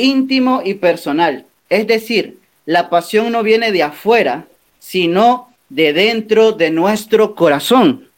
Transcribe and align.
íntimo 0.00 0.62
y 0.64 0.74
personal. 0.74 1.46
Es 1.68 1.86
decir, 1.86 2.38
la 2.66 2.90
pasión 2.90 3.32
no 3.32 3.42
viene 3.42 3.72
de 3.72 3.82
afuera, 3.82 4.46
sino 4.78 5.48
de 5.68 5.92
dentro 5.92 6.52
de 6.52 6.70
nuestro 6.70 7.34
corazón. 7.34 8.08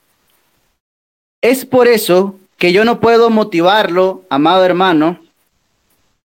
Es 1.40 1.64
por 1.64 1.88
eso 1.88 2.38
que 2.56 2.72
yo 2.72 2.84
no 2.84 3.00
puedo 3.00 3.30
motivarlo, 3.30 4.24
amado 4.30 4.64
hermano, 4.64 5.20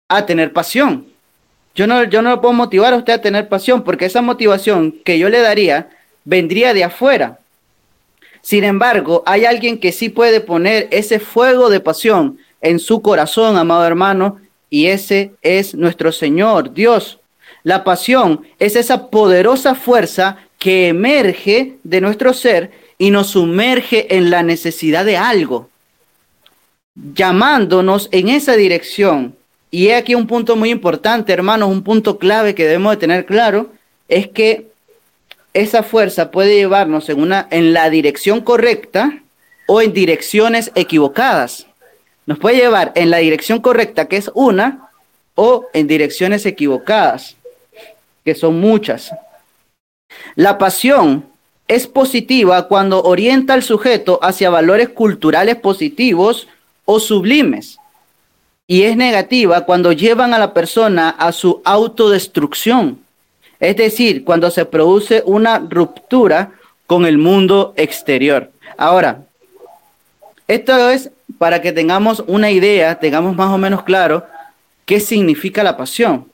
a 0.08 0.24
tener 0.24 0.52
pasión. 0.52 1.06
Yo 1.74 1.86
no, 1.86 2.04
yo 2.04 2.22
no 2.22 2.40
puedo 2.40 2.54
motivar 2.54 2.92
a 2.92 2.96
usted 2.96 3.12
a 3.12 3.20
tener 3.20 3.48
pasión, 3.48 3.84
porque 3.84 4.06
esa 4.06 4.22
motivación 4.22 4.92
que 5.04 5.18
yo 5.18 5.28
le 5.28 5.40
daría 5.40 5.90
vendría 6.24 6.74
de 6.74 6.84
afuera. 6.84 7.38
Sin 8.40 8.64
embargo, 8.64 9.22
hay 9.26 9.44
alguien 9.44 9.78
que 9.78 9.92
sí 9.92 10.08
puede 10.08 10.40
poner 10.40 10.88
ese 10.90 11.18
fuego 11.20 11.70
de 11.70 11.80
pasión 11.80 12.38
en 12.60 12.78
su 12.78 13.02
corazón, 13.02 13.56
amado 13.56 13.86
hermano, 13.86 14.40
y 14.70 14.86
ese 14.86 15.32
es 15.42 15.74
nuestro 15.74 16.12
Señor, 16.12 16.74
Dios. 16.74 17.18
La 17.62 17.84
pasión 17.84 18.42
es 18.58 18.76
esa 18.76 19.08
poderosa 19.10 19.74
fuerza 19.74 20.38
que 20.58 20.88
emerge 20.88 21.76
de 21.84 22.00
nuestro 22.00 22.32
ser 22.34 22.70
y 22.98 23.10
nos 23.10 23.28
sumerge 23.28 24.16
en 24.16 24.30
la 24.30 24.42
necesidad 24.42 25.04
de 25.04 25.16
algo, 25.16 25.70
llamándonos 26.94 28.08
en 28.12 28.28
esa 28.28 28.56
dirección. 28.56 29.36
Y 29.70 29.90
aquí 29.90 30.14
un 30.14 30.26
punto 30.26 30.56
muy 30.56 30.70
importante, 30.70 31.32
hermanos, 31.32 31.68
un 31.68 31.82
punto 31.82 32.18
clave 32.18 32.54
que 32.54 32.64
debemos 32.64 32.92
de 32.92 32.96
tener 32.96 33.26
claro, 33.26 33.72
es 34.08 34.28
que 34.28 34.68
esa 35.54 35.82
fuerza 35.82 36.30
puede 36.30 36.56
llevarnos 36.56 37.08
en, 37.08 37.20
una, 37.20 37.46
en 37.50 37.72
la 37.72 37.88
dirección 37.90 38.40
correcta 38.40 39.22
o 39.66 39.80
en 39.80 39.92
direcciones 39.92 40.72
equivocadas. 40.74 41.67
Nos 42.28 42.38
puede 42.38 42.58
llevar 42.58 42.92
en 42.94 43.08
la 43.08 43.16
dirección 43.16 43.62
correcta, 43.62 44.06
que 44.06 44.18
es 44.18 44.30
una, 44.34 44.90
o 45.34 45.64
en 45.72 45.86
direcciones 45.86 46.44
equivocadas, 46.44 47.36
que 48.22 48.34
son 48.34 48.60
muchas. 48.60 49.12
La 50.34 50.58
pasión 50.58 51.24
es 51.68 51.86
positiva 51.86 52.68
cuando 52.68 53.02
orienta 53.02 53.54
al 53.54 53.62
sujeto 53.62 54.18
hacia 54.20 54.50
valores 54.50 54.90
culturales 54.90 55.56
positivos 55.56 56.48
o 56.84 57.00
sublimes. 57.00 57.78
Y 58.66 58.82
es 58.82 58.94
negativa 58.94 59.64
cuando 59.64 59.92
llevan 59.92 60.34
a 60.34 60.38
la 60.38 60.52
persona 60.52 61.08
a 61.08 61.32
su 61.32 61.62
autodestrucción. 61.64 62.98
Es 63.58 63.78
decir, 63.78 64.22
cuando 64.24 64.50
se 64.50 64.66
produce 64.66 65.22
una 65.24 65.60
ruptura 65.60 66.52
con 66.86 67.06
el 67.06 67.16
mundo 67.16 67.72
exterior. 67.78 68.50
Ahora, 68.76 69.27
esto 70.48 70.90
es 70.90 71.10
para 71.38 71.60
que 71.60 71.72
tengamos 71.72 72.24
una 72.26 72.50
idea, 72.50 72.98
tengamos 72.98 73.36
más 73.36 73.50
o 73.50 73.58
menos 73.58 73.82
claro 73.82 74.26
qué 74.86 74.98
significa 74.98 75.62
la 75.62 75.76
pasión. 75.76 76.26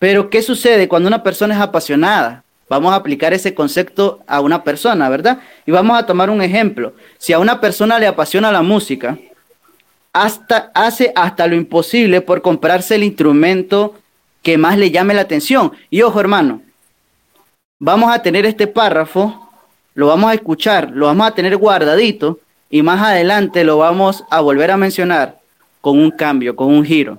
Pero, 0.00 0.28
¿qué 0.28 0.42
sucede 0.42 0.88
cuando 0.88 1.06
una 1.06 1.22
persona 1.22 1.54
es 1.54 1.60
apasionada? 1.60 2.42
Vamos 2.68 2.92
a 2.92 2.96
aplicar 2.96 3.32
ese 3.32 3.54
concepto 3.54 4.20
a 4.26 4.40
una 4.40 4.64
persona, 4.64 5.08
¿verdad? 5.08 5.38
Y 5.64 5.70
vamos 5.70 5.96
a 5.96 6.06
tomar 6.06 6.28
un 6.28 6.42
ejemplo. 6.42 6.94
Si 7.18 7.32
a 7.32 7.38
una 7.38 7.60
persona 7.60 8.00
le 8.00 8.08
apasiona 8.08 8.50
la 8.50 8.62
música, 8.62 9.16
hasta, 10.12 10.72
hace 10.74 11.12
hasta 11.14 11.46
lo 11.46 11.54
imposible 11.54 12.20
por 12.20 12.42
comprarse 12.42 12.96
el 12.96 13.04
instrumento 13.04 13.94
que 14.42 14.58
más 14.58 14.76
le 14.76 14.90
llame 14.90 15.14
la 15.14 15.20
atención. 15.20 15.72
Y 15.88 16.02
ojo, 16.02 16.18
hermano, 16.18 16.62
vamos 17.78 18.12
a 18.12 18.22
tener 18.22 18.44
este 18.44 18.66
párrafo, 18.66 19.50
lo 19.94 20.08
vamos 20.08 20.30
a 20.30 20.34
escuchar, 20.34 20.90
lo 20.90 21.06
vamos 21.06 21.28
a 21.28 21.34
tener 21.34 21.56
guardadito 21.56 22.40
y 22.72 22.80
más 22.82 23.02
adelante 23.02 23.64
lo 23.64 23.76
vamos 23.76 24.24
a 24.30 24.40
volver 24.40 24.70
a 24.70 24.78
mencionar 24.78 25.38
con 25.82 25.98
un 25.98 26.10
cambio, 26.10 26.56
con 26.56 26.68
un 26.68 26.84
giro. 26.84 27.18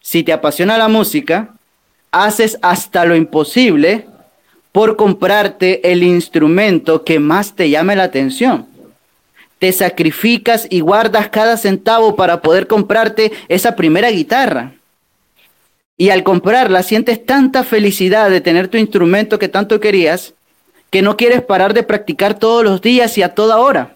Si 0.00 0.22
te 0.22 0.32
apasiona 0.32 0.78
la 0.78 0.88
música, 0.88 1.50
haces 2.10 2.58
hasta 2.62 3.04
lo 3.04 3.14
imposible 3.14 4.06
por 4.72 4.96
comprarte 4.96 5.92
el 5.92 6.02
instrumento 6.02 7.04
que 7.04 7.20
más 7.20 7.54
te 7.54 7.68
llame 7.68 7.96
la 7.96 8.04
atención. 8.04 8.66
Te 9.58 9.72
sacrificas 9.72 10.66
y 10.70 10.80
guardas 10.80 11.28
cada 11.28 11.58
centavo 11.58 12.16
para 12.16 12.40
poder 12.40 12.66
comprarte 12.66 13.32
esa 13.48 13.76
primera 13.76 14.10
guitarra. 14.10 14.72
Y 15.98 16.08
al 16.08 16.22
comprarla 16.22 16.82
sientes 16.82 17.26
tanta 17.26 17.62
felicidad 17.62 18.30
de 18.30 18.40
tener 18.40 18.68
tu 18.68 18.78
instrumento 18.78 19.38
que 19.38 19.48
tanto 19.48 19.80
querías 19.80 20.32
que 20.88 21.02
no 21.02 21.18
quieres 21.18 21.42
parar 21.42 21.74
de 21.74 21.82
practicar 21.82 22.38
todos 22.38 22.64
los 22.64 22.80
días 22.80 23.18
y 23.18 23.22
a 23.22 23.34
toda 23.34 23.58
hora. 23.58 23.95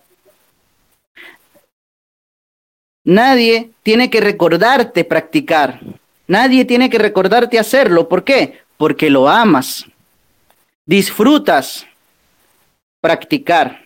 Nadie 3.10 3.72
tiene 3.82 4.09
que 4.09 4.21
recordarte 4.21 5.03
practicar. 5.03 5.81
Nadie 6.28 6.65
tiene 6.65 6.88
que 6.88 6.97
recordarte 6.97 7.59
hacerlo. 7.59 8.09
¿Por 8.09 8.22
qué? 8.22 8.60
Porque 8.76 9.10
lo 9.10 9.28
amas. 9.28 9.84
Disfrutas 10.87 11.84
practicar. 13.00 13.82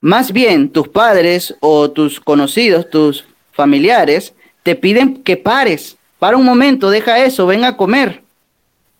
Más 0.00 0.30
bien, 0.30 0.70
tus 0.70 0.86
padres 0.86 1.56
o 1.58 1.90
tus 1.90 2.20
conocidos, 2.20 2.88
tus 2.88 3.24
familiares, 3.50 4.32
te 4.62 4.76
piden 4.76 5.24
que 5.24 5.36
pares. 5.36 5.96
Para 6.20 6.36
un 6.36 6.44
momento, 6.44 6.90
deja 6.90 7.24
eso, 7.24 7.48
ven 7.48 7.64
a 7.64 7.76
comer, 7.76 8.22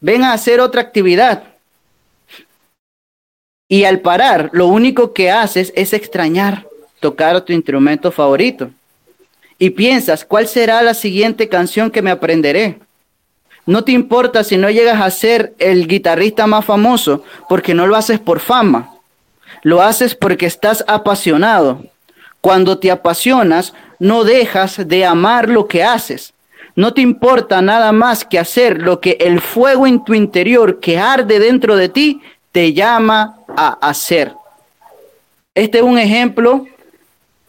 ven 0.01 0.25
a 0.25 0.33
hacer 0.33 0.59
otra 0.59 0.81
actividad. 0.81 1.45
Y 3.69 3.85
al 3.85 4.01
parar, 4.01 4.51
lo 4.53 4.67
único 4.67 5.15
que 5.15 5.31
haces 5.31 5.73
es 5.77 5.93
extrañar 5.93 6.67
tocar 6.99 7.41
tu 7.43 7.53
instrumento 7.53 8.11
favorito 8.11 8.73
y 9.59 9.71
piensas, 9.71 10.25
¿cuál 10.25 10.47
será 10.47 10.83
la 10.83 10.95
siguiente 10.95 11.49
canción 11.49 11.91
que 11.91 12.03
me 12.03 12.11
aprenderé? 12.11 12.79
No 13.67 13.85
te 13.85 13.93
importa 13.93 14.45
si 14.45 14.57
no 14.57 14.71
llegas 14.71 15.01
a 15.01 15.11
ser 15.11 15.53
el 15.59 15.89
guitarrista 15.89 16.47
más 16.47 16.65
famoso, 16.65 17.25
porque 17.49 17.75
no 17.75 17.87
lo 17.87 17.97
haces 17.97 18.19
por 18.19 18.41
fama. 18.41 18.95
Lo 19.63 19.83
haces 19.83 20.15
porque 20.15 20.47
estás 20.47 20.85
apasionado. 20.87 21.83
Cuando 22.41 22.79
te 22.79 22.91
apasionas, 22.91 23.75
no 23.99 24.25
dejas 24.25 24.89
de 24.89 25.05
amar 25.05 25.49
lo 25.49 25.67
que 25.67 25.83
haces. 25.83 26.33
No 26.77 26.95
te 26.95 27.01
importa 27.01 27.61
nada 27.61 27.91
más 27.91 28.25
que 28.25 28.39
hacer 28.39 28.81
lo 28.81 29.01
que 29.01 29.19
el 29.21 29.41
fuego 29.41 29.87
en 29.87 30.05
tu 30.05 30.15
interior 30.15 30.79
que 30.79 30.97
arde 30.97 31.41
dentro 31.41 31.77
de 31.77 31.89
ti 31.89 32.23
te 32.53 32.73
llama 32.73 33.41
a 33.57 33.77
hacer. 33.87 34.33
Este 35.55 35.79
es 35.79 35.85
un 35.85 35.99
ejemplo 35.99 36.67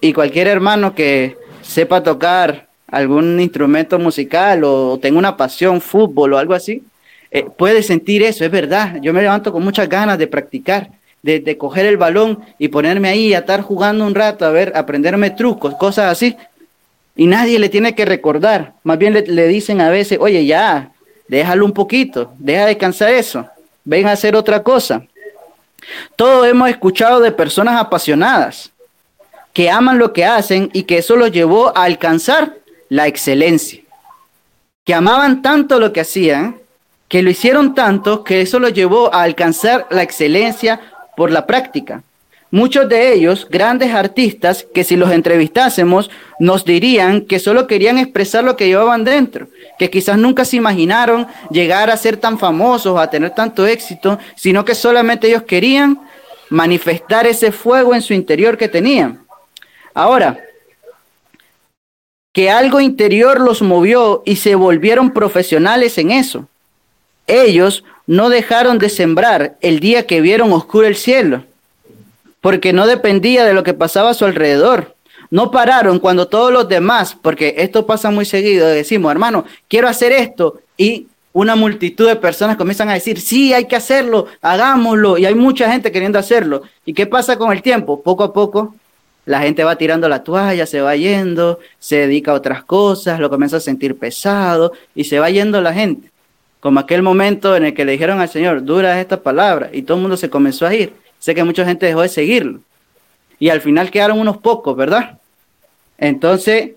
y 0.02 0.14
cualquier 0.14 0.48
hermano 0.48 0.96
que 0.96 1.38
sepa 1.70 2.02
tocar 2.02 2.68
algún 2.88 3.40
instrumento 3.40 4.00
musical 4.00 4.64
o 4.64 5.00
tenga 5.00 5.20
una 5.20 5.38
pasión, 5.38 5.80
fútbol 5.80 6.34
o 6.34 6.38
algo 6.40 6.56
así, 6.56 6.84
eh, 7.32 7.46
puede 7.46 7.84
sentir 7.84 8.24
eso, 8.24 8.44
es 8.44 8.52
verdad. 8.52 8.98
Yo 9.02 9.14
me 9.14 9.22
levanto 9.22 9.52
con 9.52 9.64
muchas 9.64 9.88
ganas 9.88 10.18
de 10.18 10.26
practicar, 10.26 10.90
de, 11.22 11.58
coger 11.58 11.86
el 11.86 11.98
balón 11.98 12.40
y 12.58 12.70
ponerme 12.70 13.10
ahí 13.10 13.34
a 13.34 13.40
estar 13.40 13.62
jugando 13.62 14.06
un 14.06 14.16
rato, 14.16 14.46
a 14.46 14.50
ver, 14.50 14.72
aprenderme 14.76 15.30
trucos, 15.30 15.76
cosas 15.76 16.12
así. 16.12 16.36
Y 17.16 17.28
nadie 17.28 17.60
le 17.60 17.70
tiene 17.70 17.94
que 17.94 18.06
recordar. 18.06 18.74
Más 18.84 18.98
bien 18.98 19.14
le, 19.14 19.22
le 19.28 19.48
dicen 19.48 19.80
a 19.82 19.90
veces, 19.90 20.18
oye, 20.20 20.46
ya, 20.46 20.92
déjalo 21.28 21.66
un 21.66 21.74
poquito, 21.74 22.34
deja 22.40 22.66
de 22.66 22.78
cansar 22.78 23.12
eso, 23.12 23.46
ven 23.84 24.08
a 24.08 24.14
hacer 24.14 24.36
otra 24.36 24.64
cosa. 24.64 25.04
Todos 26.16 26.48
hemos 26.48 26.70
escuchado 26.70 27.20
de 27.20 27.32
personas 27.32 27.80
apasionadas 27.80 28.72
que 29.60 29.70
aman 29.70 29.98
lo 29.98 30.14
que 30.14 30.24
hacen 30.24 30.70
y 30.72 30.84
que 30.84 31.00
eso 31.00 31.18
los 31.18 31.34
llevó 31.34 31.78
a 31.78 31.84
alcanzar 31.84 32.60
la 32.88 33.08
excelencia. 33.08 33.82
Que 34.86 34.94
amaban 34.94 35.42
tanto 35.42 35.82
lo 35.82 35.92
que 35.92 36.00
hacían, 36.00 36.56
que 37.10 37.22
lo 37.22 37.30
hicieron 37.30 37.76
tanto, 37.76 38.24
que 38.24 38.40
eso 38.40 38.58
los 38.62 38.72
llevó 38.72 39.14
a 39.14 39.24
alcanzar 39.24 39.86
la 39.90 40.02
excelencia 40.02 40.80
por 41.18 41.30
la 41.30 41.46
práctica. 41.46 42.04
Muchos 42.52 42.88
de 42.88 43.12
ellos, 43.12 43.50
grandes 43.50 43.94
artistas, 43.94 44.66
que 44.74 44.86
si 44.86 44.96
los 44.96 45.12
entrevistásemos, 45.12 46.10
nos 46.40 46.64
dirían 46.64 47.26
que 47.26 47.40
solo 47.40 47.68
querían 47.68 47.98
expresar 47.98 48.46
lo 48.46 48.56
que 48.56 48.68
llevaban 48.68 49.04
dentro, 49.04 49.50
que 49.78 49.90
quizás 49.90 50.18
nunca 50.18 50.46
se 50.46 50.56
imaginaron 50.56 51.28
llegar 51.52 51.90
a 51.90 51.98
ser 51.98 52.16
tan 52.16 52.40
famosos, 52.40 52.98
a 52.98 53.10
tener 53.10 53.32
tanto 53.32 53.68
éxito, 53.68 54.20
sino 54.38 54.64
que 54.64 54.74
solamente 54.74 55.28
ellos 55.28 55.44
querían 55.44 56.00
manifestar 56.50 57.28
ese 57.28 57.52
fuego 57.52 57.94
en 57.94 58.02
su 58.02 58.14
interior 58.14 58.58
que 58.58 58.70
tenían. 58.70 59.28
Ahora, 60.00 60.40
que 62.32 62.50
algo 62.50 62.80
interior 62.80 63.42
los 63.42 63.62
movió 63.62 64.24
y 64.26 64.38
se 64.38 64.56
volvieron 64.56 65.12
profesionales 65.12 65.98
en 65.98 66.12
eso. 66.12 66.48
Ellos 67.28 67.84
no 68.08 68.30
dejaron 68.30 68.80
de 68.80 68.88
sembrar 68.88 69.58
el 69.60 69.82
día 69.82 70.08
que 70.08 70.22
vieron 70.22 70.54
oscuro 70.54 70.88
el 70.88 70.96
cielo, 70.96 71.44
porque 72.40 72.72
no 72.72 72.88
dependía 72.88 73.44
de 73.44 73.54
lo 73.54 73.64
que 73.64 73.74
pasaba 73.74 74.12
a 74.12 74.14
su 74.14 74.24
alrededor. 74.24 74.96
No 75.32 75.52
pararon 75.52 76.00
cuando 76.00 76.30
todos 76.30 76.54
los 76.54 76.70
demás, 76.70 77.18
porque 77.22 77.56
esto 77.58 77.86
pasa 77.86 78.10
muy 78.10 78.24
seguido, 78.24 78.70
decimos, 78.70 79.12
hermano, 79.12 79.44
quiero 79.68 79.90
hacer 79.90 80.14
esto, 80.14 80.62
y 80.78 81.08
una 81.34 81.58
multitud 81.58 82.08
de 82.08 82.16
personas 82.16 82.56
comienzan 82.56 82.88
a 82.88 82.94
decir, 82.94 83.20
sí, 83.20 83.54
hay 83.54 83.66
que 83.66 83.76
hacerlo, 83.76 84.28
hagámoslo, 84.42 85.18
y 85.18 85.26
hay 85.26 85.36
mucha 85.36 85.70
gente 85.70 85.92
queriendo 85.92 86.18
hacerlo. 86.18 86.62
¿Y 86.86 86.94
qué 86.94 87.06
pasa 87.06 87.38
con 87.38 87.52
el 87.52 87.62
tiempo? 87.62 88.02
Poco 88.02 88.24
a 88.24 88.32
poco 88.32 88.76
la 89.30 89.42
gente 89.42 89.64
va 89.64 89.76
tirando 89.76 90.10
la 90.10 90.24
toalla, 90.24 90.66
se 90.66 90.82
va 90.82 90.96
yendo, 90.96 91.60
se 91.78 91.98
dedica 91.98 92.32
a 92.32 92.34
otras 92.34 92.64
cosas, 92.64 93.20
lo 93.20 93.30
comienza 93.30 93.58
a 93.58 93.60
sentir 93.60 93.96
pesado 93.96 94.74
y 94.96 95.04
se 95.04 95.20
va 95.20 95.30
yendo 95.30 95.62
la 95.62 95.72
gente. 95.72 96.10
Como 96.60 96.80
aquel 96.80 97.04
momento 97.04 97.56
en 97.56 97.66
el 97.66 97.76
que 97.76 97.86
le 97.86 97.92
dijeron 97.92 98.20
al 98.20 98.30
Señor, 98.30 98.64
dura 98.64 99.00
esta 99.00 99.22
palabra, 99.22 99.70
y 99.72 99.84
todo 99.84 99.98
el 99.98 100.02
mundo 100.02 100.18
se 100.18 100.32
comenzó 100.32 100.66
a 100.66 100.74
ir. 100.74 100.94
Sé 101.20 101.36
que 101.36 101.44
mucha 101.44 101.64
gente 101.64 101.86
dejó 101.86 102.02
de 102.02 102.10
seguirlo. 102.10 102.62
Y 103.38 103.50
al 103.50 103.62
final 103.62 103.92
quedaron 103.92 104.20
unos 104.20 104.38
pocos, 104.38 104.76
¿verdad? 104.76 105.20
Entonces, 106.00 106.72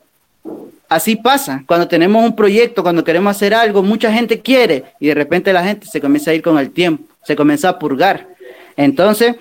así 0.91 1.17
pasa. 1.17 1.65
Cuando 1.67 1.89
tenemos 1.89 2.23
un 2.23 2.37
proyecto, 2.37 2.83
cuando 2.83 3.03
queremos 3.03 3.35
hacer 3.35 3.55
algo, 3.55 3.83
mucha 3.83 4.13
gente 4.13 4.41
quiere 4.41 4.85
y 5.01 5.07
de 5.07 5.15
repente 5.15 5.55
la 5.55 5.65
gente 5.65 5.87
se 5.87 6.03
comienza 6.03 6.33
a 6.33 6.35
ir 6.35 6.43
con 6.43 6.59
el 6.59 6.71
tiempo, 6.71 7.05
se 7.25 7.35
comienza 7.35 7.71
a 7.71 7.79
purgar. 7.79 8.29
Entonces, 8.77 9.37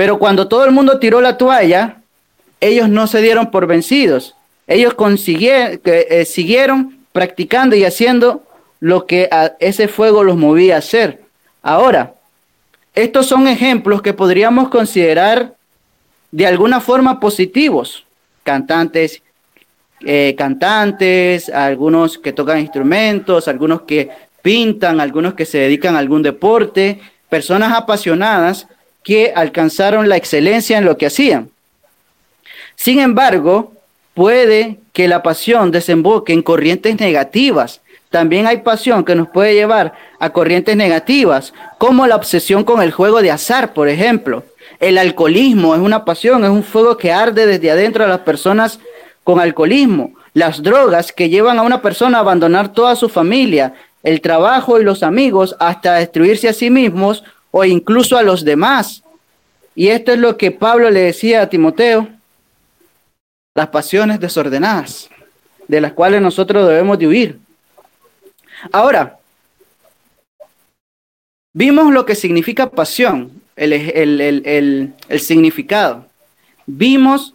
pero 0.00 0.18
cuando 0.18 0.48
todo 0.48 0.64
el 0.64 0.70
mundo 0.70 0.98
tiró 0.98 1.20
la 1.20 1.36
toalla, 1.36 1.96
ellos 2.58 2.88
no 2.88 3.06
se 3.06 3.20
dieron 3.20 3.50
por 3.50 3.66
vencidos. 3.66 4.34
Ellos 4.66 4.94
eh, 4.96 6.24
siguieron 6.24 7.00
practicando 7.12 7.76
y 7.76 7.84
haciendo 7.84 8.42
lo 8.80 9.04
que 9.04 9.28
a 9.30 9.52
ese 9.60 9.88
fuego 9.88 10.24
los 10.24 10.38
movía 10.38 10.76
a 10.76 10.78
hacer. 10.78 11.20
Ahora, 11.60 12.14
estos 12.94 13.26
son 13.26 13.46
ejemplos 13.46 14.00
que 14.00 14.14
podríamos 14.14 14.70
considerar 14.70 15.52
de 16.30 16.46
alguna 16.46 16.80
forma 16.80 17.20
positivos. 17.20 18.06
Cantantes, 18.42 19.22
eh, 20.06 20.34
cantantes, 20.38 21.50
algunos 21.50 22.16
que 22.16 22.32
tocan 22.32 22.58
instrumentos, 22.58 23.48
algunos 23.48 23.82
que 23.82 24.08
pintan, 24.40 24.98
algunos 24.98 25.34
que 25.34 25.44
se 25.44 25.58
dedican 25.58 25.94
a 25.94 25.98
algún 25.98 26.22
deporte, 26.22 27.02
personas 27.28 27.74
apasionadas 27.74 28.66
que 29.02 29.32
alcanzaron 29.34 30.08
la 30.08 30.16
excelencia 30.16 30.78
en 30.78 30.84
lo 30.84 30.96
que 30.96 31.06
hacían. 31.06 31.50
Sin 32.76 33.00
embargo, 33.00 33.72
puede 34.14 34.78
que 34.92 35.08
la 35.08 35.22
pasión 35.22 35.70
desemboque 35.70 36.32
en 36.32 36.42
corrientes 36.42 36.98
negativas 36.98 37.80
también 38.10 38.48
hay 38.48 38.58
pasión 38.58 39.04
que 39.04 39.14
nos 39.14 39.28
puede 39.28 39.54
llevar 39.54 39.94
a 40.18 40.30
corrientes 40.30 40.76
negativas, 40.76 41.54
como 41.78 42.08
la 42.08 42.16
obsesión 42.16 42.64
con 42.64 42.82
el 42.82 42.90
juego 42.90 43.22
de 43.22 43.30
azar, 43.30 43.72
por 43.72 43.88
ejemplo. 43.88 44.42
El 44.80 44.98
alcoholismo 44.98 45.76
es 45.76 45.80
una 45.80 46.04
pasión, 46.04 46.42
es 46.42 46.50
un 46.50 46.64
fuego 46.64 46.96
que 46.96 47.12
arde 47.12 47.46
desde 47.46 47.70
adentro 47.70 48.02
de 48.02 48.10
las 48.10 48.20
personas 48.20 48.80
con 49.22 49.38
alcoholismo. 49.38 50.12
Las 50.34 50.60
drogas 50.60 51.12
que 51.12 51.28
llevan 51.28 51.60
a 51.60 51.62
una 51.62 51.82
persona 51.82 52.18
a 52.18 52.22
abandonar 52.22 52.72
toda 52.72 52.96
su 52.96 53.08
familia, 53.08 53.74
el 54.02 54.20
trabajo 54.20 54.80
y 54.80 54.84
los 54.84 55.04
amigos 55.04 55.54
hasta 55.60 55.94
destruirse 55.94 56.48
a 56.48 56.52
sí 56.52 56.68
mismos 56.68 57.22
o 57.50 57.64
incluso 57.64 58.16
a 58.16 58.22
los 58.22 58.44
demás. 58.44 59.02
Y 59.74 59.88
esto 59.88 60.12
es 60.12 60.18
lo 60.18 60.36
que 60.36 60.50
Pablo 60.50 60.90
le 60.90 61.00
decía 61.00 61.42
a 61.42 61.48
Timoteo, 61.48 62.08
las 63.54 63.68
pasiones 63.68 64.20
desordenadas, 64.20 65.08
de 65.68 65.80
las 65.80 65.92
cuales 65.92 66.22
nosotros 66.22 66.68
debemos 66.68 66.98
de 66.98 67.06
huir. 67.06 67.38
Ahora, 68.72 69.18
vimos 71.52 71.92
lo 71.92 72.04
que 72.04 72.14
significa 72.14 72.70
pasión, 72.70 73.40
el, 73.56 74.94
significado. 75.18 76.06
Vimos 76.66 77.34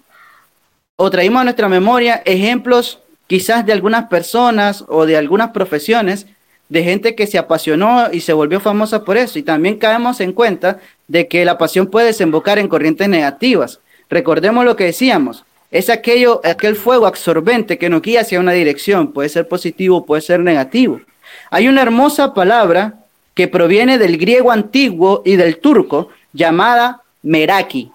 o 0.98 1.10
traímos 1.10 1.42
a 1.42 1.44
nuestra 1.46 1.70
memoria 1.70 2.22
ejemplos 2.26 3.00
quizás 3.28 3.66
de 3.66 3.74
algunas 3.74 4.08
personas 4.08 4.86
o 4.88 5.06
de 5.06 5.18
algunas 5.18 5.52
profesiones 5.52 6.28
de 6.70 6.84
gente 6.84 7.16
que 7.16 7.28
se 7.28 7.38
apasionó 7.38 8.12
y 8.12 8.22
se 8.22 8.34
volvió 8.34 8.60
famosa 8.60 9.04
por 9.04 9.18
eso. 9.18 9.40
Y 9.40 9.44
también 9.44 9.78
caemos 9.78 10.20
en 10.20 10.34
cuenta 10.34 10.80
de 11.08 11.28
que 11.28 11.46
la 11.46 11.58
pasión 11.58 11.88
puede 11.88 12.08
desembocar 12.08 12.60
en 12.60 12.68
corrientes 12.68 13.08
negativas. 13.08 13.80
Recordemos 14.10 14.66
lo 14.66 14.76
que 14.76 14.86
decíamos, 14.86 15.46
es 15.72 15.90
aquello, 15.90 16.42
aquel 16.44 16.76
fuego 16.76 17.06
absorbente 17.06 17.78
que 17.78 17.90
nos 17.90 18.02
guía 18.02 18.22
hacia 18.22 18.40
una 18.40 18.54
dirección, 18.54 19.12
puede 19.12 19.30
ser 19.30 19.48
positivo, 19.48 20.06
puede 20.06 20.22
ser 20.22 20.40
negativo. 20.40 21.02
Hay 21.52 21.68
una 21.68 21.82
hermosa 21.82 22.34
palabra 22.34 23.00
que 23.34 23.48
proviene 23.48 23.98
del 23.98 24.18
griego 24.18 24.52
antiguo 24.52 25.22
y 25.26 25.36
del 25.36 25.58
turco 25.58 26.10
llamada 26.34 27.02
meraki. 27.24 27.92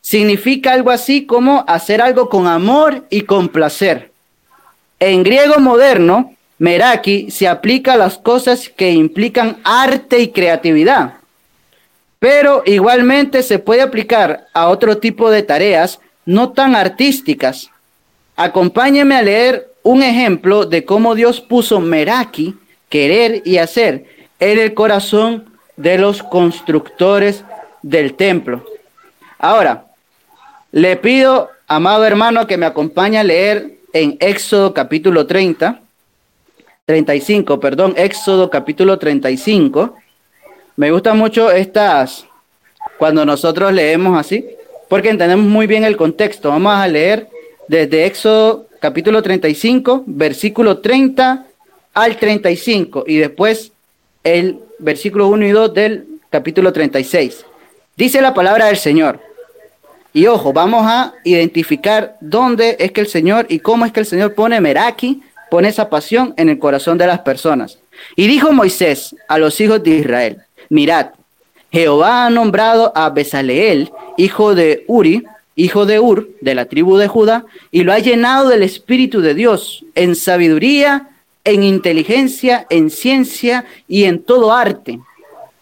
Significa 0.00 0.72
algo 0.72 0.90
así 0.90 1.26
como 1.26 1.64
hacer 1.68 2.00
algo 2.00 2.28
con 2.28 2.46
amor 2.46 3.06
y 3.10 3.22
con 3.22 3.48
placer. 3.48 4.12
En 4.98 5.22
griego 5.22 5.58
moderno, 5.58 6.34
meraki 6.58 7.30
se 7.30 7.48
aplica 7.48 7.94
a 7.94 7.96
las 7.96 8.18
cosas 8.18 8.68
que 8.68 8.92
implican 8.92 9.58
arte 9.64 10.20
y 10.20 10.28
creatividad, 10.28 11.14
pero 12.18 12.62
igualmente 12.66 13.42
se 13.42 13.58
puede 13.58 13.82
aplicar 13.82 14.46
a 14.54 14.68
otro 14.68 14.98
tipo 14.98 15.30
de 15.30 15.42
tareas 15.42 16.00
no 16.24 16.50
tan 16.52 16.74
artísticas. 16.74 17.70
Acompáñeme 18.36 19.14
a 19.14 19.22
leer 19.22 19.70
un 19.82 20.02
ejemplo 20.02 20.66
de 20.66 20.84
cómo 20.84 21.14
Dios 21.14 21.40
puso 21.40 21.80
Meraki, 21.80 22.56
querer 22.88 23.42
y 23.44 23.58
hacer, 23.58 24.06
en 24.40 24.58
el 24.58 24.74
corazón 24.74 25.46
de 25.76 25.98
los 25.98 26.22
constructores 26.22 27.44
del 27.82 28.14
templo. 28.14 28.64
Ahora, 29.38 29.86
le 30.72 30.96
pido, 30.96 31.50
amado 31.68 32.04
hermano, 32.04 32.46
que 32.46 32.56
me 32.56 32.66
acompañe 32.66 33.18
a 33.18 33.24
leer 33.24 33.76
en 33.92 34.16
Éxodo 34.20 34.74
capítulo 34.74 35.26
30, 35.26 35.80
35, 36.86 37.58
perdón, 37.58 37.94
Éxodo 37.96 38.48
capítulo 38.48 38.96
35. 38.96 39.96
Me 40.76 40.92
gustan 40.92 41.18
mucho 41.18 41.50
estas, 41.50 42.26
cuando 42.96 43.24
nosotros 43.24 43.72
leemos 43.72 44.16
así, 44.16 44.46
porque 44.88 45.10
entendemos 45.10 45.46
muy 45.46 45.66
bien 45.66 45.82
el 45.82 45.96
contexto. 45.96 46.50
Vamos 46.50 46.76
a 46.76 46.86
leer 46.86 47.28
desde 47.66 48.06
Éxodo 48.06 48.68
capítulo 48.78 49.20
35, 49.20 50.04
versículo 50.06 50.78
30 50.78 51.44
al 51.92 52.16
35 52.18 53.02
y 53.08 53.16
después 53.16 53.72
el 54.22 54.60
versículo 54.78 55.26
1 55.26 55.44
y 55.44 55.50
2 55.50 55.74
del 55.74 56.06
capítulo 56.30 56.72
36. 56.72 57.44
Dice 57.96 58.20
la 58.20 58.32
palabra 58.32 58.66
del 58.66 58.76
Señor. 58.76 59.18
Y 60.12 60.28
ojo, 60.28 60.52
vamos 60.52 60.86
a 60.86 61.14
identificar 61.24 62.16
dónde 62.20 62.76
es 62.78 62.92
que 62.92 63.00
el 63.00 63.08
Señor 63.08 63.46
y 63.48 63.58
cómo 63.58 63.84
es 63.86 63.92
que 63.92 64.00
el 64.00 64.06
Señor 64.06 64.34
pone 64.34 64.60
Meraki, 64.60 65.20
pone 65.50 65.68
esa 65.68 65.88
pasión 65.88 66.34
en 66.36 66.48
el 66.48 66.58
corazón 66.58 66.98
de 66.98 67.06
las 67.06 67.20
personas. 67.20 67.78
Y 68.14 68.26
dijo 68.26 68.52
Moisés 68.52 69.14
a 69.28 69.38
los 69.38 69.60
hijos 69.60 69.82
de 69.82 69.90
Israel, 69.90 70.38
mirad, 70.68 71.08
Jehová 71.72 72.26
ha 72.26 72.30
nombrado 72.30 72.92
a 72.94 73.10
Besaleel, 73.10 73.90
hijo 74.16 74.54
de 74.54 74.84
Uri, 74.86 75.24
hijo 75.56 75.86
de 75.86 75.98
Ur, 75.98 76.28
de 76.40 76.54
la 76.54 76.66
tribu 76.66 76.96
de 76.96 77.08
Judá, 77.08 77.44
y 77.70 77.82
lo 77.82 77.92
ha 77.92 77.98
llenado 77.98 78.48
del 78.48 78.62
Espíritu 78.62 79.20
de 79.20 79.34
Dios, 79.34 79.84
en 79.94 80.14
sabiduría, 80.14 81.08
en 81.44 81.62
inteligencia, 81.62 82.66
en 82.70 82.90
ciencia 82.90 83.64
y 83.88 84.04
en 84.04 84.22
todo 84.22 84.52
arte, 84.52 85.00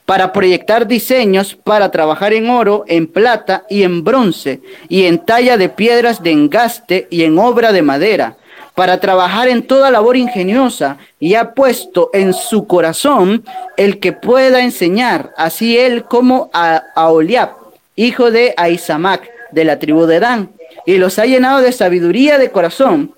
para 0.05 0.33
proyectar 0.33 0.87
diseños, 0.87 1.55
para 1.55 1.91
trabajar 1.91 2.33
en 2.33 2.51
oro, 2.51 2.85
en 2.89 3.07
plata 3.07 3.65
y 3.71 3.85
en 3.85 4.05
bronce, 4.05 4.61
y 4.89 5.05
en 5.05 5.25
talla 5.25 5.57
de 5.57 5.69
piedras 5.69 6.23
de 6.23 6.33
engaste 6.33 7.07
y 7.11 7.23
en 7.25 7.39
obra 7.39 7.73
de 7.73 7.83
madera, 7.83 8.37
para 8.75 8.99
trabajar 8.99 9.49
en 9.49 9.63
toda 9.63 9.91
labor 9.91 10.17
ingeniosa, 10.17 10.99
y 11.21 11.35
ha 11.35 11.55
puesto 11.55 12.11
en 12.13 12.35
su 12.35 12.67
corazón 12.67 13.45
el 13.77 14.01
que 14.01 14.13
pueda 14.13 14.63
enseñar, 14.63 15.33
así 15.37 15.79
él 15.79 16.05
como 16.05 16.51
a, 16.53 16.83
a 16.95 17.11
Oliab, 17.11 17.51
hijo 17.97 18.31
de 18.31 18.55
Aizamac, 18.57 19.31
de 19.53 19.65
la 19.65 19.79
tribu 19.79 20.07
de 20.07 20.21
Dan, 20.21 20.51
y 20.87 20.97
los 20.97 21.19
ha 21.19 21.27
llenado 21.27 21.61
de 21.61 21.73
sabiduría 21.73 22.39
de 22.39 22.51
corazón 22.51 23.15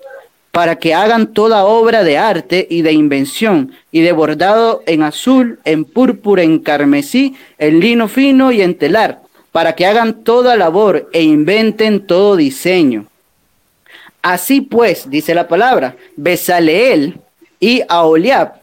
para 0.51 0.77
que 0.77 0.95
hagan 0.95 1.33
toda 1.33 1.65
obra 1.65 2.03
de 2.03 2.17
arte 2.17 2.65
y 2.69 2.81
de 2.81 2.91
invención, 2.91 3.73
y 3.91 4.01
de 4.01 4.11
bordado 4.11 4.81
en 4.87 5.03
azul, 5.03 5.59
en 5.65 5.85
púrpura, 5.85 6.41
en 6.41 6.59
carmesí, 6.59 7.35
en 7.59 7.79
lino 7.79 8.07
fino 8.07 8.51
y 8.51 8.61
en 8.61 8.75
telar, 8.75 9.21
para 9.51 9.73
que 9.73 9.85
hagan 9.85 10.23
toda 10.23 10.55
labor 10.55 11.09
e 11.13 11.21
inventen 11.21 12.05
todo 12.05 12.35
diseño. 12.35 13.05
Así 14.27 14.59
pues, 14.59 15.09
dice 15.09 15.33
la 15.33 15.47
palabra, 15.47 15.95
Besaleel 16.17 17.17
y 17.61 17.81
Aholiab, 17.87 18.55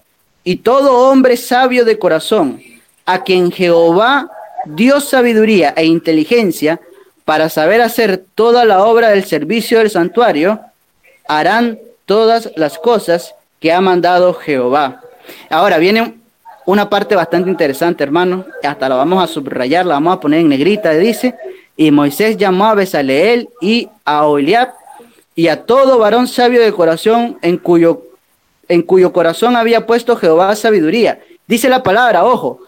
y 0.44 0.56
todo 0.56 1.08
hombre 1.08 1.38
sabio 1.38 1.86
de 1.86 1.98
corazón, 1.98 2.60
a 3.06 3.24
quien 3.24 3.50
Jehová 3.50 4.30
dio 4.66 5.00
sabiduría 5.00 5.72
e 5.74 5.86
inteligencia, 5.86 6.82
para 7.24 7.48
saber 7.48 7.80
hacer 7.80 8.22
toda 8.34 8.66
la 8.66 8.84
obra 8.84 9.08
del 9.08 9.24
servicio 9.24 9.78
del 9.78 9.88
santuario, 9.88 10.60
harán 11.26 11.78
todas 12.04 12.50
las 12.56 12.76
cosas 12.78 13.34
que 13.58 13.72
ha 13.72 13.80
mandado 13.80 14.34
Jehová. 14.34 15.00
Ahora 15.48 15.78
viene 15.78 16.12
una 16.66 16.90
parte 16.90 17.16
bastante 17.16 17.48
interesante, 17.48 18.04
hermano, 18.04 18.44
hasta 18.62 18.86
la 18.86 18.96
vamos 18.96 19.24
a 19.24 19.32
subrayar, 19.32 19.86
la 19.86 19.94
vamos 19.94 20.18
a 20.18 20.20
poner 20.20 20.40
en 20.40 20.50
negrita, 20.50 20.90
dice, 20.90 21.34
y 21.74 21.90
Moisés 21.90 22.36
llamó 22.36 22.66
a 22.66 22.74
Besaleel 22.74 23.48
y 23.62 23.88
a 24.04 24.26
Oliab 24.26 24.83
y 25.34 25.48
a 25.48 25.64
todo 25.64 25.98
varón 25.98 26.28
sabio 26.28 26.60
de 26.60 26.72
corazón 26.72 27.38
en 27.42 27.58
cuyo, 27.58 28.02
en 28.68 28.82
cuyo 28.82 29.12
corazón 29.12 29.56
había 29.56 29.86
puesto 29.86 30.16
Jehová 30.16 30.54
sabiduría. 30.56 31.20
Dice 31.46 31.68
la 31.68 31.82
palabra, 31.82 32.24
ojo, 32.24 32.60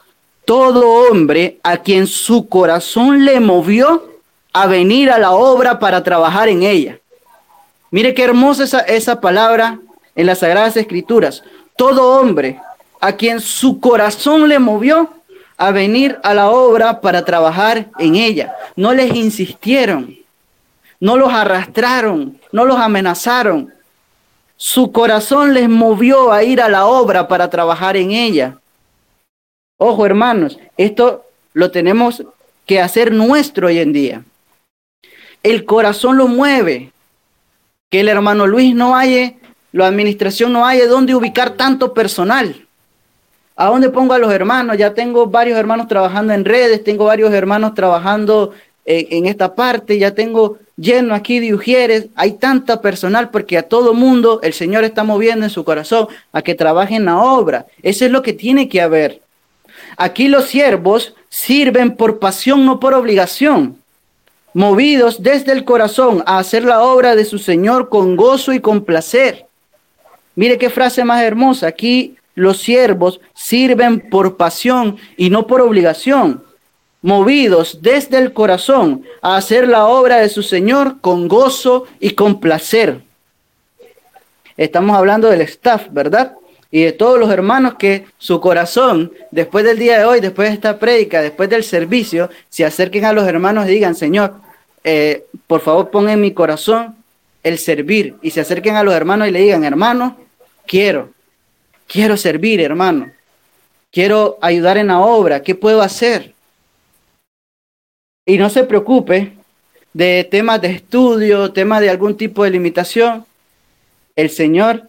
todo 0.45 1.09
hombre 1.11 1.59
a 1.63 1.79
quien 1.79 2.07
su 2.07 2.49
corazón 2.49 3.25
le 3.25 3.41
movió 3.41 4.05
a 4.53 4.67
venir 4.67 5.11
a 5.11 5.19
la 5.19 5.33
obra 5.33 5.79
para 5.79 6.03
trabajar 6.03 6.49
en 6.49 6.63
ella. 6.63 6.99
Mire 7.91 8.15
qué 8.15 8.25
hermosa 8.25 8.65
esa, 8.65 8.81
esa 8.81 9.21
palabra 9.21 9.79
en 10.15 10.27
las 10.27 10.39
Sagradas 10.39 10.77
Escrituras. 10.77 11.43
Todo 11.77 12.19
hombre 12.19 12.61
a 13.01 13.13
quien 13.13 13.41
su 13.41 13.81
corazón 13.81 14.49
le 14.49 14.59
movió 14.59 15.11
a 15.57 15.71
venir 15.71 16.19
a 16.23 16.35
la 16.35 16.51
obra 16.51 17.01
para 17.01 17.25
trabajar 17.25 17.89
en 17.99 18.17
ella. 18.17 18.55
No 18.75 18.93
les 18.93 19.15
insistieron, 19.15 20.17
no 21.01 21.17
los 21.17 21.33
arrastraron, 21.33 22.39
no 22.53 22.65
los 22.65 22.79
amenazaron. 22.79 23.73
Su 24.57 24.93
corazón 24.93 25.53
les 25.53 25.69
movió 25.69 26.33
a 26.33 26.43
ir 26.43 26.61
a 26.61 26.69
la 26.69 26.87
obra 26.87 27.29
para 27.29 27.51
trabajar 27.51 27.97
en 27.97 28.13
ella. 28.13 28.59
Ojo, 29.79 30.07
hermanos, 30.07 30.59
esto 30.77 31.27
lo 31.53 31.71
tenemos 31.71 32.25
que 32.65 32.81
hacer 32.81 33.13
nuestro 33.13 33.67
hoy 33.69 33.79
en 33.79 33.93
día. 33.93 34.25
El 35.43 35.65
corazón 35.65 36.17
lo 36.17 36.27
mueve. 36.27 36.93
Que 37.91 38.01
el 38.01 38.09
hermano 38.09 38.47
Luis 38.47 38.75
no 38.75 38.97
haya, 38.97 39.35
la 39.73 39.87
administración 39.87 40.53
no 40.53 40.67
haya 40.67 40.89
dónde 40.89 41.15
ubicar 41.15 41.51
tanto 41.51 41.95
personal. 41.95 42.67
¿A 43.55 43.67
dónde 43.67 43.91
pongo 43.91 44.13
a 44.13 44.19
los 44.19 44.33
hermanos? 44.33 44.77
Ya 44.77 44.93
tengo 44.93 45.27
varios 45.27 45.59
hermanos 45.59 45.87
trabajando 45.87 46.35
en 46.35 46.45
redes, 46.45 46.83
tengo 46.83 47.05
varios 47.05 47.33
hermanos 47.33 47.75
trabajando 47.75 48.53
en 48.87 49.27
esta 49.27 49.55
parte, 49.55 49.99
ya 49.99 50.15
tengo 50.15 50.59
lleno 50.77 51.15
aquí 51.15 51.41
de 51.41 51.55
ujieres, 51.55 52.07
hay 52.15 52.33
tanta 52.33 52.81
personal 52.81 53.31
porque 53.31 53.59
a 53.59 53.63
todo 53.63 53.95
mundo 53.95 54.41
el 54.43 54.53
Señor 54.53 54.85
está 54.85 55.05
moviendo 55.05 55.45
en 55.45 55.51
su 55.51 55.65
corazón 55.65 56.09
a 56.33 56.43
que 56.43 56.55
trabajen 56.55 57.05
la 57.05 57.19
obra. 57.19 57.67
Eso 57.83 58.05
es 58.05 58.11
lo 58.11 58.23
que 58.23 58.33
tiene 58.33 58.69
que 58.69 58.81
haber. 58.81 59.23
Aquí 59.97 60.29
los 60.29 60.47
siervos 60.47 61.15
sirven 61.29 61.97
por 61.97 62.19
pasión, 62.19 62.65
no 62.65 62.79
por 62.79 62.95
obligación, 62.95 63.77
movidos 64.55 65.23
desde 65.23 65.53
el 65.53 65.65
corazón 65.65 66.23
a 66.27 66.39
hacer 66.39 66.65
la 66.65 66.83
obra 66.83 67.17
de 67.17 67.25
su 67.25 67.39
Señor 67.39 67.89
con 67.89 68.17
gozo 68.17 68.53
y 68.53 68.61
con 68.61 68.85
placer. 68.85 69.47
Mire 70.35 70.59
qué 70.59 70.71
frase 70.71 71.05
más 71.05 71.23
hermosa. 71.23 71.67
Aquí 71.67 72.17
los 72.35 72.59
siervos 72.59 73.21
sirven 73.35 74.01
por 74.11 74.37
pasión 74.37 74.99
y 75.17 75.31
no 75.31 75.47
por 75.47 75.63
obligación, 75.63 76.43
movidos 77.07 77.79
desde 77.83 78.19
el 78.19 78.33
corazón 78.33 79.05
a 79.23 79.37
hacer 79.37 79.69
la 79.69 79.87
obra 79.87 80.17
de 80.19 80.29
su 80.29 80.43
Señor 80.43 81.01
con 81.01 81.29
gozo 81.29 81.85
y 82.01 82.11
con 82.11 82.41
placer. 82.41 83.01
Estamos 84.57 84.97
hablando 84.97 85.29
del 85.29 85.43
staff, 85.43 85.87
¿verdad? 85.91 86.35
y 86.71 86.83
de 86.83 86.93
todos 86.93 87.19
los 87.19 87.31
hermanos 87.31 87.75
que 87.79 88.07
su 88.19 88.41
corazón, 88.41 89.13
después 89.31 89.65
del 89.65 89.79
día 89.79 89.99
de 89.99 90.05
hoy, 90.05 90.21
después 90.21 90.49
de 90.49 90.55
esta 90.55 90.79
prédica, 90.79 91.23
después 91.23 91.49
del 91.49 91.63
servicio, 91.65 92.29
se 92.49 92.65
acerquen 92.65 93.05
a 93.05 93.13
los 93.13 93.27
hermanos 93.27 93.67
y 93.67 93.71
digan, 93.71 93.95
Señor, 93.95 94.35
eh, 94.83 95.25
por 95.47 95.61
favor 95.61 95.91
pon 95.91 96.09
en 96.09 96.21
mi 96.21 96.33
corazón 96.33 96.97
el 97.43 97.59
servir. 97.59 98.17
Y 98.21 98.31
se 98.33 98.41
acerquen 98.41 98.77
a 98.77 98.83
los 98.83 98.95
hermanos 98.95 99.29
y 99.29 99.31
le 99.31 99.41
digan, 99.41 99.65
hermano, 99.65 100.19
quiero, 100.67 101.11
quiero 101.87 102.17
servir, 102.17 102.61
hermano. 102.61 103.13
Quiero 103.93 104.37
ayudar 104.43 104.77
en 104.77 104.89
la 104.89 104.99
obra. 104.99 105.43
¿Qué 105.43 105.55
puedo 105.55 105.81
hacer? 105.81 106.35
Y 108.27 108.39
no 108.39 108.51
se 108.51 108.65
preocupe 108.65 109.33
de 109.93 110.27
temas 110.29 110.61
de 110.61 110.73
estudio, 110.73 111.53
temas 111.53 111.81
de 111.81 111.89
algún 111.89 112.17
tipo 112.17 112.43
de 112.43 112.51
limitación. 112.51 113.25
El 114.17 114.31
Señor 114.31 114.89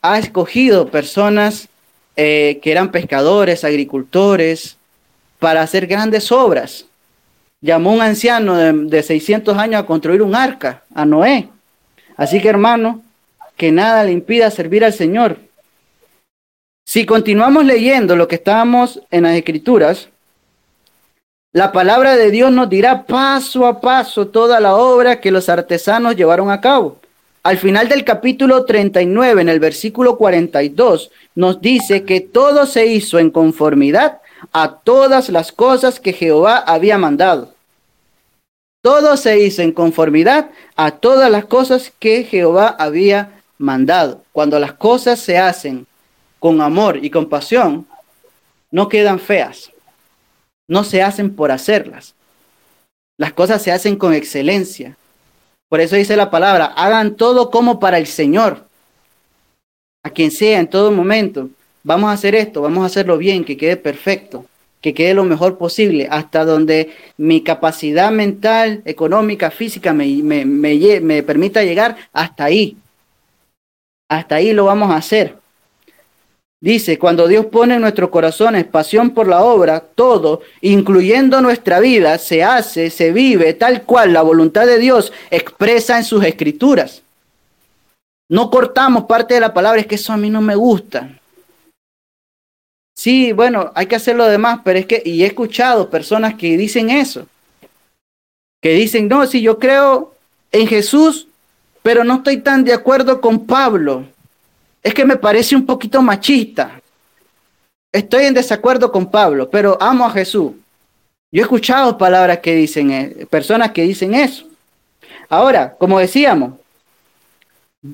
ha 0.00 0.18
escogido 0.18 0.88
personas 0.88 1.68
eh, 2.16 2.58
que 2.62 2.72
eran 2.72 2.90
pescadores, 2.90 3.64
agricultores, 3.64 4.78
para 5.38 5.60
hacer 5.60 5.86
grandes 5.86 6.32
obras. 6.32 6.86
Llamó 7.60 7.92
un 7.92 8.00
anciano 8.00 8.56
de, 8.56 8.72
de 8.72 9.02
600 9.02 9.56
años 9.58 9.82
a 9.82 9.86
construir 9.86 10.22
un 10.22 10.34
arca, 10.34 10.82
a 10.94 11.04
Noé. 11.04 11.50
Así 12.16 12.40
que 12.40 12.48
hermano, 12.48 13.02
que 13.56 13.70
nada 13.72 14.04
le 14.04 14.12
impida 14.12 14.50
servir 14.50 14.84
al 14.84 14.94
Señor. 14.94 15.38
Si 16.86 17.04
continuamos 17.04 17.66
leyendo 17.66 18.16
lo 18.16 18.26
que 18.26 18.36
estábamos 18.36 19.02
en 19.10 19.24
las 19.24 19.36
escrituras, 19.36 20.08
la 21.58 21.72
palabra 21.72 22.16
de 22.16 22.30
Dios 22.30 22.52
nos 22.52 22.68
dirá 22.70 23.02
paso 23.02 23.66
a 23.66 23.80
paso 23.80 24.28
toda 24.28 24.60
la 24.60 24.76
obra 24.76 25.20
que 25.20 25.32
los 25.32 25.48
artesanos 25.48 26.14
llevaron 26.14 26.52
a 26.52 26.60
cabo. 26.60 26.98
Al 27.42 27.58
final 27.58 27.88
del 27.88 28.04
capítulo 28.04 28.64
39, 28.64 29.42
en 29.42 29.48
el 29.48 29.58
versículo 29.58 30.16
42, 30.16 31.10
nos 31.34 31.60
dice 31.60 32.04
que 32.04 32.20
todo 32.20 32.64
se 32.64 32.86
hizo 32.86 33.18
en 33.18 33.32
conformidad 33.32 34.20
a 34.52 34.76
todas 34.76 35.30
las 35.30 35.50
cosas 35.50 35.98
que 35.98 36.12
Jehová 36.12 36.58
había 36.58 36.96
mandado. 36.96 37.52
Todo 38.80 39.16
se 39.16 39.40
hizo 39.40 39.60
en 39.62 39.72
conformidad 39.72 40.50
a 40.76 40.92
todas 40.92 41.28
las 41.28 41.46
cosas 41.46 41.92
que 41.98 42.22
Jehová 42.22 42.76
había 42.78 43.42
mandado. 43.58 44.22
Cuando 44.30 44.60
las 44.60 44.74
cosas 44.74 45.18
se 45.18 45.38
hacen 45.38 45.88
con 46.38 46.60
amor 46.60 47.04
y 47.04 47.10
compasión, 47.10 47.84
no 48.70 48.88
quedan 48.88 49.18
feas. 49.18 49.72
No 50.68 50.84
se 50.84 51.02
hacen 51.02 51.34
por 51.34 51.50
hacerlas. 51.50 52.14
Las 53.16 53.32
cosas 53.32 53.62
se 53.62 53.72
hacen 53.72 53.96
con 53.96 54.14
excelencia. 54.14 54.96
Por 55.68 55.80
eso 55.80 55.96
dice 55.96 56.16
la 56.16 56.30
palabra, 56.30 56.66
hagan 56.66 57.16
todo 57.16 57.50
como 57.50 57.80
para 57.80 57.98
el 57.98 58.06
Señor, 58.06 58.64
a 60.02 60.10
quien 60.10 60.30
sea 60.30 60.60
en 60.60 60.68
todo 60.68 60.90
momento. 60.92 61.50
Vamos 61.82 62.10
a 62.10 62.12
hacer 62.12 62.34
esto, 62.34 62.62
vamos 62.62 62.82
a 62.82 62.86
hacerlo 62.86 63.18
bien, 63.18 63.44
que 63.44 63.56
quede 63.56 63.76
perfecto, 63.76 64.46
que 64.80 64.94
quede 64.94 65.14
lo 65.14 65.24
mejor 65.24 65.58
posible, 65.58 66.06
hasta 66.10 66.44
donde 66.44 66.94
mi 67.16 67.42
capacidad 67.42 68.10
mental, 68.10 68.82
económica, 68.84 69.50
física 69.50 69.92
me, 69.92 70.06
me, 70.22 70.44
me, 70.44 71.00
me 71.00 71.22
permita 71.22 71.64
llegar, 71.64 71.96
hasta 72.12 72.44
ahí. 72.44 72.76
Hasta 74.08 74.36
ahí 74.36 74.52
lo 74.52 74.66
vamos 74.66 74.90
a 74.90 74.96
hacer. 74.96 75.37
Dice, 76.60 76.98
cuando 76.98 77.28
Dios 77.28 77.46
pone 77.46 77.76
en 77.76 77.82
nuestros 77.82 78.10
corazones 78.10 78.64
pasión 78.64 79.10
por 79.10 79.28
la 79.28 79.44
obra, 79.44 79.80
todo, 79.80 80.40
incluyendo 80.60 81.40
nuestra 81.40 81.78
vida, 81.78 82.18
se 82.18 82.42
hace, 82.42 82.90
se 82.90 83.12
vive 83.12 83.54
tal 83.54 83.84
cual 83.84 84.12
la 84.12 84.22
voluntad 84.22 84.66
de 84.66 84.78
Dios 84.78 85.12
expresa 85.30 85.96
en 85.98 86.04
sus 86.04 86.24
escrituras. 86.24 87.02
No 88.28 88.50
cortamos 88.50 89.04
parte 89.04 89.34
de 89.34 89.40
la 89.40 89.54
palabra, 89.54 89.80
es 89.80 89.86
que 89.86 89.94
eso 89.94 90.12
a 90.12 90.16
mí 90.16 90.30
no 90.30 90.40
me 90.40 90.56
gusta. 90.56 91.08
Sí, 92.96 93.30
bueno, 93.30 93.70
hay 93.76 93.86
que 93.86 93.94
hacer 93.94 94.16
lo 94.16 94.26
demás, 94.26 94.60
pero 94.64 94.80
es 94.80 94.86
que, 94.86 95.00
y 95.04 95.22
he 95.22 95.26
escuchado 95.26 95.88
personas 95.88 96.34
que 96.34 96.56
dicen 96.56 96.90
eso, 96.90 97.28
que 98.60 98.70
dicen, 98.70 99.06
no, 99.06 99.24
si 99.26 99.40
yo 99.40 99.60
creo 99.60 100.12
en 100.50 100.66
Jesús, 100.66 101.28
pero 101.84 102.02
no 102.02 102.16
estoy 102.16 102.38
tan 102.38 102.64
de 102.64 102.72
acuerdo 102.72 103.20
con 103.20 103.46
Pablo 103.46 104.04
es 104.88 104.94
que 104.94 105.04
me 105.04 105.16
parece 105.16 105.54
un 105.54 105.66
poquito 105.66 106.00
machista. 106.02 106.80
Estoy 107.92 108.24
en 108.24 108.34
desacuerdo 108.34 108.90
con 108.90 109.10
Pablo, 109.10 109.48
pero 109.50 109.76
amo 109.80 110.06
a 110.06 110.10
Jesús. 110.10 110.52
Yo 111.30 111.40
he 111.40 111.42
escuchado 111.42 111.98
palabras 111.98 112.38
que 112.38 112.54
dicen, 112.54 112.90
eh, 112.90 113.26
personas 113.28 113.72
que 113.72 113.82
dicen 113.82 114.14
eso. 114.14 114.46
Ahora, 115.28 115.74
como 115.78 115.98
decíamos, 115.98 116.54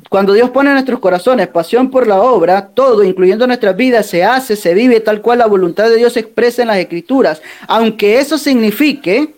cuando 0.08 0.32
Dios 0.32 0.50
pone 0.50 0.70
en 0.70 0.74
nuestros 0.74 1.00
corazones 1.00 1.48
pasión 1.48 1.90
por 1.90 2.06
la 2.06 2.22
obra, 2.22 2.68
todo, 2.68 3.02
incluyendo 3.02 3.46
nuestras 3.46 3.76
vidas, 3.76 4.06
se 4.06 4.24
hace, 4.24 4.54
se 4.54 4.72
vive 4.72 5.00
tal 5.00 5.20
cual 5.20 5.40
la 5.40 5.46
voluntad 5.46 5.90
de 5.90 5.96
Dios 5.96 6.12
se 6.12 6.20
expresa 6.20 6.62
en 6.62 6.68
las 6.68 6.78
escrituras. 6.78 7.42
Aunque 7.66 8.20
eso 8.20 8.38
signifique 8.38 9.33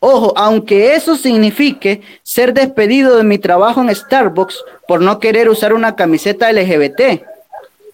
Ojo, 0.00 0.32
aunque 0.36 0.94
eso 0.94 1.16
signifique 1.16 2.02
ser 2.22 2.54
despedido 2.54 3.16
de 3.16 3.24
mi 3.24 3.38
trabajo 3.38 3.80
en 3.80 3.94
Starbucks 3.94 4.64
por 4.86 5.00
no 5.00 5.18
querer 5.18 5.48
usar 5.48 5.74
una 5.74 5.96
camiseta 5.96 6.52
LGBT, 6.52 7.22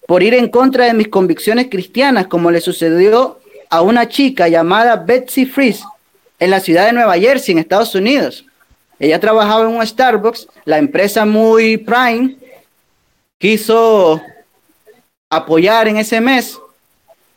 por 0.07 0.21
ir 0.21 0.35
en 0.35 0.49
contra 0.49 0.85
de 0.85 0.93
mis 0.93 1.07
convicciones 1.07 1.67
cristianas, 1.69 2.27
como 2.27 2.51
le 2.51 2.61
sucedió 2.61 3.39
a 3.69 3.81
una 3.81 4.07
chica 4.07 4.47
llamada 4.47 4.97
Betsy 4.97 5.45
Freeze 5.45 5.83
en 6.39 6.51
la 6.51 6.59
ciudad 6.59 6.85
de 6.85 6.93
Nueva 6.93 7.17
Jersey, 7.17 7.53
en 7.53 7.59
Estados 7.59 7.95
Unidos. 7.95 8.45
Ella 8.99 9.19
trabajaba 9.19 9.61
en 9.61 9.75
un 9.75 9.85
Starbucks, 9.85 10.47
la 10.63 10.77
empresa 10.77 11.25
muy 11.25 11.77
prime 11.77 12.35
quiso 13.39 14.21
apoyar 15.29 15.87
en 15.87 15.97
ese 15.97 16.21
mes 16.21 16.59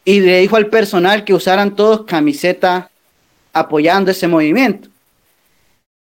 y 0.04 0.20
le 0.20 0.40
dijo 0.40 0.56
al 0.56 0.68
personal 0.68 1.25
que 1.25 1.34
usaran 1.34 1.75
todos 1.75 2.04
camiseta 2.04 2.90
apoyando 3.59 4.11
ese 4.11 4.27
movimiento. 4.27 4.88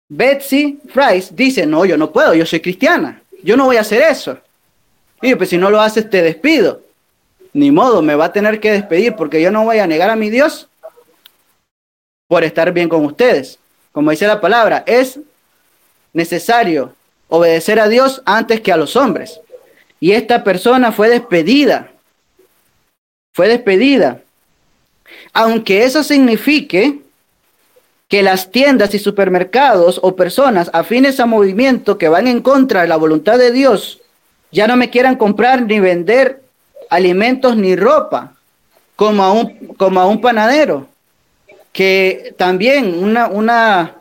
Betsy 0.09 0.79
Price 0.93 1.33
dice, 1.33 1.65
no, 1.65 1.85
yo 1.85 1.97
no 1.97 2.11
puedo, 2.11 2.33
yo 2.33 2.45
soy 2.45 2.59
cristiana, 2.59 3.21
yo 3.43 3.55
no 3.55 3.65
voy 3.65 3.77
a 3.77 3.81
hacer 3.81 4.01
eso. 4.01 4.37
Y 5.21 5.35
pues 5.35 5.49
si 5.49 5.57
no 5.57 5.69
lo 5.69 5.79
haces, 5.79 6.09
te 6.09 6.21
despido. 6.21 6.81
Ni 7.53 7.71
modo, 7.71 8.01
me 8.01 8.15
va 8.15 8.25
a 8.25 8.33
tener 8.33 8.59
que 8.59 8.71
despedir 8.71 9.15
porque 9.15 9.41
yo 9.41 9.51
no 9.51 9.63
voy 9.65 9.79
a 9.79 9.87
negar 9.87 10.09
a 10.09 10.15
mi 10.15 10.29
Dios 10.29 10.67
por 12.27 12.43
estar 12.43 12.71
bien 12.71 12.89
con 12.89 13.05
ustedes. 13.05 13.59
Como 13.91 14.11
dice 14.11 14.27
la 14.27 14.39
palabra, 14.39 14.83
es 14.85 15.19
necesario 16.13 16.93
obedecer 17.27 17.79
a 17.79 17.87
Dios 17.87 18.21
antes 18.25 18.61
que 18.61 18.71
a 18.71 18.77
los 18.77 18.95
hombres. 18.95 19.39
Y 19.99 20.11
esta 20.11 20.43
persona 20.43 20.91
fue 20.91 21.09
despedida. 21.09 21.91
Fue 23.33 23.47
despedida. 23.47 24.21
Aunque 25.33 25.83
eso 25.83 26.03
signifique 26.03 26.99
que 28.09 28.23
las 28.23 28.51
tiendas 28.51 28.93
y 28.95 28.99
supermercados 28.99 29.99
o 30.03 30.15
personas 30.15 30.69
afines 30.73 31.19
a 31.19 31.27
movimiento 31.27 31.97
que 31.97 32.09
van 32.09 32.27
en 32.27 32.41
contra 32.41 32.81
de 32.81 32.87
la 32.87 32.97
voluntad 32.97 33.37
de 33.37 33.51
Dios 33.51 34.01
ya 34.51 34.67
no 34.67 34.75
me 34.75 34.89
quieran 34.89 35.15
comprar 35.15 35.61
ni 35.61 35.79
vender 35.79 36.41
alimentos 36.89 37.55
ni 37.55 37.75
ropa 37.75 38.33
como 38.95 39.23
a 39.23 39.31
un, 39.31 39.75
como 39.77 39.99
a 39.99 40.07
un 40.07 40.19
panadero. 40.19 40.87
Que 41.71 42.33
también 42.35 43.01
una, 43.01 43.27
una, 43.27 43.97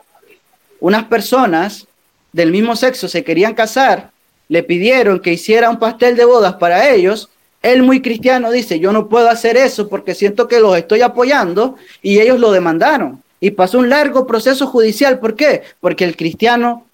unas 0.81 1.05
personas 1.05 1.87
del 2.33 2.51
mismo 2.51 2.77
sexo 2.77 3.09
se 3.09 3.23
querían 3.23 3.55
casar, 3.55 4.11
le 4.49 4.63
pidieron 4.63 5.21
que 5.21 5.35
hiciera 5.35 5.69
un 5.69 5.79
pastel 5.79 6.17
de 6.17 6.25
bodas 6.25 6.55
para 6.55 6.89
ellos. 6.89 7.29
Él 7.63 7.83
muy 7.83 8.01
cristiano 8.01 8.51
dice, 8.51 8.81
yo 8.81 8.91
no 8.91 9.09
puedo 9.09 9.29
hacer 9.29 9.59
eso 9.59 9.89
porque 9.89 10.15
siento 10.15 10.49
que 10.49 10.61
los 10.61 10.79
estoy 10.79 11.03
apoyando 11.03 11.77
y 12.01 12.21
ellos 12.21 12.41
lo 12.41 12.51
demandaron. 12.53 13.23
Y 13.41 13.53
pasó 13.53 13.79
un 13.79 13.89
largo 13.89 14.27
proceso 14.27 14.67
judicial. 14.67 15.19
¿Por 15.19 15.37
qué? 15.37 15.63
Porque 15.81 16.05
el 16.05 16.17
cristiano 16.17 16.87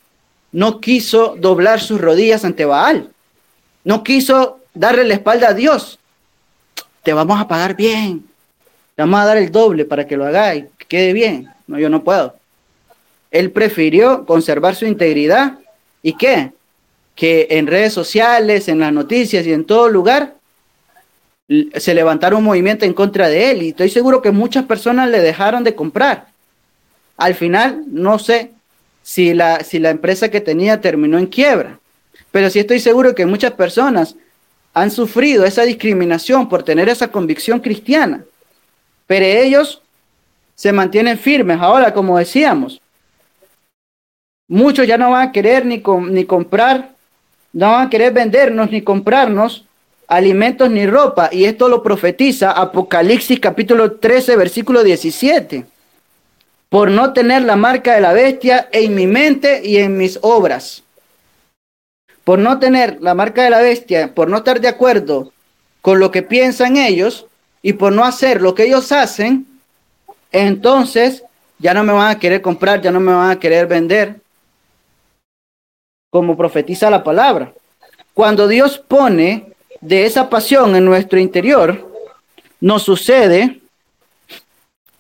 no 0.52 0.80
quiso 0.80 1.36
doblar 1.38 1.80
sus 1.80 2.00
rodillas 2.00 2.44
ante 2.44 2.64
Baal. 2.64 3.10
No 3.82 4.04
quiso 4.04 4.60
darle 4.72 5.04
la 5.04 5.14
espalda 5.14 5.48
a 5.48 5.54
Dios. 5.54 5.98
Te 7.02 7.12
vamos 7.12 7.40
a 7.40 7.48
pagar 7.48 7.76
bien. 7.76 8.24
Te 8.94 9.02
vamos 9.02 9.20
a 9.20 9.24
dar 9.24 9.36
el 9.36 9.50
doble 9.50 9.84
para 9.84 10.06
que 10.06 10.16
lo 10.16 10.24
hagáis, 10.24 10.66
que 10.78 10.86
quede 10.86 11.12
bien. 11.12 11.50
No, 11.66 11.78
yo 11.78 11.88
no 11.88 12.04
puedo. 12.04 12.36
Él 13.30 13.50
prefirió 13.50 14.24
conservar 14.26 14.76
su 14.76 14.86
integridad. 14.86 15.58
¿Y 16.02 16.16
qué? 16.16 16.52
Que 17.14 17.48
en 17.50 17.66
redes 17.66 17.92
sociales, 17.92 18.68
en 18.68 18.78
las 18.78 18.92
noticias 18.92 19.46
y 19.46 19.52
en 19.52 19.64
todo 19.64 19.88
lugar 19.88 20.34
se 21.76 21.94
levantaron 21.94 22.38
un 22.38 22.44
movimiento 22.44 22.84
en 22.84 22.94
contra 22.94 23.28
de 23.28 23.50
él. 23.50 23.62
Y 23.62 23.68
estoy 23.70 23.90
seguro 23.90 24.22
que 24.22 24.30
muchas 24.30 24.64
personas 24.64 25.10
le 25.10 25.20
dejaron 25.20 25.64
de 25.64 25.74
comprar. 25.74 26.28
Al 27.16 27.34
final, 27.34 27.84
no 27.86 28.18
sé 28.18 28.52
si 29.02 29.34
la, 29.34 29.62
si 29.62 29.78
la 29.78 29.90
empresa 29.90 30.30
que 30.30 30.40
tenía 30.40 30.80
terminó 30.80 31.18
en 31.18 31.26
quiebra, 31.26 31.78
pero 32.30 32.50
sí 32.50 32.58
estoy 32.58 32.80
seguro 32.80 33.14
que 33.14 33.26
muchas 33.26 33.52
personas 33.52 34.16
han 34.72 34.90
sufrido 34.90 35.44
esa 35.44 35.62
discriminación 35.62 36.48
por 36.48 36.62
tener 36.62 36.88
esa 36.88 37.08
convicción 37.08 37.60
cristiana. 37.60 38.24
Pero 39.06 39.24
ellos 39.24 39.82
se 40.54 40.72
mantienen 40.72 41.18
firmes. 41.18 41.60
Ahora, 41.60 41.94
como 41.94 42.18
decíamos, 42.18 42.80
Muchos 44.48 44.86
ya 44.86 44.98
no 44.98 45.10
van 45.10 45.28
a 45.28 45.32
querer 45.32 45.64
ni, 45.64 45.82
ni 46.10 46.24
comprar, 46.26 46.90
no 47.52 47.70
van 47.72 47.86
a 47.86 47.90
querer 47.90 48.12
vendernos 48.12 48.70
ni 48.70 48.82
comprarnos 48.82 49.64
alimentos 50.06 50.70
ni 50.70 50.86
ropa. 50.86 51.30
Y 51.32 51.46
esto 51.46 51.68
lo 51.68 51.82
profetiza 51.82 52.52
Apocalipsis 52.52 53.40
capítulo 53.40 53.92
13, 53.92 54.36
versículo 54.36 54.84
17. 54.84 55.64
Por 56.68 56.90
no 56.90 57.12
tener 57.12 57.42
la 57.42 57.56
marca 57.56 57.94
de 57.94 58.00
la 58.00 58.12
bestia 58.12 58.68
en 58.72 58.94
mi 58.94 59.06
mente 59.06 59.62
y 59.64 59.78
en 59.78 59.96
mis 59.96 60.18
obras. 60.22 60.82
Por 62.24 62.38
no 62.38 62.58
tener 62.58 62.98
la 63.00 63.14
marca 63.14 63.44
de 63.44 63.50
la 63.50 63.60
bestia, 63.60 64.14
por 64.14 64.28
no 64.28 64.38
estar 64.38 64.60
de 64.60 64.68
acuerdo 64.68 65.32
con 65.82 66.00
lo 66.00 66.10
que 66.10 66.22
piensan 66.22 66.76
ellos 66.76 67.26
y 67.62 67.74
por 67.74 67.92
no 67.92 68.04
hacer 68.04 68.40
lo 68.40 68.54
que 68.54 68.64
ellos 68.64 68.90
hacen, 68.92 69.46
entonces 70.32 71.22
ya 71.58 71.74
no 71.74 71.84
me 71.84 71.92
van 71.92 72.10
a 72.10 72.18
querer 72.18 72.42
comprar, 72.42 72.80
ya 72.80 72.90
no 72.90 73.00
me 73.00 73.12
van 73.12 73.30
a 73.30 73.38
querer 73.38 73.66
vender, 73.66 74.20
como 76.10 76.36
profetiza 76.36 76.90
la 76.90 77.04
palabra. 77.04 77.52
Cuando 78.14 78.48
Dios 78.48 78.78
pone 78.78 79.52
de 79.80 80.06
esa 80.06 80.30
pasión 80.30 80.76
en 80.76 80.84
nuestro 80.84 81.18
interior, 81.18 81.90
nos 82.60 82.82
sucede 82.82 83.60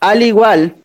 al 0.00 0.22
igual, 0.22 0.76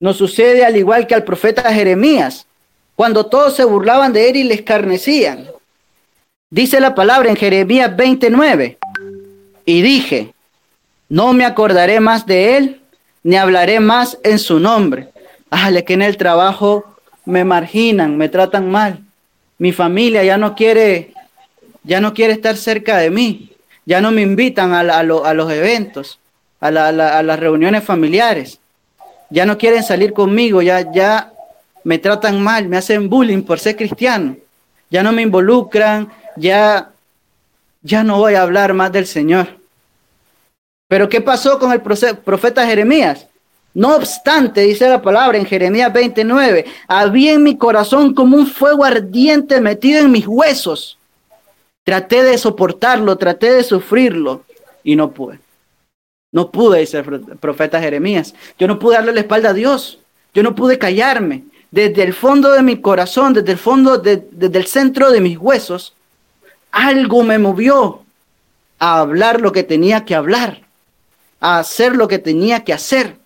nos 0.00 0.16
sucede 0.16 0.64
al 0.64 0.76
igual 0.76 1.06
que 1.06 1.14
al 1.14 1.24
profeta 1.24 1.72
Jeremías, 1.72 2.46
cuando 2.96 3.26
todos 3.26 3.54
se 3.54 3.64
burlaban 3.64 4.12
de 4.12 4.30
él 4.30 4.36
y 4.36 4.44
le 4.44 4.54
escarnecían. 4.54 5.48
Dice 6.50 6.80
la 6.80 6.94
palabra 6.94 7.28
en 7.28 7.36
Jeremías 7.36 7.94
29, 7.96 8.78
y 9.64 9.82
dije, 9.82 10.32
no 11.08 11.32
me 11.32 11.44
acordaré 11.44 12.00
más 12.00 12.26
de 12.26 12.56
él, 12.56 12.80
ni 13.22 13.36
hablaré 13.36 13.80
más 13.80 14.18
en 14.22 14.38
su 14.38 14.58
nombre. 14.58 15.08
Ájale 15.50 15.84
que 15.84 15.94
en 15.94 16.02
el 16.02 16.16
trabajo 16.16 16.84
me 17.24 17.44
marginan, 17.44 18.16
me 18.16 18.28
tratan 18.28 18.70
mal. 18.70 19.00
Mi 19.58 19.72
familia 19.72 20.24
ya 20.24 20.38
no 20.38 20.54
quiere, 20.54 21.12
ya 21.82 22.00
no 22.00 22.14
quiere 22.14 22.32
estar 22.32 22.56
cerca 22.56 22.96
de 22.96 23.10
mí. 23.10 23.52
Ya 23.84 24.00
no 24.00 24.10
me 24.10 24.22
invitan 24.22 24.72
a, 24.72 25.02
los 25.02 25.52
eventos, 25.52 26.18
a, 26.60 26.70
las 26.70 27.40
reuniones 27.40 27.84
familiares. 27.84 28.60
Ya 29.30 29.44
no 29.44 29.58
quieren 29.58 29.82
salir 29.82 30.12
conmigo, 30.12 30.62
ya, 30.62 30.90
ya 30.92 31.32
me 31.84 31.98
tratan 31.98 32.42
mal, 32.42 32.68
me 32.68 32.76
hacen 32.76 33.08
bullying 33.08 33.42
por 33.42 33.58
ser 33.58 33.76
cristiano. 33.76 34.36
Ya 34.90 35.02
no 35.02 35.12
me 35.12 35.22
involucran, 35.22 36.10
ya, 36.36 36.90
ya 37.82 38.04
no 38.04 38.18
voy 38.18 38.34
a 38.34 38.42
hablar 38.42 38.74
más 38.74 38.90
del 38.92 39.06
Señor. 39.06 39.48
Pero 40.88 41.08
¿qué 41.08 41.20
pasó 41.20 41.58
con 41.58 41.72
el 41.72 41.82
profeta 41.82 42.66
Jeremías? 42.66 43.26
No 43.74 43.94
obstante, 43.94 44.62
dice 44.62 44.88
la 44.88 45.02
palabra 45.02 45.36
en 45.38 45.44
Jeremías 45.44 45.92
29, 45.92 46.64
había 46.88 47.34
en 47.34 47.42
mi 47.42 47.56
corazón 47.56 48.14
como 48.14 48.36
un 48.36 48.46
fuego 48.46 48.84
ardiente 48.84 49.60
metido 49.60 50.00
en 50.00 50.10
mis 50.10 50.26
huesos. 50.26 50.98
Traté 51.84 52.22
de 52.22 52.38
soportarlo, 52.38 53.16
traté 53.16 53.52
de 53.52 53.62
sufrirlo 53.62 54.42
y 54.82 54.96
no 54.96 55.10
pude. 55.10 55.38
No 56.32 56.50
pude, 56.50 56.80
dice 56.80 56.98
el 56.98 57.20
profeta 57.38 57.80
Jeremías. 57.80 58.34
Yo 58.58 58.66
no 58.66 58.78
pude 58.78 58.96
darle 58.96 59.12
la 59.12 59.20
espalda 59.20 59.50
a 59.50 59.54
Dios. 59.54 59.98
Yo 60.34 60.42
no 60.42 60.54
pude 60.54 60.78
callarme. 60.78 61.44
Desde 61.70 62.02
el 62.02 62.14
fondo 62.14 62.52
de 62.52 62.62
mi 62.62 62.80
corazón, 62.80 63.34
desde 63.34 63.52
el 63.52 63.58
fondo, 63.58 63.98
desde 63.98 64.58
el 64.58 64.66
centro 64.66 65.10
de 65.10 65.20
mis 65.20 65.38
huesos, 65.38 65.94
algo 66.70 67.22
me 67.22 67.38
movió 67.38 68.02
a 68.78 69.00
hablar 69.00 69.40
lo 69.40 69.52
que 69.52 69.64
tenía 69.64 70.04
que 70.04 70.14
hablar, 70.14 70.62
a 71.40 71.58
hacer 71.58 71.96
lo 71.96 72.08
que 72.08 72.18
tenía 72.18 72.64
que 72.64 72.72
hacer 72.72 73.18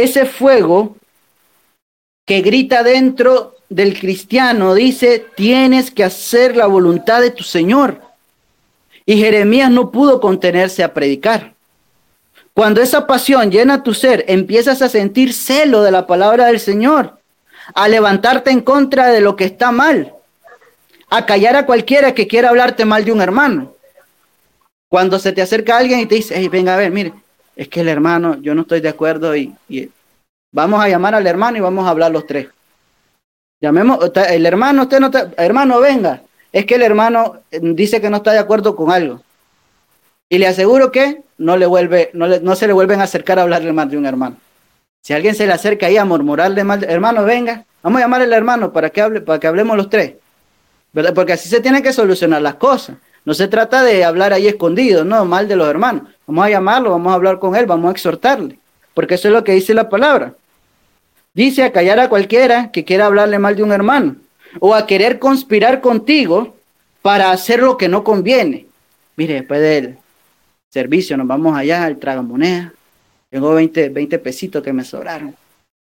ese 0.00 0.26
fuego 0.26 0.96
que 2.26 2.40
grita 2.40 2.82
dentro 2.82 3.56
del 3.68 3.98
cristiano 3.98 4.74
dice, 4.74 5.26
tienes 5.36 5.90
que 5.90 6.04
hacer 6.04 6.56
la 6.56 6.66
voluntad 6.66 7.20
de 7.20 7.30
tu 7.30 7.44
Señor. 7.44 8.00
Y 9.10 9.16
Jeremías 9.16 9.72
no 9.72 9.90
pudo 9.90 10.20
contenerse 10.20 10.84
a 10.84 10.94
predicar. 10.94 11.54
Cuando 12.54 12.80
esa 12.80 13.08
pasión 13.08 13.50
llena 13.50 13.82
tu 13.82 13.92
ser, 13.92 14.24
empiezas 14.28 14.82
a 14.82 14.88
sentir 14.88 15.32
celo 15.32 15.82
de 15.82 15.90
la 15.90 16.06
palabra 16.06 16.46
del 16.46 16.60
Señor, 16.60 17.18
a 17.74 17.88
levantarte 17.88 18.52
en 18.52 18.60
contra 18.60 19.08
de 19.08 19.20
lo 19.20 19.34
que 19.34 19.46
está 19.46 19.72
mal, 19.72 20.14
a 21.08 21.26
callar 21.26 21.56
a 21.56 21.66
cualquiera 21.66 22.14
que 22.14 22.28
quiera 22.28 22.50
hablarte 22.50 22.84
mal 22.84 23.04
de 23.04 23.10
un 23.10 23.20
hermano. 23.20 23.74
Cuando 24.88 25.18
se 25.18 25.32
te 25.32 25.42
acerca 25.42 25.76
alguien 25.76 25.98
y 25.98 26.06
te 26.06 26.14
dice, 26.14 26.34
hey, 26.36 26.46
venga 26.46 26.74
a 26.74 26.78
ver, 26.78 26.92
mire, 26.92 27.12
es 27.56 27.66
que 27.66 27.80
el 27.80 27.88
hermano, 27.88 28.40
yo 28.40 28.54
no 28.54 28.62
estoy 28.62 28.80
de 28.80 28.90
acuerdo 28.90 29.34
y, 29.34 29.52
vamos 30.52 30.84
a 30.84 30.88
llamar 30.88 31.16
al 31.16 31.26
hermano 31.26 31.58
y 31.58 31.60
vamos 31.60 31.84
a 31.84 31.90
hablar 31.90 32.12
los 32.12 32.28
tres. 32.28 32.46
Llamemos, 33.60 33.98
el 34.28 34.46
hermano, 34.46 34.82
usted 34.82 35.00
no 35.00 35.06
está, 35.06 35.32
hermano, 35.36 35.80
venga. 35.80 36.22
Es 36.52 36.66
que 36.66 36.74
el 36.74 36.82
hermano 36.82 37.40
eh, 37.50 37.60
dice 37.62 38.00
que 38.00 38.10
no 38.10 38.18
está 38.18 38.32
de 38.32 38.38
acuerdo 38.38 38.74
con 38.74 38.90
algo. 38.90 39.20
Y 40.28 40.38
le 40.38 40.46
aseguro 40.46 40.92
que 40.92 41.22
no, 41.38 41.56
le 41.56 41.66
vuelve, 41.66 42.10
no, 42.12 42.56
se 42.56 42.66
le 42.66 42.72
vuelven 42.72 43.00
a 43.00 43.04
acercar 43.04 43.38
a 43.38 43.42
hablarle 43.42 43.72
mal 43.72 43.90
de 43.90 43.96
un 43.96 44.06
hermano. 44.06 44.36
Si 45.02 45.12
alguien 45.12 45.34
se 45.34 45.46
le 45.46 45.52
acerca 45.52 45.86
ahí 45.86 45.96
a 45.96 46.04
murmurarle 46.04 46.62
mal, 46.62 46.84
hermano, 46.84 47.24
venga, 47.24 47.64
vamos 47.82 47.98
a 47.98 48.04
llamar 48.04 48.22
al 48.22 48.32
hermano 48.32 48.72
para 48.72 48.90
que, 48.90 49.00
hable, 49.00 49.20
para 49.20 49.40
que 49.40 49.46
hablemos 49.46 49.76
los 49.76 49.88
tres. 49.88 50.14
¿verdad? 50.92 51.14
Porque 51.14 51.32
así 51.32 51.48
se 51.48 51.60
tienen 51.60 51.82
que 51.82 51.92
solucionar 51.92 52.42
las 52.42 52.56
cosas. 52.56 52.96
No 53.24 53.34
se 53.34 53.48
trata 53.48 53.82
de 53.82 54.04
hablar 54.04 54.32
ahí 54.32 54.46
escondido, 54.46 55.04
no, 55.04 55.24
mal 55.24 55.46
de 55.48 55.56
los 55.56 55.68
hermanos. 55.68 56.04
Vamos 56.26 56.46
a 56.46 56.50
llamarlo, 56.50 56.90
vamos 56.90 57.12
a 57.12 57.14
hablar 57.14 57.38
con 57.38 57.54
él, 57.54 57.66
vamos 57.66 57.88
a 57.88 57.92
exhortarle, 57.92 58.58
porque 58.94 59.14
eso 59.14 59.28
es 59.28 59.34
lo 59.34 59.44
que 59.44 59.52
dice 59.52 59.74
la 59.74 59.88
palabra. 59.88 60.34
Dice 61.32 61.62
a 61.62 61.72
callar 61.72 62.00
a 62.00 62.08
cualquiera 62.08 62.70
que 62.72 62.84
quiera 62.84 63.06
hablarle 63.06 63.38
mal 63.38 63.56
de 63.56 63.62
un 63.62 63.72
hermano 63.72 64.16
o 64.58 64.74
a 64.74 64.86
querer 64.86 65.18
conspirar 65.18 65.80
contigo 65.80 66.56
para 67.02 67.30
hacer 67.30 67.60
lo 67.60 67.76
que 67.76 67.88
no 67.88 68.02
conviene. 68.02 68.66
Mire, 69.16 69.34
después 69.34 69.60
del 69.60 69.96
servicio 70.70 71.16
nos 71.16 71.26
vamos 71.26 71.56
allá 71.56 71.84
al 71.84 71.98
tragamoneda. 71.98 72.72
Tengo 73.30 73.54
20, 73.54 73.90
20 73.90 74.18
pesitos 74.18 74.62
que 74.62 74.72
me 74.72 74.84
sobraron. 74.84 75.34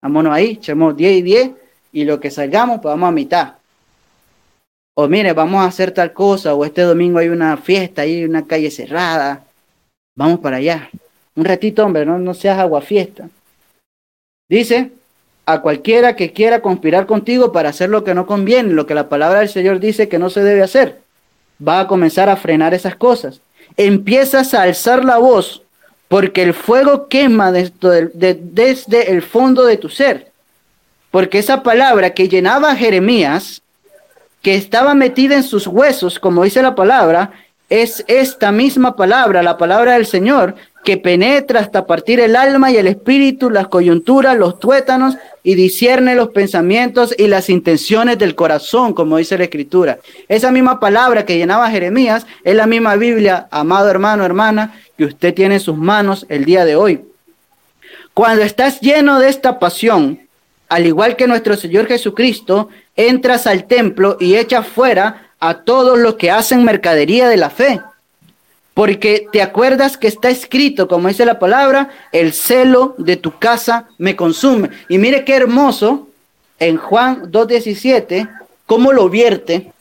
Vámonos 0.02 0.32
ahí, 0.32 0.52
echemos 0.52 0.96
10 0.96 1.18
y 1.18 1.22
10 1.22 1.50
y 1.92 2.04
lo 2.04 2.18
que 2.18 2.30
salgamos, 2.30 2.80
pues 2.80 2.92
vamos 2.92 3.08
a 3.08 3.12
mitad 3.12 3.54
o 4.98 5.08
mire, 5.08 5.34
vamos 5.34 5.60
a 5.62 5.66
hacer 5.66 5.92
tal 5.92 6.14
cosa, 6.14 6.54
o 6.54 6.64
este 6.64 6.80
domingo 6.80 7.18
hay 7.18 7.28
una 7.28 7.56
fiesta, 7.58 8.02
hay 8.02 8.24
una 8.24 8.46
calle 8.46 8.70
cerrada, 8.70 9.44
vamos 10.16 10.40
para 10.40 10.56
allá. 10.56 10.88
Un 11.34 11.44
ratito, 11.44 11.84
hombre, 11.84 12.06
no, 12.06 12.18
no 12.18 12.32
seas 12.32 12.58
agua 12.58 12.80
fiesta. 12.80 13.28
Dice, 14.48 14.92
a 15.46 15.60
cualquiera 15.60 16.16
que 16.16 16.32
quiera 16.32 16.60
conspirar 16.60 17.06
contigo 17.06 17.52
para 17.52 17.68
hacer 17.68 17.88
lo 17.88 18.02
que 18.02 18.14
no 18.14 18.26
conviene, 18.26 18.74
lo 18.74 18.86
que 18.86 18.94
la 18.94 19.08
palabra 19.08 19.38
del 19.38 19.48
Señor 19.48 19.78
dice 19.78 20.08
que 20.08 20.18
no 20.18 20.28
se 20.28 20.42
debe 20.42 20.62
hacer, 20.62 21.00
va 21.66 21.80
a 21.80 21.86
comenzar 21.86 22.28
a 22.28 22.36
frenar 22.36 22.74
esas 22.74 22.96
cosas. 22.96 23.40
Empiezas 23.76 24.54
a 24.54 24.62
alzar 24.62 25.04
la 25.04 25.18
voz 25.18 25.62
porque 26.08 26.42
el 26.42 26.52
fuego 26.52 27.08
quema 27.08 27.52
desde, 27.52 29.12
el 29.12 29.22
fondo 29.22 29.64
de 29.64 29.76
tu 29.76 29.88
ser. 29.88 30.32
Porque 31.10 31.38
esa 31.38 31.62
palabra 31.62 32.10
que 32.10 32.28
llenaba 32.28 32.72
a 32.72 32.76
Jeremías, 32.76 33.62
que 34.42 34.56
estaba 34.56 34.94
metida 34.94 35.36
en 35.36 35.42
sus 35.42 35.66
huesos, 35.66 36.18
como 36.18 36.44
dice 36.44 36.62
la 36.62 36.74
palabra, 36.74 37.32
es 37.68 38.04
esta 38.06 38.52
misma 38.52 38.94
palabra, 38.94 39.42
la 39.42 39.58
palabra 39.58 39.94
del 39.94 40.06
Señor, 40.06 40.54
que 40.86 40.96
penetra 40.98 41.58
hasta 41.58 41.84
partir 41.84 42.20
el 42.20 42.36
alma 42.36 42.70
y 42.70 42.76
el 42.76 42.86
espíritu, 42.86 43.50
las 43.50 43.66
coyunturas, 43.66 44.36
los 44.36 44.60
tuétanos, 44.60 45.16
y 45.42 45.56
discierne 45.56 46.14
los 46.14 46.28
pensamientos 46.28 47.12
y 47.18 47.26
las 47.26 47.50
intenciones 47.50 48.18
del 48.18 48.36
corazón, 48.36 48.94
como 48.94 49.16
dice 49.16 49.36
la 49.36 49.44
Escritura. 49.44 49.98
Esa 50.28 50.52
misma 50.52 50.78
palabra 50.78 51.26
que 51.26 51.36
llenaba 51.36 51.70
Jeremías 51.70 52.24
es 52.44 52.54
la 52.54 52.68
misma 52.68 52.94
Biblia, 52.94 53.48
amado 53.50 53.90
hermano, 53.90 54.24
hermana, 54.24 54.80
que 54.96 55.06
usted 55.06 55.34
tiene 55.34 55.56
en 55.56 55.60
sus 55.60 55.76
manos 55.76 56.24
el 56.28 56.44
día 56.44 56.64
de 56.64 56.76
hoy. 56.76 57.04
Cuando 58.14 58.44
estás 58.44 58.80
lleno 58.80 59.18
de 59.18 59.28
esta 59.28 59.58
pasión, 59.58 60.20
al 60.68 60.86
igual 60.86 61.16
que 61.16 61.26
nuestro 61.26 61.56
Señor 61.56 61.88
Jesucristo, 61.88 62.68
entras 62.94 63.48
al 63.48 63.64
templo 63.64 64.18
y 64.20 64.36
echas 64.36 64.64
fuera 64.68 65.32
a 65.40 65.64
todos 65.64 65.98
los 65.98 66.14
que 66.14 66.30
hacen 66.30 66.62
mercadería 66.62 67.28
de 67.28 67.38
la 67.38 67.50
fe 67.50 67.80
porque 68.76 69.26
te 69.32 69.40
acuerdas 69.40 69.96
que 69.96 70.06
está 70.06 70.28
escrito, 70.28 70.86
como 70.86 71.08
dice 71.08 71.24
la 71.24 71.38
palabra, 71.38 71.88
el 72.12 72.34
celo 72.34 72.94
de 72.98 73.16
tu 73.16 73.38
casa 73.38 73.88
me 73.96 74.16
consume. 74.16 74.68
Y 74.90 74.98
mire 74.98 75.24
qué 75.24 75.34
hermoso 75.34 76.08
en 76.58 76.76
Juan 76.76 77.32
2.17, 77.32 78.28
cómo 78.66 78.92
lo 78.92 79.08
vierte 79.08 79.72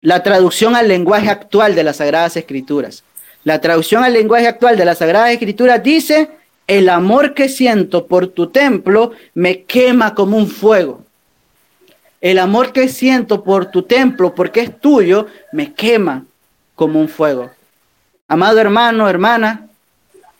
la 0.00 0.24
traducción 0.24 0.74
al 0.74 0.88
lenguaje 0.88 1.30
actual 1.30 1.76
de 1.76 1.84
las 1.84 1.98
Sagradas 1.98 2.36
Escrituras. 2.36 3.04
La 3.44 3.60
traducción 3.60 4.02
al 4.02 4.14
lenguaje 4.14 4.48
actual 4.48 4.76
de 4.76 4.84
las 4.84 4.98
Sagradas 4.98 5.30
Escrituras 5.30 5.80
dice, 5.80 6.28
el 6.66 6.88
amor 6.88 7.34
que 7.34 7.48
siento 7.48 8.08
por 8.08 8.26
tu 8.26 8.48
templo 8.48 9.12
me 9.34 9.62
quema 9.62 10.16
como 10.16 10.36
un 10.36 10.48
fuego. 10.48 11.04
El 12.20 12.40
amor 12.40 12.72
que 12.72 12.88
siento 12.88 13.44
por 13.44 13.66
tu 13.66 13.84
templo, 13.84 14.34
porque 14.34 14.62
es 14.62 14.80
tuyo, 14.80 15.28
me 15.52 15.72
quema 15.72 16.24
como 16.74 16.98
un 16.98 17.08
fuego. 17.08 17.52
Amado 18.30 18.60
hermano, 18.60 19.08
hermana, 19.08 19.68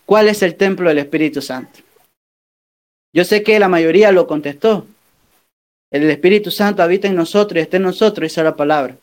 ¿cuál 0.04 0.28
es 0.28 0.42
el 0.42 0.56
templo 0.56 0.90
del 0.90 0.98
Espíritu 0.98 1.40
Santo? 1.40 1.80
Yo 3.14 3.24
sé 3.24 3.42
que 3.42 3.58
la 3.58 3.68
mayoría 3.68 4.12
lo 4.12 4.26
contestó. 4.26 4.86
El 5.90 6.10
Espíritu 6.10 6.50
Santo 6.50 6.82
habita 6.82 7.08
en 7.08 7.16
nosotros 7.16 7.56
y 7.56 7.62
está 7.62 7.78
en 7.78 7.84
nosotros, 7.84 8.26
esa 8.26 8.42
es 8.42 8.44
la 8.44 8.56
palabra. 8.56 8.94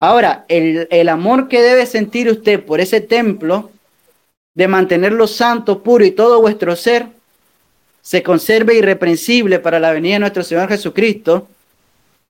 Ahora, 0.00 0.44
el, 0.46 0.86
el 0.90 1.08
amor 1.08 1.48
que 1.48 1.62
debe 1.62 1.84
sentir 1.86 2.30
usted 2.30 2.64
por 2.64 2.80
ese 2.80 3.00
templo, 3.00 3.72
de 4.54 4.68
mantenerlo 4.68 5.26
santo, 5.26 5.82
puro 5.82 6.04
y 6.04 6.12
todo 6.12 6.40
vuestro 6.40 6.76
ser, 6.76 7.08
se 8.02 8.22
conserve 8.22 8.76
irreprensible 8.76 9.58
para 9.58 9.80
la 9.80 9.90
venida 9.90 10.14
de 10.14 10.20
nuestro 10.20 10.44
Señor 10.44 10.68
Jesucristo, 10.68 11.48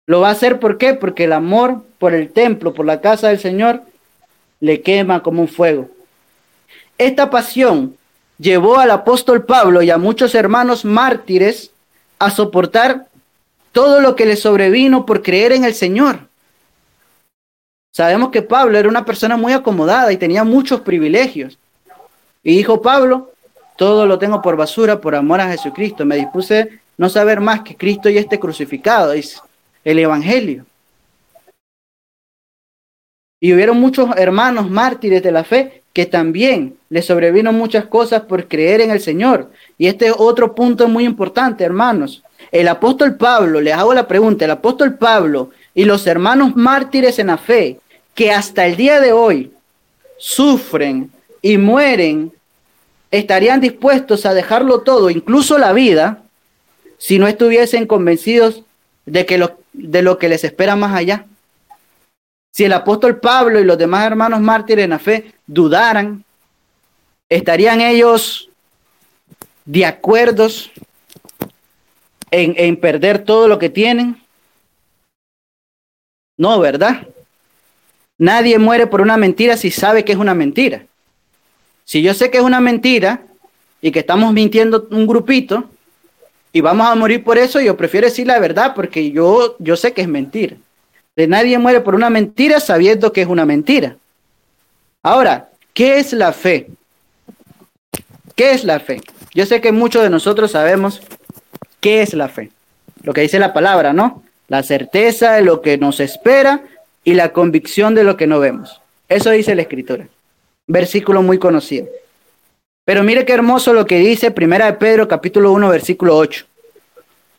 lo 0.07 0.21
va 0.21 0.29
a 0.29 0.33
hacer 0.33 0.59
¿por 0.59 0.79
qué? 0.79 0.95
Porque 0.95 1.25
el 1.25 1.35
amor 1.35 1.85
por 1.99 2.15
el 2.15 2.31
templo, 2.31 2.73
por 2.73 2.87
la 2.87 3.03
casa 3.03 3.29
del 3.29 3.39
Señor, 3.39 3.83
le 4.61 4.81
quema 4.83 5.23
como 5.23 5.43
un 5.43 5.49
fuego. 5.49 5.89
Esta 6.99 7.31
pasión 7.31 7.97
llevó 8.39 8.79
al 8.79 8.91
apóstol 8.91 9.45
Pablo 9.45 9.83
y 9.83 9.91
a 9.91 9.99
muchos 9.99 10.35
hermanos 10.35 10.85
mártires 10.85 11.71
a 12.19 12.31
soportar 12.31 13.09
todo 13.73 14.01
lo 14.01 14.15
que 14.17 14.27
les 14.27 14.41
sobrevino 14.41 15.05
por 15.05 15.23
creer 15.23 15.53
en 15.53 15.65
el 15.65 15.75
Señor. 15.75 16.29
Sabemos 17.93 18.31
que 18.31 18.43
Pablo 18.43 18.79
era 18.79 18.89
una 18.89 19.05
persona 19.05 19.37
muy 19.37 19.53
acomodada 19.53 20.13
y 20.13 20.17
tenía 20.17 20.45
muchos 20.45 20.81
privilegios. 20.81 21.59
Y 22.43 22.57
dijo 22.57 22.83
Pablo, 22.83 23.33
todo 23.77 24.07
lo 24.07 24.19
tengo 24.19 24.43
por 24.43 24.57
basura 24.57 25.01
por 25.01 25.15
amor 25.15 25.41
a 25.41 25.51
Jesucristo. 25.51 26.05
Me 26.05 26.17
dispuse 26.17 26.81
no 26.97 27.09
saber 27.09 27.41
más 27.41 27.63
que 27.63 27.77
Cristo 27.77 28.09
y 28.09 28.19
este 28.19 28.39
crucificado, 28.39 29.13
es 29.13 29.41
el 29.85 29.99
Evangelio. 29.99 30.67
Y 33.45 33.53
hubieron 33.53 33.79
muchos 33.79 34.09
hermanos 34.17 34.71
mártires 34.71 35.23
de 35.23 35.31
la 35.31 35.45
fe 35.45 35.83
que 35.93 36.07
también 36.07 36.79
les 36.89 37.05
sobrevino 37.05 37.53
muchas 37.53 37.85
cosas 37.85 38.23
por 38.23 38.49
creer 38.49 38.81
en 38.81 38.91
el 38.91 39.01
Señor. 39.01 39.51
Y 39.77 39.87
este 39.87 40.07
es 40.07 40.15
otro 40.17 40.55
punto 40.55 40.89
muy 40.89 41.05
importante, 41.05 41.63
hermanos. 41.63 42.23
El 42.51 42.69
apóstol 42.69 43.17
Pablo, 43.17 43.61
les 43.61 43.75
hago 43.75 43.93
la 43.93 44.09
pregunta, 44.09 44.47
el 44.47 44.51
apóstol 44.51 44.95
Pablo 44.95 45.51
y 45.75 45.85
los 45.85 46.07
hermanos 46.07 46.57
mártires 46.57 47.19
en 47.19 47.27
la 47.27 47.37
fe, 47.37 47.81
que 48.15 48.33
hasta 48.33 48.65
el 48.65 48.77
día 48.77 48.99
de 48.99 49.13
hoy 49.13 49.53
sufren 50.17 51.13
y 51.43 51.59
mueren, 51.59 52.33
estarían 53.11 53.61
dispuestos 53.61 54.25
a 54.25 54.33
dejarlo 54.33 54.81
todo, 54.81 55.11
incluso 55.11 55.59
la 55.59 55.75
vida, 55.75 56.23
si 56.97 57.19
no 57.19 57.27
estuviesen 57.27 57.87
convencidos 57.87 58.63
de, 59.05 59.27
que 59.27 59.37
lo, 59.37 59.59
de 59.75 60.01
lo 60.01 60.17
que 60.17 60.31
les 60.31 60.45
espera 60.45 60.77
más 60.77 60.97
allá. 60.97 61.27
Si 62.55 62.63
el 62.63 62.73
apóstol 62.73 63.19
Pablo 63.19 63.59
y 63.59 63.65
los 63.65 63.77
demás 63.77 64.07
hermanos 64.07 64.41
mártires 64.41 64.85
en 64.85 64.91
la 64.91 65.01
fe 65.01 65.35
dudaran, 65.45 66.25
¿estarían 67.29 67.81
ellos 67.81 68.49
de 69.65 69.85
acuerdo 69.85 70.47
en, 72.31 72.77
perder 72.77 73.25
todo 73.25 73.49
lo 73.49 73.59
que 73.59 73.71
tienen? 73.71 74.23
No, 76.37 76.61
¿verdad? 76.61 77.09
Nadie 78.19 78.57
muere 78.61 78.87
por 78.87 79.01
una 79.01 79.17
mentira 79.17 79.57
si 79.57 79.73
sabe 79.73 80.05
que 80.05 80.13
es 80.13 80.19
una 80.19 80.35
mentira. 80.35 80.87
Si 81.85 82.03
yo 82.03 82.15
sé 82.15 82.31
que 82.31 82.39
es 82.39 82.45
una 82.45 82.61
mentira 82.61 83.27
y 83.83 83.91
que 83.91 83.99
estamos 83.99 84.33
mintiendo 84.33 84.87
un 84.93 85.09
grupito 85.09 85.69
y 86.53 86.61
vamos 86.61 86.87
a 86.87 86.95
morir 86.95 87.25
por 87.25 87.37
eso, 87.37 87.61
yo 87.61 87.77
prefiero 87.77 88.07
decir 88.07 88.29
la 88.29 88.39
verdad 88.39 88.77
porque 88.77 89.11
yo, 89.11 89.57
yo 89.59 89.77
sé 89.77 89.93
que 89.93 90.03
es 90.03 90.09
mentira. 90.09 90.57
De 91.17 91.27
nadie 91.27 91.59
muere 91.59 91.81
por 91.81 91.95
una 91.95 92.11
mentira 92.11 92.61
sabiendo 92.61 93.13
que 93.13 93.23
es 93.23 93.29
una 93.29 93.47
mentira. 93.47 93.97
Ahora, 95.03 95.51
¿qué 95.73 95.99
es 95.99 96.13
la 96.13 96.33
fe? 96.33 96.69
¿Qué 98.35 98.53
es 98.53 98.65
la 98.65 98.81
fe? 98.81 99.01
Yo 99.33 99.47
sé 99.47 99.61
que 99.61 99.71
muchos 99.71 100.03
de 100.03 100.11
nosotros 100.11 100.51
sabemos 100.51 101.01
qué 101.81 102.03
es 102.03 102.15
la 102.15 102.29
fe. 102.29 102.51
Lo 103.03 103.13
que 103.13 103.21
dice 103.21 103.39
la 103.39 103.53
palabra, 103.53 103.93
¿no? 103.93 104.23
La 104.49 104.63
certeza 104.63 105.35
de 105.35 105.43
lo 105.43 105.61
que 105.61 105.79
nos 105.79 106.01
espera 106.01 106.63
y 107.05 107.15
la 107.15 107.33
convicción 107.33 107.95
de 107.95 108.05
lo 108.05 108.17
que 108.17 108.27
no 108.27 108.41
vemos. 108.41 108.81
Eso 109.09 109.31
dice 109.31 109.55
la 109.55 109.63
escritura. 109.63 110.09
Versículo 110.67 111.23
muy 111.23 111.39
conocido. 111.39 111.87
Pero 112.85 113.03
mire 113.03 113.25
qué 113.25 113.33
hermoso 113.33 113.73
lo 113.73 113.87
que 113.87 113.99
dice 113.99 114.31
Primera 114.31 114.67
de 114.67 114.75
Pedro 114.75 115.07
capítulo 115.07 115.53
1 115.53 115.69
versículo 115.69 116.17
8. 116.17 116.47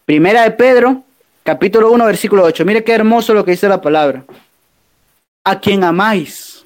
Primera 0.05 0.43
de 0.43 0.51
Pedro 0.51 1.03
capítulo 1.45 1.91
1, 1.91 2.05
versículo 2.05 2.43
8. 2.43 2.65
Mire 2.65 2.83
qué 2.83 2.91
hermoso 2.91 3.33
lo 3.33 3.45
que 3.45 3.51
dice 3.51 3.69
la 3.69 3.79
palabra. 3.79 4.25
A 5.45 5.59
quien 5.59 5.83
amáis 5.83 6.65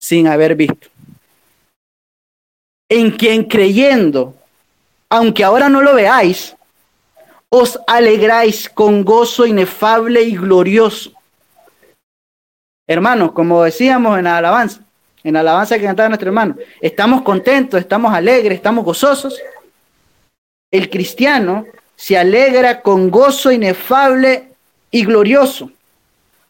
sin 0.00 0.26
haber 0.26 0.56
visto. 0.56 0.88
En 2.88 3.10
quien 3.10 3.44
creyendo, 3.44 4.34
aunque 5.10 5.44
ahora 5.44 5.68
no 5.68 5.82
lo 5.82 5.94
veáis, 5.94 6.56
os 7.50 7.78
alegráis 7.86 8.68
con 8.70 9.04
gozo 9.04 9.44
inefable 9.44 10.22
y 10.22 10.36
glorioso. 10.36 11.12
Hermanos, 12.88 13.32
como 13.32 13.62
decíamos 13.62 14.16
en 14.16 14.24
la 14.24 14.38
alabanza, 14.38 14.80
en 15.22 15.34
la 15.34 15.40
alabanza 15.40 15.76
que 15.76 15.84
cantaba 15.84 16.08
nuestro 16.08 16.28
hermano, 16.28 16.56
estamos 16.80 17.20
contentos, 17.22 17.78
estamos 17.78 18.14
alegres, 18.14 18.56
estamos 18.56 18.84
gozosos. 18.84 19.38
El 20.70 20.88
cristiano 20.88 21.66
se 21.96 22.16
alegra 22.16 22.82
con 22.82 23.10
gozo 23.10 23.50
inefable 23.50 24.52
y 24.90 25.04
glorioso, 25.04 25.70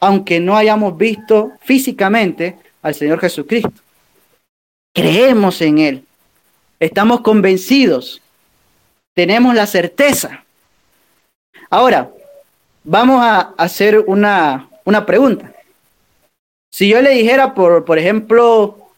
aunque 0.01 0.41
no 0.41 0.57
hayamos 0.57 0.99
visto 0.99 1.53
físicamente 1.63 2.59
al 2.83 2.95
Señor 2.95 3.21
Jesucristo. 3.21 3.83
Creemos 4.93 5.61
en 5.61 5.79
Él, 5.79 6.05
estamos 6.81 7.21
convencidos, 7.21 8.21
tenemos 9.15 9.55
la 9.55 9.67
certeza. 9.67 10.45
Ahora, 11.71 12.11
vamos 12.85 13.23
a 13.23 13.55
hacer 13.57 14.05
una, 14.07 14.69
una 14.85 15.07
pregunta. 15.07 15.53
Si 16.71 16.89
yo 16.89 17.01
le 17.01 17.11
dijera, 17.11 17.55
por, 17.55 17.85
por 17.85 17.99
ejemplo, 17.99 18.91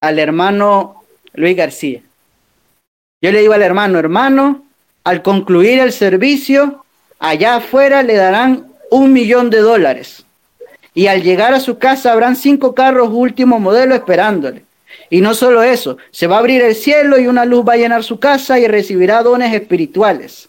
al 0.00 0.18
hermano 0.18 1.04
Luis 1.34 1.56
García, 1.56 2.02
yo 3.22 3.32
le 3.32 3.40
digo 3.40 3.54
al 3.54 3.62
hermano, 3.62 3.98
hermano, 3.98 4.65
al 5.06 5.22
concluir 5.22 5.78
el 5.78 5.92
servicio, 5.92 6.84
allá 7.20 7.54
afuera 7.54 8.02
le 8.02 8.16
darán 8.16 8.66
un 8.90 9.12
millón 9.12 9.50
de 9.50 9.58
dólares. 9.58 10.26
Y 10.94 11.06
al 11.06 11.22
llegar 11.22 11.54
a 11.54 11.60
su 11.60 11.78
casa 11.78 12.10
habrán 12.10 12.34
cinco 12.34 12.74
carros 12.74 13.10
último 13.12 13.60
modelo 13.60 13.94
esperándole. 13.94 14.64
Y 15.08 15.20
no 15.20 15.34
solo 15.34 15.62
eso, 15.62 15.96
se 16.10 16.26
va 16.26 16.34
a 16.34 16.38
abrir 16.40 16.60
el 16.60 16.74
cielo 16.74 17.20
y 17.20 17.28
una 17.28 17.44
luz 17.44 17.64
va 17.64 17.74
a 17.74 17.76
llenar 17.76 18.02
su 18.02 18.18
casa 18.18 18.58
y 18.58 18.66
recibirá 18.66 19.22
dones 19.22 19.54
espirituales. 19.54 20.48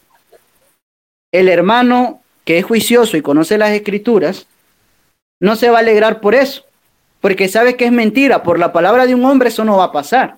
El 1.31 1.49
hermano 1.49 2.21
que 2.43 2.57
es 2.57 2.65
juicioso 2.65 3.15
y 3.15 3.21
conoce 3.21 3.59
las 3.59 3.69
escrituras, 3.69 4.47
no 5.39 5.55
se 5.55 5.69
va 5.69 5.77
a 5.77 5.81
alegrar 5.81 6.19
por 6.19 6.33
eso, 6.33 6.65
porque 7.21 7.47
sabe 7.47 7.75
que 7.75 7.85
es 7.85 7.91
mentira. 7.91 8.41
Por 8.41 8.57
la 8.57 8.73
palabra 8.73 9.05
de 9.05 9.13
un 9.13 9.23
hombre 9.23 9.49
eso 9.49 9.63
no 9.63 9.77
va 9.77 9.83
a 9.83 9.91
pasar. 9.91 10.36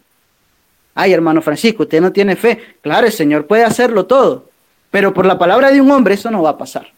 Ay, 1.02 1.14
hermano 1.14 1.42
Francisco, 1.42 1.84
usted 1.84 2.02
no 2.02 2.12
tiene 2.12 2.36
fe. 2.36 2.76
Claro, 2.82 3.08
el 3.08 3.14
Señor 3.14 3.48
puede 3.48 3.64
hacerlo 3.64 4.06
todo, 4.06 4.50
pero 4.92 5.14
por 5.14 5.26
la 5.26 5.40
palabra 5.40 5.72
de 5.72 5.80
un 5.80 5.90
hombre 5.92 6.16
eso 6.16 6.30
no 6.30 6.42
va 6.42 6.50
a 6.50 6.58
pasar. 6.58 6.92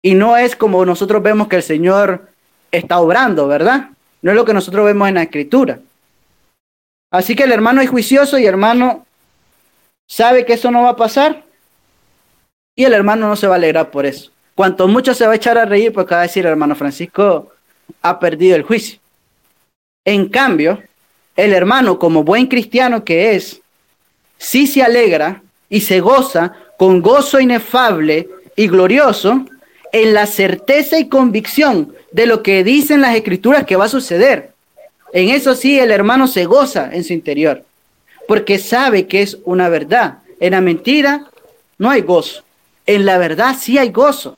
Y 0.00 0.14
no 0.14 0.36
es 0.36 0.54
como 0.54 0.86
nosotros 0.86 1.20
vemos 1.20 1.48
que 1.48 1.56
el 1.56 1.64
Señor 1.64 2.28
está 2.70 3.00
obrando, 3.00 3.48
¿verdad? 3.48 3.88
No 4.20 4.30
es 4.30 4.36
lo 4.36 4.44
que 4.44 4.54
nosotros 4.54 4.86
vemos 4.86 5.08
en 5.08 5.16
la 5.16 5.24
escritura. 5.24 5.80
Así 7.10 7.34
que 7.34 7.42
el 7.42 7.50
hermano 7.50 7.80
es 7.80 7.90
juicioso 7.90 8.38
y 8.38 8.42
el 8.42 8.50
hermano 8.50 9.04
sabe 10.06 10.44
que 10.44 10.52
eso 10.52 10.70
no 10.70 10.84
va 10.84 10.90
a 10.90 10.96
pasar 10.96 11.42
y 12.76 12.84
el 12.84 12.92
hermano 12.92 13.26
no 13.26 13.34
se 13.34 13.48
va 13.48 13.54
a 13.54 13.56
alegrar 13.56 13.90
por 13.90 14.06
eso. 14.06 14.30
Cuanto 14.54 14.86
mucho 14.86 15.12
se 15.12 15.26
va 15.26 15.32
a 15.32 15.36
echar 15.36 15.58
a 15.58 15.64
reír 15.64 15.92
porque 15.92 16.14
va 16.14 16.20
a 16.20 16.28
decir, 16.28 16.46
hermano 16.46 16.76
Francisco 16.76 17.50
ha 18.00 18.20
perdido 18.20 18.54
el 18.54 18.62
juicio. 18.62 19.00
En 20.04 20.28
cambio, 20.28 20.80
el 21.36 21.52
hermano, 21.52 21.98
como 21.98 22.24
buen 22.24 22.46
cristiano 22.46 23.04
que 23.04 23.34
es, 23.34 23.60
sí 24.38 24.66
se 24.66 24.82
alegra 24.82 25.42
y 25.68 25.80
se 25.80 26.00
goza 26.00 26.52
con 26.78 27.00
gozo 27.00 27.40
inefable 27.40 28.28
y 28.56 28.68
glorioso 28.68 29.46
en 29.92 30.14
la 30.14 30.26
certeza 30.26 30.98
y 30.98 31.08
convicción 31.08 31.94
de 32.12 32.26
lo 32.26 32.42
que 32.42 32.64
dicen 32.64 33.00
las 33.00 33.14
escrituras 33.14 33.64
que 33.64 33.76
va 33.76 33.86
a 33.86 33.88
suceder. 33.88 34.52
En 35.12 35.28
eso 35.28 35.54
sí 35.54 35.78
el 35.78 35.90
hermano 35.90 36.26
se 36.26 36.44
goza 36.44 36.90
en 36.92 37.04
su 37.04 37.12
interior, 37.12 37.64
porque 38.26 38.58
sabe 38.58 39.06
que 39.06 39.22
es 39.22 39.38
una 39.44 39.68
verdad. 39.68 40.18
En 40.40 40.52
la 40.52 40.60
mentira 40.60 41.30
no 41.78 41.90
hay 41.90 42.00
gozo, 42.00 42.42
en 42.86 43.04
la 43.04 43.18
verdad 43.18 43.56
sí 43.58 43.78
hay 43.78 43.90
gozo. 43.90 44.36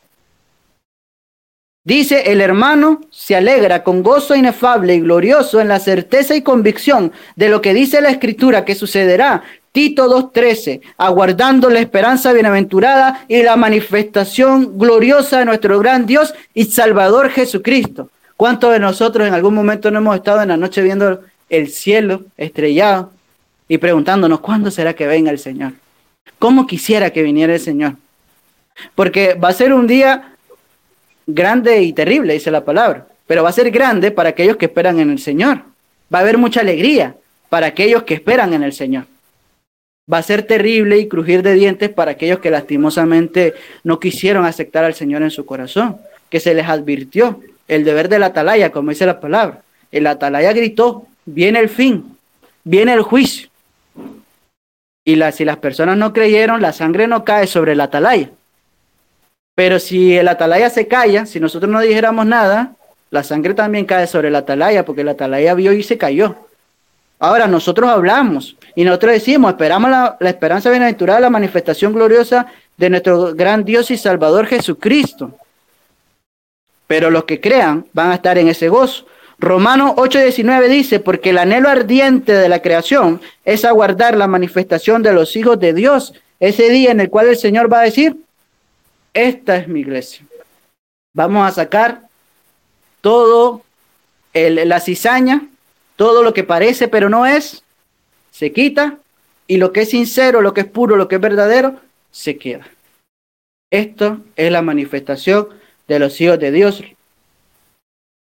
Dice, 1.85 2.33
el 2.33 2.41
hermano 2.41 3.03
se 3.11 3.37
alegra 3.37 3.85
con 3.85 4.03
gozo 4.03 4.35
inefable 4.35 4.95
y 4.95 5.01
glorioso 5.01 5.61
en 5.61 5.69
la 5.69 5.79
certeza 5.79 6.35
y 6.35 6.41
convicción 6.41 7.13
de 7.37 7.51
lo 7.51 7.61
que 7.61 7.75
dice 7.75 8.01
la 8.01 8.09
escritura 8.09 8.65
que 8.65 8.75
sucederá. 8.75 9.43
Tito 9.71 10.09
2.13, 10.09 10.81
aguardando 10.97 11.69
la 11.69 11.81
esperanza 11.81 12.33
bienaventurada 12.33 13.27
y 13.29 13.43
la 13.43 13.57
manifestación 13.57 14.79
gloriosa 14.79 15.41
de 15.41 15.45
nuestro 15.45 15.79
gran 15.79 16.07
Dios 16.07 16.33
y 16.55 16.65
Salvador 16.65 17.29
Jesucristo. 17.29 18.09
¿Cuántos 18.39 18.73
de 18.73 18.79
nosotros 18.79 19.29
en 19.29 19.35
algún 19.35 19.55
momento 19.55 19.91
no 19.91 19.99
hemos 19.99 20.17
estado 20.17 20.41
en 20.41 20.49
la 20.49 20.57
noche 20.57 20.81
viendo 20.81 21.21
el 21.51 21.69
cielo 21.69 22.23
estrellado 22.39 23.13
y 23.69 23.77
preguntándonos 23.77 24.41
cuándo 24.41 24.71
será 24.71 24.95
que 24.95 25.07
venga 25.07 25.31
el 25.31 25.39
Señor? 25.39 25.73
¿Cómo 26.39 26.67
quisiera 26.67 27.11
que 27.11 27.23
viniera 27.23 27.53
el 27.53 27.61
Señor? 27.61 27.97
Porque 28.95 29.35
va 29.35 29.49
a 29.49 29.53
ser 29.53 29.75
un 29.75 29.87
día 29.87 30.34
grande 31.27 31.83
y 31.83 31.93
terrible, 31.93 32.35
dice 32.35 32.51
la 32.51 32.65
palabra, 32.65 33.07
pero 33.27 33.43
va 33.43 33.51
a 33.51 33.53
ser 33.53 33.71
grande 33.71 34.11
para 34.11 34.31
aquellos 34.31 34.57
que 34.57 34.67
esperan 34.67 35.01
en 35.01 35.11
el 35.11 35.19
Señor. 35.19 35.63
Va 36.13 36.19
a 36.19 36.23
haber 36.23 36.39
mucha 36.39 36.61
alegría 36.61 37.17
para 37.49 37.67
aquellos 37.69 38.03
que 38.03 38.15
esperan 38.15 38.53
en 38.53 38.63
el 38.63 38.73
Señor. 38.73 39.07
Va 40.13 40.19
a 40.19 40.23
ser 40.23 40.43
terrible 40.43 40.99
y 40.99 41.09
crujir 41.09 41.43
de 41.43 41.55
dientes 41.55 41.89
para 41.89 42.13
aquellos 42.13 42.41
que 42.41 42.51
lastimosamente 42.51 43.55
no 43.85 43.99
quisieron 43.99 44.45
aceptar 44.45 44.85
al 44.85 44.95
Señor 44.95 45.23
en 45.23 45.31
su 45.31 45.47
corazón, 45.47 45.97
que 46.29 46.41
se 46.41 46.53
les 46.53 46.69
advirtió 46.69 47.41
el 47.69 47.85
deber 47.85 48.09
de 48.09 48.19
la 48.19 48.27
atalaya, 48.27 48.71
como 48.71 48.91
dice 48.91 49.07
la 49.07 49.21
palabra. 49.21 49.63
El 49.91 50.07
atalaya 50.07 50.53
gritó, 50.53 51.07
viene 51.25 51.61
el 51.61 51.71
fin, 51.71 52.17
viene 52.65 52.93
el 52.93 53.03
juicio. 53.03 53.49
Y 55.07 55.21
si 55.33 55.45
las 55.45 55.57
personas 55.59 55.97
no 55.97 56.13
creyeron, 56.13 56.61
la 56.61 56.73
sangre 56.73 57.07
no 57.07 57.25
cae 57.25 57.47
sobre 57.47 57.75
la 57.75 57.85
atalaya. 57.85 58.31
Pero 59.55 59.79
si 59.79 60.17
el 60.17 60.29
atalaya 60.29 60.69
se 60.71 60.89
calla, 60.89 61.27
si 61.27 61.39
nosotros 61.41 61.71
no 61.71 61.81
dijéramos 61.81 62.27
nada, 62.27 62.73
la 63.11 63.23
sangre 63.23 63.55
también 63.55 63.85
cae 63.85 64.07
sobre 64.07 64.31
la 64.31 64.39
atalaya, 64.39 64.85
porque 64.85 65.05
la 65.05 65.13
atalaya 65.13 65.55
vio 65.55 65.73
y 65.73 65.83
se 65.83 65.97
cayó. 65.97 66.37
Ahora 67.21 67.47
nosotros 67.47 67.89
hablamos 67.89 68.57
y 68.75 68.85
nosotros 68.85 69.13
decimos, 69.13 69.53
esperamos 69.53 69.91
la, 69.91 70.17
la 70.19 70.31
esperanza 70.31 70.71
bienaventurada, 70.71 71.21
la 71.21 71.31
manifestación 71.31 71.93
gloriosa 71.93 72.47
de 72.77 72.91
nuestro 72.91 73.35
gran 73.35 73.65
Dios 73.65 73.91
y 73.91 73.97
Salvador 73.97 74.47
Jesucristo. 74.47 75.39
Pero 76.87 77.11
los 77.11 77.25
que 77.25 77.41
crean 77.41 77.87
van 77.93 78.11
a 78.11 78.17
estar 78.17 78.37
en 78.37 78.49
ese 78.49 78.69
gozo. 78.69 79.07
Romanos 79.39 79.93
8:19 79.97 80.69
dice, 80.69 81.01
porque 81.01 81.31
el 81.31 81.39
anhelo 81.39 81.69
ardiente 81.69 82.33
de 82.33 82.49
la 82.49 82.63
creación 82.63 83.21
es 83.45 83.65
aguardar 83.65 84.17
la 84.17 84.27
manifestación 84.27 85.03
de 85.03 85.13
los 85.13 85.37
hijos 85.37 85.59
de 85.61 85.73
Dios, 85.73 86.15
ese 86.41 86.69
día 86.69 86.91
en 86.91 87.01
el 87.01 87.11
cual 87.11 87.29
el 87.29 87.37
Señor 87.37 87.73
va 87.73 87.81
a 87.81 87.85
decir, 87.85 88.17
esta 89.15 89.57
es 89.57 89.69
mi 89.69 89.81
iglesia. 89.81 90.27
Vamos 91.15 91.49
a 91.49 91.53
sacar 91.53 92.03
todo 93.01 93.63
la 94.35 94.81
cizaña, 94.81 95.47
todo 95.97 96.23
lo 96.23 96.35
que 96.35 96.43
parece 96.43 96.89
pero 96.89 97.09
no 97.09 97.25
es, 97.25 97.63
se 98.33 98.53
quita 98.53 98.99
y 99.47 99.59
lo 99.59 99.73
que 99.73 99.83
es 99.83 99.91
sincero, 99.91 100.41
lo 100.41 100.53
que 100.53 100.63
es 100.63 100.67
puro, 100.67 100.97
lo 100.97 101.07
que 101.07 101.17
es 101.17 101.21
verdadero, 101.21 101.77
se 102.11 102.37
queda. 102.37 102.67
Esto 103.71 104.19
es 104.37 104.51
la 104.51 104.63
manifestación 104.63 105.49
de 105.87 105.99
los 105.99 106.21
hijos 106.21 106.39
de 106.39 106.51
Dios. 106.51 106.83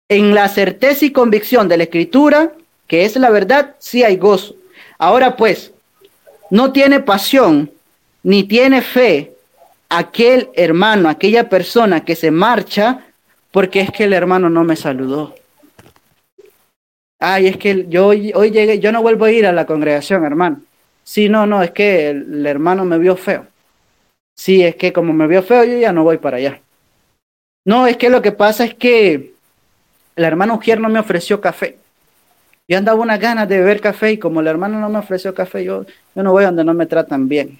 En 0.09 0.33
la 0.33 0.49
certeza 0.49 1.05
y 1.05 1.11
convicción 1.11 1.67
de 1.67 1.77
la 1.77 1.83
escritura, 1.83 2.53
que 2.87 3.05
es 3.05 3.15
la 3.15 3.29
verdad, 3.29 3.75
sí 3.79 4.03
hay 4.03 4.17
gozo. 4.17 4.55
Ahora 4.97 5.35
pues, 5.37 5.71
no 6.49 6.71
tiene 6.71 6.99
pasión 6.99 7.71
ni 8.23 8.43
tiene 8.43 8.81
fe 8.81 9.33
aquel 9.91 10.49
hermano, 10.53 11.09
aquella 11.09 11.49
persona 11.49 12.05
que 12.05 12.15
se 12.15 12.31
marcha 12.31 13.05
porque 13.51 13.81
es 13.81 13.91
que 13.91 14.05
el 14.05 14.13
hermano 14.13 14.49
no 14.49 14.63
me 14.63 14.77
saludó. 14.77 15.35
Ay, 17.19 17.47
es 17.47 17.57
que 17.57 17.85
yo 17.89 18.07
hoy, 18.07 18.51
llegué, 18.51 18.79
yo 18.79 18.91
no 18.93 19.01
vuelvo 19.01 19.25
a 19.25 19.31
ir 19.31 19.45
a 19.45 19.51
la 19.51 19.65
congregación, 19.65 20.23
hermano. 20.23 20.61
Sí, 21.03 21.27
no, 21.27 21.45
no, 21.45 21.61
es 21.61 21.71
que 21.71 22.09
el, 22.09 22.45
hermano 22.45 22.85
me 22.85 22.97
vio 22.97 23.17
feo. 23.17 23.45
Sí, 24.33 24.63
es 24.63 24.75
que 24.77 24.93
como 24.93 25.11
me 25.11 25.27
vio 25.27 25.43
feo, 25.43 25.65
yo 25.65 25.77
ya 25.77 25.91
no 25.91 26.03
voy 26.03 26.17
para 26.17 26.37
allá. 26.37 26.61
No, 27.65 27.85
es 27.85 27.97
que 27.97 28.09
lo 28.09 28.21
que 28.21 28.31
pasa 28.31 28.63
es 28.63 28.73
que 28.73 29.33
el 30.15 30.23
hermano 30.23 30.55
Ujier 30.55 30.79
no 30.79 30.87
me 30.87 30.99
ofreció 30.99 31.41
café. 31.41 31.77
Yo 32.67 32.77
andaba 32.77 32.99
unas 32.99 33.19
ganas 33.19 33.49
de 33.49 33.59
beber 33.59 33.81
café 33.81 34.13
y 34.13 34.17
como 34.17 34.39
el 34.39 34.47
hermano 34.47 34.79
no 34.79 34.89
me 34.89 34.99
ofreció 34.99 35.35
café, 35.35 35.65
yo, 35.65 35.85
yo 36.15 36.23
no 36.23 36.31
voy 36.31 36.45
donde 36.45 36.63
no 36.63 36.73
me 36.73 36.85
tratan 36.85 37.27
bien 37.27 37.59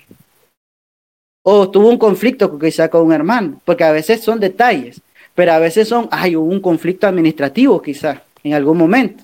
o 1.44 1.70
tuvo 1.70 1.90
un 1.90 1.98
conflicto 1.98 2.58
quizá 2.60 2.90
con 2.90 3.06
un 3.06 3.14
hermano, 3.14 3.62
porque 3.66 3.84
a 3.84 3.92
veces 3.92 4.22
son 4.22 4.40
detalles, 4.40 5.02
pero 5.36 5.54
a 5.54 5.60
veces 5.60 5.88
son, 5.88 6.08
hay 6.12 6.36
un 6.36 6.60
conflicto 6.60 7.08
administrativo 7.08 7.82
quizá 7.82 8.24
en 8.44 8.54
algún 8.54 8.78
momento. 8.78 9.24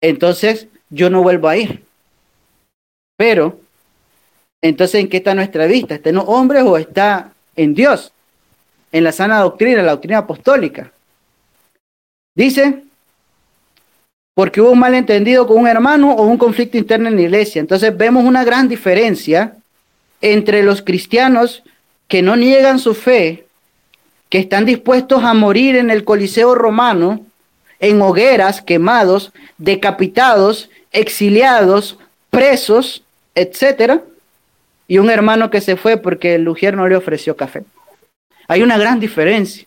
Entonces, 0.00 0.68
yo 0.90 1.10
no 1.10 1.22
vuelvo 1.22 1.48
a 1.48 1.56
ir. 1.56 1.84
Pero, 3.16 3.60
entonces, 4.62 5.00
¿en 5.00 5.08
qué 5.08 5.18
está 5.18 5.34
nuestra 5.34 5.66
vista? 5.66 5.96
¿Está 5.96 6.10
en 6.10 6.16
los 6.16 6.24
hombres 6.26 6.62
o 6.64 6.76
está 6.76 7.32
en 7.56 7.74
Dios? 7.74 8.12
En 8.92 9.04
la 9.04 9.12
sana 9.12 9.40
doctrina, 9.40 9.82
la 9.82 9.92
doctrina 9.92 10.18
apostólica. 10.18 10.92
Dice, 12.34 12.84
porque 14.34 14.60
hubo 14.60 14.70
un 14.70 14.78
malentendido 14.78 15.46
con 15.46 15.58
un 15.58 15.66
hermano 15.66 16.14
o 16.14 16.22
un 16.26 16.38
conflicto 16.38 16.78
interno 16.78 17.08
en 17.08 17.16
la 17.16 17.22
iglesia. 17.22 17.60
Entonces 17.60 17.96
vemos 17.96 18.24
una 18.24 18.44
gran 18.44 18.68
diferencia 18.68 19.57
entre 20.20 20.62
los 20.62 20.82
cristianos 20.82 21.62
que 22.08 22.22
no 22.22 22.36
niegan 22.36 22.78
su 22.78 22.94
fe, 22.94 23.46
que 24.28 24.38
están 24.38 24.64
dispuestos 24.64 25.24
a 25.24 25.34
morir 25.34 25.76
en 25.76 25.90
el 25.90 26.04
Coliseo 26.04 26.54
romano, 26.54 27.24
en 27.80 28.00
hogueras, 28.02 28.60
quemados, 28.62 29.32
decapitados, 29.56 30.70
exiliados, 30.92 31.98
presos, 32.30 33.02
etcétera, 33.34 34.02
y 34.86 34.98
un 34.98 35.10
hermano 35.10 35.50
que 35.50 35.60
se 35.60 35.76
fue 35.76 35.98
porque 35.98 36.34
el 36.34 36.44
Lugier 36.44 36.76
no 36.76 36.88
le 36.88 36.96
ofreció 36.96 37.36
café. 37.36 37.62
Hay 38.48 38.62
una 38.62 38.78
gran 38.78 38.98
diferencia. 38.98 39.66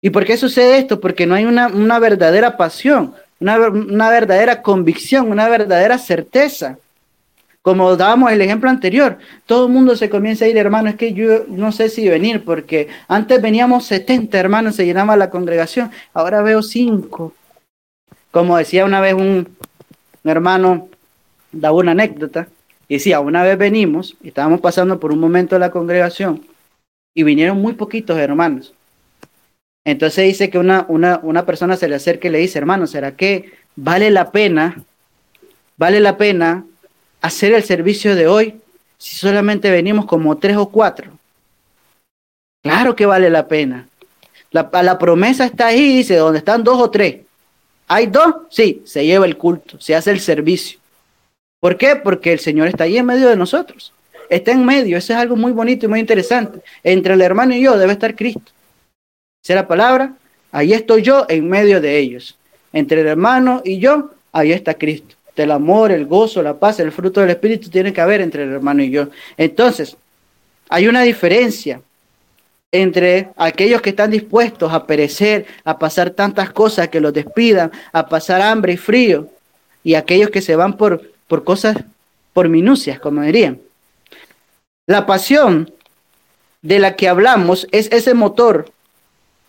¿Y 0.00 0.10
por 0.10 0.24
qué 0.24 0.36
sucede 0.36 0.78
esto? 0.78 1.00
Porque 1.00 1.26
no 1.26 1.34
hay 1.34 1.44
una, 1.44 1.66
una 1.66 1.98
verdadera 1.98 2.56
pasión, 2.56 3.14
una, 3.40 3.58
una 3.68 4.08
verdadera 4.08 4.62
convicción, 4.62 5.30
una 5.30 5.48
verdadera 5.48 5.98
certeza. 5.98 6.78
Como 7.62 7.94
dábamos 7.96 8.32
el 8.32 8.40
ejemplo 8.40 8.70
anterior, 8.70 9.18
todo 9.44 9.66
el 9.66 9.72
mundo 9.72 9.94
se 9.94 10.08
comienza 10.08 10.46
a 10.46 10.48
ir, 10.48 10.56
hermano, 10.56 10.88
es 10.88 10.96
que 10.96 11.12
yo 11.12 11.44
no 11.48 11.72
sé 11.72 11.90
si 11.90 12.08
venir, 12.08 12.42
porque 12.42 12.88
antes 13.06 13.42
veníamos 13.42 13.84
70 13.84 14.38
hermanos, 14.38 14.76
se 14.76 14.86
llenaba 14.86 15.16
la 15.16 15.28
congregación, 15.28 15.90
ahora 16.14 16.40
veo 16.40 16.62
5. 16.62 17.34
Como 18.30 18.56
decía 18.56 18.86
una 18.86 19.00
vez 19.00 19.12
un, 19.12 19.54
hermano, 20.24 20.88
daba 21.52 21.76
una 21.76 21.92
anécdota, 21.92 22.48
y 22.88 22.94
decía, 22.94 23.20
una 23.20 23.42
vez 23.42 23.58
venimos, 23.58 24.16
y 24.22 24.28
estábamos 24.28 24.60
pasando 24.60 24.98
por 24.98 25.12
un 25.12 25.20
momento 25.20 25.54
de 25.54 25.60
la 25.60 25.70
congregación, 25.70 26.46
y 27.14 27.24
vinieron 27.24 27.60
muy 27.60 27.74
poquitos 27.74 28.18
hermanos. 28.18 28.72
Entonces 29.84 30.24
dice 30.24 30.48
que 30.48 30.58
una, 30.58 30.86
una, 30.88 31.20
una 31.22 31.44
persona 31.44 31.76
se 31.76 31.88
le 31.88 31.96
acerca 31.96 32.28
y 32.28 32.30
le 32.30 32.38
dice, 32.38 32.58
hermano, 32.58 32.86
¿será 32.86 33.16
que 33.16 33.52
vale 33.76 34.10
la 34.10 34.30
pena, 34.32 34.82
vale 35.76 36.00
la 36.00 36.16
pena 36.16 36.64
hacer 37.20 37.52
el 37.52 37.62
servicio 37.62 38.14
de 38.14 38.26
hoy 38.26 38.60
si 38.98 39.16
solamente 39.16 39.70
venimos 39.70 40.06
como 40.06 40.36
tres 40.38 40.56
o 40.56 40.68
cuatro? 40.68 41.10
Claro 42.62 42.94
que 42.94 43.06
vale 43.06 43.30
la 43.30 43.48
pena. 43.48 43.88
La, 44.50 44.68
la 44.82 44.98
promesa 44.98 45.44
está 45.44 45.68
ahí, 45.68 45.96
dice, 45.96 46.16
donde 46.16 46.38
están 46.38 46.64
dos 46.64 46.80
o 46.80 46.90
tres. 46.90 47.20
¿Hay 47.88 48.06
dos? 48.06 48.34
Sí, 48.50 48.82
se 48.84 49.04
lleva 49.04 49.26
el 49.26 49.36
culto, 49.36 49.80
se 49.80 49.94
hace 49.94 50.10
el 50.10 50.20
servicio. 50.20 50.78
¿Por 51.60 51.76
qué? 51.76 51.96
Porque 51.96 52.32
el 52.32 52.38
Señor 52.38 52.68
está 52.68 52.84
ahí 52.84 52.96
en 52.96 53.06
medio 53.06 53.28
de 53.28 53.36
nosotros. 53.36 53.92
Está 54.28 54.52
en 54.52 54.64
medio, 54.64 54.96
eso 54.96 55.12
es 55.12 55.18
algo 55.18 55.36
muy 55.36 55.52
bonito 55.52 55.86
y 55.86 55.88
muy 55.88 56.00
interesante. 56.00 56.60
Entre 56.84 57.14
el 57.14 57.20
hermano 57.20 57.54
y 57.54 57.62
yo 57.62 57.76
debe 57.76 57.92
estar 57.92 58.14
Cristo. 58.14 58.52
Esa 59.42 59.54
la 59.54 59.66
palabra, 59.66 60.14
ahí 60.52 60.72
estoy 60.72 61.02
yo 61.02 61.26
en 61.28 61.48
medio 61.48 61.80
de 61.80 61.98
ellos. 61.98 62.36
Entre 62.72 63.00
el 63.00 63.06
hermano 63.06 63.60
y 63.64 63.78
yo, 63.78 64.12
ahí 64.32 64.52
está 64.52 64.74
Cristo. 64.74 65.16
El 65.36 65.50
amor, 65.50 65.90
el 65.90 66.06
gozo, 66.06 66.42
la 66.42 66.58
paz, 66.58 66.80
el 66.80 66.92
fruto 66.92 67.20
del 67.20 67.30
Espíritu 67.30 67.70
tiene 67.70 67.92
que 67.92 68.00
haber 68.00 68.20
entre 68.20 68.42
el 68.42 68.52
hermano 68.52 68.82
y 68.82 68.90
yo. 68.90 69.08
Entonces, 69.36 69.96
hay 70.68 70.86
una 70.86 71.02
diferencia 71.02 71.80
entre 72.72 73.30
aquellos 73.36 73.80
que 73.80 73.90
están 73.90 74.10
dispuestos 74.10 74.72
a 74.72 74.86
perecer, 74.86 75.46
a 75.64 75.78
pasar 75.78 76.10
tantas 76.10 76.50
cosas 76.52 76.88
que 76.88 77.00
los 77.00 77.12
despidan, 77.12 77.72
a 77.92 78.08
pasar 78.08 78.40
hambre 78.42 78.74
y 78.74 78.76
frío, 78.76 79.28
y 79.82 79.94
aquellos 79.94 80.30
que 80.30 80.42
se 80.42 80.56
van 80.56 80.76
por, 80.76 81.10
por 81.26 81.42
cosas, 81.42 81.76
por 82.32 82.48
minucias, 82.48 83.00
como 83.00 83.22
dirían. 83.22 83.60
La 84.86 85.06
pasión 85.06 85.72
de 86.62 86.78
la 86.78 86.96
que 86.96 87.08
hablamos 87.08 87.66
es 87.72 87.90
ese 87.92 88.14
motor 88.14 88.70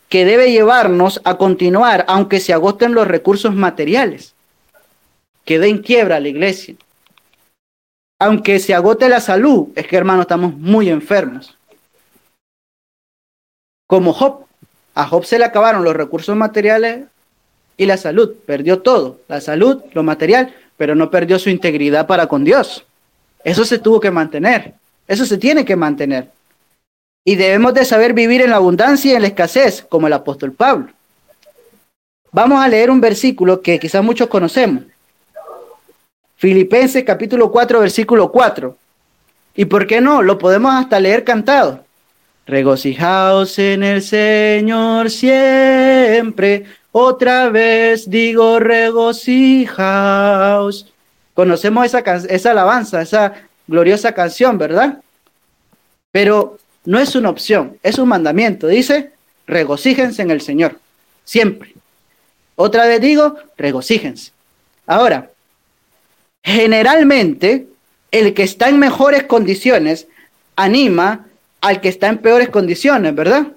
que 0.10 0.26
debe 0.26 0.52
llevarnos 0.52 1.22
a 1.24 1.38
continuar 1.38 2.06
aunque 2.08 2.40
se 2.40 2.54
agoten 2.54 2.94
los 2.94 3.08
recursos 3.08 3.54
materiales. 3.54 4.34
Quedó 5.46 5.64
en 5.64 5.80
quiebra 5.80 6.20
la 6.20 6.28
iglesia. 6.28 6.76
Aunque 8.20 8.60
se 8.60 8.74
agote 8.74 9.10
la 9.10 9.20
salud, 9.20 9.70
es 9.76 9.88
que 9.88 9.98
hermano, 9.98 10.22
estamos 10.22 10.56
muy 10.56 10.90
enfermos 10.90 11.58
como 13.92 14.14
Job. 14.14 14.46
A 14.96 15.06
Job 15.06 15.26
se 15.26 15.38
le 15.38 15.44
acabaron 15.44 15.84
los 15.84 15.94
recursos 15.94 16.34
materiales 16.34 17.08
y 17.76 17.86
la 17.86 17.98
salud. 17.98 18.36
Perdió 18.46 18.82
todo, 18.82 19.20
la 19.28 19.42
salud, 19.42 19.84
lo 19.92 20.02
material, 20.02 20.56
pero 20.78 20.96
no 20.96 21.12
perdió 21.12 21.38
su 21.38 21.50
integridad 21.50 22.08
para 22.08 22.28
con 22.28 22.46
Dios. 22.46 22.86
Eso 23.44 23.66
se 23.66 23.80
tuvo 23.80 24.00
que 24.00 24.10
mantener. 24.10 24.76
Eso 25.10 25.26
se 25.26 25.38
tiene 25.38 25.66
que 25.66 25.76
mantener. 25.76 26.32
Y 27.26 27.36
debemos 27.36 27.74
de 27.74 27.84
saber 27.84 28.14
vivir 28.14 28.40
en 28.40 28.52
la 28.52 28.56
abundancia 28.56 29.12
y 29.12 29.16
en 29.16 29.24
la 29.24 29.28
escasez, 29.28 29.86
como 29.90 30.08
el 30.08 30.14
apóstol 30.14 30.54
Pablo. 30.54 30.88
Vamos 32.32 32.64
a 32.64 32.70
leer 32.70 32.90
un 32.90 33.02
versículo 33.02 33.62
que 33.62 33.78
quizás 33.78 34.02
muchos 34.02 34.30
conocemos. 34.30 34.86
Filipenses 36.42 37.04
capítulo 37.04 37.52
4, 37.52 37.80
versículo 37.82 38.32
4. 38.32 38.76
¿Y 39.58 39.66
por 39.66 39.86
qué 39.86 40.02
no? 40.02 40.24
Lo 40.24 40.40
podemos 40.40 40.74
hasta 40.74 41.00
leer 41.00 41.24
cantado. 41.24 41.86
Regocijaos 42.48 43.60
en 43.60 43.84
el 43.84 44.02
Señor 44.02 45.12
siempre. 45.12 46.66
Otra 46.92 47.50
vez 47.50 48.10
digo 48.10 48.58
regocijaos. 48.60 49.72
Conocemos 51.36 51.86
esa, 51.86 52.00
esa 52.00 52.50
alabanza, 52.50 53.04
esa 53.04 53.34
gloriosa 53.68 54.12
canción, 54.16 54.58
¿verdad? 54.58 54.98
Pero 56.12 56.58
no 56.86 56.98
es 56.98 57.16
una 57.16 57.30
opción, 57.30 57.78
es 57.84 58.00
un 58.00 58.10
mandamiento. 58.10 58.66
Dice, 58.66 59.12
regocíjense 59.46 60.24
en 60.24 60.32
el 60.32 60.42
Señor, 60.42 60.80
siempre. 61.24 61.76
Otra 62.56 62.88
vez 62.88 63.00
digo, 63.00 63.36
regocíjense. 63.58 64.32
Ahora, 64.88 65.30
generalmente, 66.44 67.68
el 68.12 68.34
que 68.34 68.44
está 68.44 68.70
en 68.70 68.80
mejores 68.80 69.24
condiciones 69.24 70.08
anima 70.56 71.28
al 71.62 71.80
que 71.80 71.90
está 71.90 72.08
en 72.08 72.18
peores 72.18 72.50
condiciones, 72.50 73.16
¿verdad? 73.16 73.48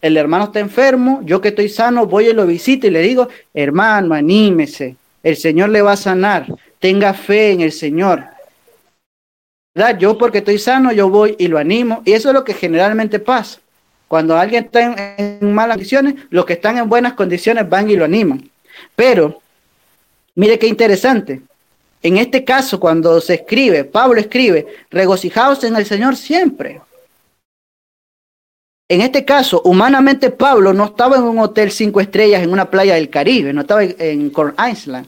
El 0.00 0.16
hermano 0.16 0.44
está 0.44 0.60
enfermo, 0.60 1.20
yo 1.24 1.40
que 1.40 1.48
estoy 1.48 1.68
sano, 1.68 2.06
voy 2.06 2.28
y 2.28 2.32
lo 2.32 2.46
visito 2.46 2.86
y 2.86 2.90
le 2.90 3.02
digo, 3.02 3.28
hermano, 3.52 4.14
anímese, 4.14 4.96
el 5.22 5.36
Señor 5.36 5.68
le 5.68 5.82
va 5.82 5.92
a 5.92 5.96
sanar, 5.96 6.46
tenga 6.78 7.12
fe 7.12 7.52
en 7.52 7.60
el 7.60 7.72
Señor. 7.72 8.24
¿Verdad? 9.74 9.98
Yo 9.98 10.18
porque 10.18 10.38
estoy 10.38 10.58
sano, 10.58 10.90
yo 10.90 11.08
voy 11.08 11.36
y 11.38 11.46
lo 11.46 11.58
animo. 11.58 12.02
Y 12.04 12.12
eso 12.12 12.30
es 12.30 12.34
lo 12.34 12.42
que 12.42 12.54
generalmente 12.54 13.20
pasa. 13.20 13.60
Cuando 14.08 14.36
alguien 14.36 14.64
está 14.64 14.82
en, 14.82 15.40
en 15.40 15.54
malas 15.54 15.76
condiciones, 15.76 16.14
los 16.30 16.44
que 16.44 16.54
están 16.54 16.78
en 16.78 16.88
buenas 16.88 17.12
condiciones 17.12 17.68
van 17.68 17.88
y 17.88 17.94
lo 17.94 18.04
animan. 18.04 18.50
Pero, 18.96 19.40
mire 20.34 20.58
qué 20.58 20.66
interesante. 20.66 21.42
En 22.02 22.16
este 22.16 22.44
caso, 22.44 22.80
cuando 22.80 23.20
se 23.20 23.34
escribe, 23.34 23.84
Pablo 23.84 24.20
escribe, 24.20 24.66
regocijaos 24.90 25.62
en 25.64 25.76
el 25.76 25.84
Señor 25.84 26.16
siempre. 26.16 26.80
En 28.88 29.02
este 29.02 29.24
caso, 29.24 29.62
humanamente 29.64 30.30
Pablo 30.30 30.72
no 30.72 30.86
estaba 30.86 31.16
en 31.16 31.22
un 31.22 31.38
hotel 31.38 31.70
cinco 31.70 32.00
estrellas 32.00 32.42
en 32.42 32.52
una 32.52 32.70
playa 32.70 32.94
del 32.94 33.10
Caribe, 33.10 33.52
no 33.52 33.60
estaba 33.60 33.84
en 33.84 34.30
Corn 34.30 34.54
Island, 34.58 35.06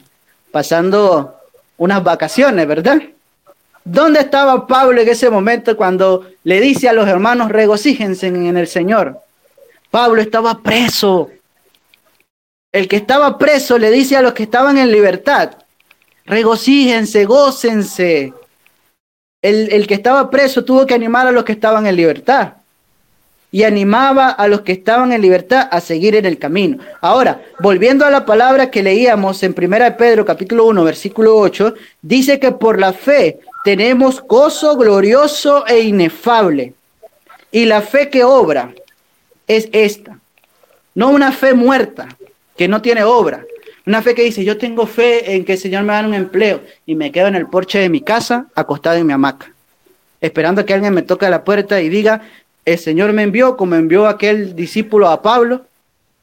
pasando 0.51 1.35
unas 1.77 2.03
vacaciones, 2.03 2.65
¿verdad? 2.67 3.01
¿Dónde 3.83 4.21
estaba 4.21 4.65
Pablo 4.67 5.01
en 5.01 5.09
ese 5.09 5.29
momento 5.29 5.75
cuando 5.75 6.25
le 6.43 6.61
dice 6.61 6.87
a 6.87 6.93
los 6.93 7.07
hermanos, 7.07 7.49
regocíjense 7.51 8.27
en 8.27 8.55
el 8.55 8.67
Señor? 8.67 9.19
Pablo 9.91 10.21
estaba 10.21 10.59
preso. 10.59 11.29
El 12.71 12.87
que 12.87 12.95
estaba 12.95 13.37
preso 13.37 13.77
le 13.77 13.91
dice 13.91 14.15
a 14.15 14.21
los 14.21 14.33
que 14.33 14.43
estaban 14.43 14.77
en 14.77 14.91
libertad, 14.91 15.57
regocíjense, 16.25 17.25
gócense. 17.25 18.33
El, 19.41 19.71
el 19.73 19.87
que 19.87 19.95
estaba 19.95 20.29
preso 20.29 20.63
tuvo 20.63 20.85
que 20.85 20.93
animar 20.93 21.27
a 21.27 21.31
los 21.31 21.43
que 21.43 21.51
estaban 21.51 21.85
en 21.85 21.95
libertad 21.95 22.53
y 23.53 23.65
animaba 23.65 24.29
a 24.29 24.47
los 24.47 24.61
que 24.61 24.71
estaban 24.71 25.13
en 25.13 25.21
libertad 25.21 25.69
a 25.69 25.79
seguir 25.79 26.15
en 26.15 26.25
el 26.25 26.39
camino. 26.39 26.79
Ahora, 27.01 27.39
volviendo 27.59 28.03
a 28.03 28.09
la 28.09 28.25
palabra 28.25 28.71
que 28.71 28.81
leíamos 28.81 29.43
en 29.43 29.53
1 29.55 29.95
Pedro 29.95 30.25
capítulo 30.25 30.65
1 30.65 30.83
versículo 30.83 31.37
8, 31.37 31.75
dice 32.01 32.39
que 32.39 32.51
por 32.51 32.79
la 32.79 32.93
fe 32.93 33.39
tenemos 33.63 34.23
gozo 34.23 34.75
glorioso 34.75 35.67
e 35.67 35.81
inefable. 35.81 36.73
Y 37.51 37.65
la 37.65 37.81
fe 37.81 38.09
que 38.09 38.23
obra 38.23 38.73
es 39.47 39.69
esta, 39.71 40.17
no 40.95 41.09
una 41.09 41.31
fe 41.31 41.53
muerta 41.53 42.07
que 42.57 42.67
no 42.67 42.81
tiene 42.81 43.03
obra, 43.03 43.45
una 43.85 44.01
fe 44.01 44.15
que 44.15 44.23
dice, 44.23 44.43
yo 44.43 44.57
tengo 44.57 44.85
fe 44.87 45.35
en 45.35 45.43
que 45.43 45.53
el 45.53 45.59
Señor 45.59 45.83
me 45.83 45.93
da 45.93 46.05
un 46.05 46.13
empleo 46.13 46.61
y 46.85 46.95
me 46.95 47.11
quedo 47.11 47.27
en 47.27 47.35
el 47.35 47.47
porche 47.47 47.79
de 47.79 47.89
mi 47.89 48.01
casa 48.01 48.47
acostado 48.55 48.97
en 48.97 49.05
mi 49.05 49.13
hamaca, 49.13 49.51
esperando 50.21 50.65
que 50.65 50.73
alguien 50.73 50.93
me 50.93 51.01
toque 51.01 51.29
la 51.29 51.43
puerta 51.43 51.81
y 51.81 51.89
diga, 51.89 52.21
el 52.65 52.77
Señor 52.77 53.11
me 53.11 53.23
envió, 53.23 53.57
como 53.57 53.75
envió 53.75 54.07
aquel 54.07 54.55
discípulo 54.55 55.09
a 55.09 55.21
Pablo, 55.21 55.65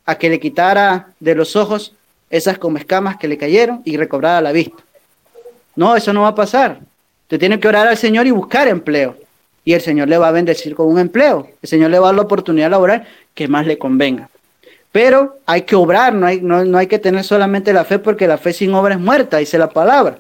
a 0.07 0.17
que 0.17 0.31
le 0.31 0.41
quitara 0.41 1.09
de 1.21 1.35
los 1.35 1.55
ojos 1.55 1.93
esas 2.31 2.59
como 2.59 2.79
escamas 2.79 3.19
que 3.19 3.29
le 3.29 3.37
cayeron 3.37 3.83
y 3.85 3.97
recobrara 3.97 4.41
la 4.41 4.53
vista. 4.53 4.83
No, 5.77 5.97
eso 5.97 6.13
no 6.13 6.23
va 6.23 6.29
a 6.29 6.35
pasar. 6.35 6.81
Usted 7.23 7.39
tiene 7.39 7.61
que 7.61 7.69
orar 7.69 7.87
al 7.87 7.97
Señor 7.97 8.27
y 8.27 8.31
buscar 8.31 8.69
empleo. 8.69 9.17
Y 9.65 9.75
el 9.75 9.81
Señor 9.81 10.09
le 10.09 10.17
va 10.19 10.29
a 10.29 10.33
bendecir 10.33 10.75
con 10.75 10.87
un 10.87 10.99
empleo. 10.99 11.49
El 11.63 11.69
Señor 11.69 11.91
le 11.91 11.99
va 11.99 12.07
a 12.07 12.09
dar 12.09 12.17
la 12.17 12.23
oportunidad 12.23 12.71
laboral 12.71 13.07
que 13.35 13.47
más 13.47 13.67
le 13.67 13.79
convenga. 13.79 14.31
Pero 14.93 15.39
hay 15.47 15.63
que 15.63 15.77
obrar, 15.77 16.13
no 16.13 16.27
hay, 16.27 16.41
no, 16.41 16.65
no 16.65 16.79
hay 16.79 16.87
que 16.87 16.99
tener 16.99 17.25
solamente 17.25 17.73
la 17.73 17.85
fe 17.85 17.99
porque 17.99 18.27
la 18.27 18.39
fe 18.39 18.53
sin 18.53 18.75
obra 18.75 18.95
es 18.95 19.01
muerta, 19.01 19.37
dice 19.39 19.59
la 19.59 19.71
palabra. 19.71 20.19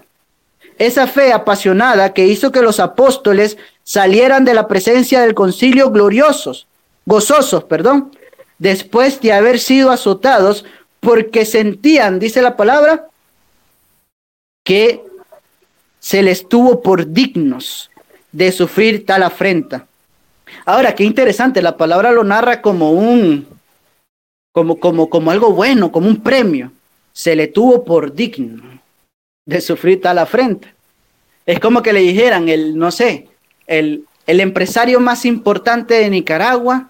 Esa 0.78 1.06
fe 1.06 1.33
apasionada 1.33 2.12
que 2.12 2.26
hizo 2.26 2.52
que 2.52 2.62
los 2.62 2.80
apóstoles 2.80 3.59
salieran 3.83 4.44
de 4.44 4.54
la 4.54 4.68
presencia 4.68 5.20
del 5.20 5.35
concilio 5.35 5.90
gloriosos, 5.90 6.66
gozosos, 7.04 7.64
perdón, 7.64 8.12
después 8.59 9.20
de 9.20 9.33
haber 9.33 9.59
sido 9.59 9.90
azotados 9.90 10.64
porque 11.00 11.44
sentían, 11.44 12.18
dice 12.18 12.40
la 12.40 12.56
palabra, 12.56 13.09
que 14.64 15.02
se 15.98 16.22
les 16.22 16.48
tuvo 16.48 16.80
por 16.80 17.09
dignos 17.09 17.90
de 18.33 18.52
sufrir 18.52 19.04
tal 19.04 19.22
afrenta. 19.22 19.87
Ahora, 20.64 20.94
qué 20.94 21.04
interesante, 21.04 21.62
la 21.62 21.76
palabra 21.76 22.12
lo 22.12 22.22
narra 22.24 22.62
como 22.62 22.92
un, 22.92 23.46
como, 24.53 24.79
como, 24.79 25.09
como 25.09 25.31
algo 25.31 25.53
bueno, 25.53 25.93
como 25.93 26.09
un 26.09 26.23
premio. 26.23 26.73
Se 27.13 27.37
le 27.37 27.49
tuvo 27.49 27.85
por 27.85 28.13
digno 28.15 28.81
de 29.47 29.61
sufrir 29.61 30.01
tal 30.01 30.19
afrenta. 30.19 30.73
Es 31.47 31.59
como 31.59 31.83
que 31.83 31.93
le 31.93 32.01
dijeran, 32.01 32.49
el, 32.49 32.79
no 32.79 32.91
sé, 32.91 33.29
el, 33.67 34.07
empresario 34.27 35.01
más 35.01 35.25
importante 35.25 35.94
de 35.94 36.09
Nicaragua 36.09 36.88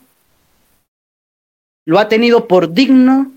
lo 1.87 1.99
ha 1.99 2.09
tenido 2.09 2.47
por 2.47 2.73
digno 2.73 3.33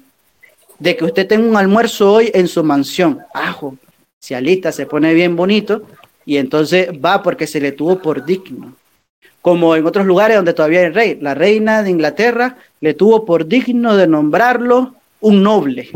de 0.79 0.97
que 0.97 1.05
usted 1.05 1.25
tenga 1.25 1.47
un 1.47 1.55
almuerzo 1.55 2.11
hoy 2.11 2.31
en 2.33 2.49
su 2.49 2.63
mansión. 2.63 3.19
Ajo, 3.33 3.77
si 4.19 4.33
alista 4.33 4.73
se 4.73 4.85
pone 4.85 5.13
bien 5.13 5.37
bonito 5.37 5.83
y 6.25 6.35
entonces 6.37 6.89
va 6.89 7.23
porque 7.23 7.47
se 7.47 7.61
le 7.61 7.71
tuvo 7.71 7.99
por 7.99 8.25
digno. 8.25 8.75
Como 9.41 9.75
en 9.75 9.85
otros 9.85 10.05
lugares 10.05 10.37
donde 10.37 10.53
todavía 10.53 10.81
hay 10.81 10.89
rey. 10.89 11.17
La 11.21 11.33
reina 11.33 11.83
de 11.83 11.89
Inglaterra 11.89 12.57
le 12.79 12.93
tuvo 12.93 13.25
por 13.25 13.47
digno 13.47 13.97
de 13.97 14.07
nombrarlo 14.07 14.95
un 15.19 15.43
noble. 15.43 15.89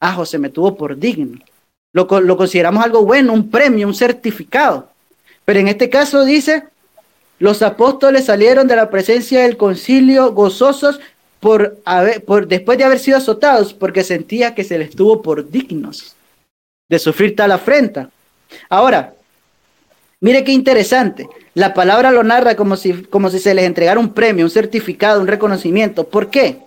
Ajo, 0.00 0.26
se 0.26 0.38
me 0.38 0.50
tuvo 0.50 0.76
por 0.76 0.98
digno. 0.98 1.38
Lo, 1.92 2.06
lo 2.20 2.36
consideramos 2.36 2.84
algo 2.84 3.04
bueno, 3.04 3.32
un 3.32 3.50
premio, 3.50 3.86
un 3.86 3.94
certificado. 3.94 4.90
Pero 5.44 5.60
en 5.60 5.68
este 5.68 5.88
caso 5.88 6.24
dice, 6.24 6.64
los 7.38 7.62
apóstoles 7.62 8.26
salieron 8.26 8.66
de 8.66 8.76
la 8.76 8.90
presencia 8.90 9.42
del 9.42 9.56
concilio 9.56 10.32
gozosos 10.32 11.00
por, 11.40 11.78
por 12.26 12.48
después 12.48 12.78
de 12.78 12.84
haber 12.84 12.98
sido 12.98 13.18
azotados, 13.18 13.72
porque 13.72 14.04
sentía 14.04 14.54
que 14.54 14.64
se 14.64 14.78
les 14.78 14.94
tuvo 14.94 15.22
por 15.22 15.48
dignos 15.48 16.16
de 16.88 16.98
sufrir 16.98 17.34
tal 17.36 17.52
afrenta. 17.52 18.10
Ahora, 18.68 19.14
Mire 20.20 20.44
qué 20.44 20.52
interesante. 20.52 21.28
La 21.54 21.74
palabra 21.74 22.10
lo 22.10 22.22
narra 22.22 22.56
como 22.56 22.76
si, 22.76 23.02
como 23.04 23.30
si 23.30 23.38
se 23.38 23.54
les 23.54 23.64
entregara 23.64 24.00
un 24.00 24.14
premio, 24.14 24.44
un 24.44 24.50
certificado, 24.50 25.20
un 25.20 25.26
reconocimiento. 25.26 26.08
¿Por 26.08 26.30
qué? 26.30 26.60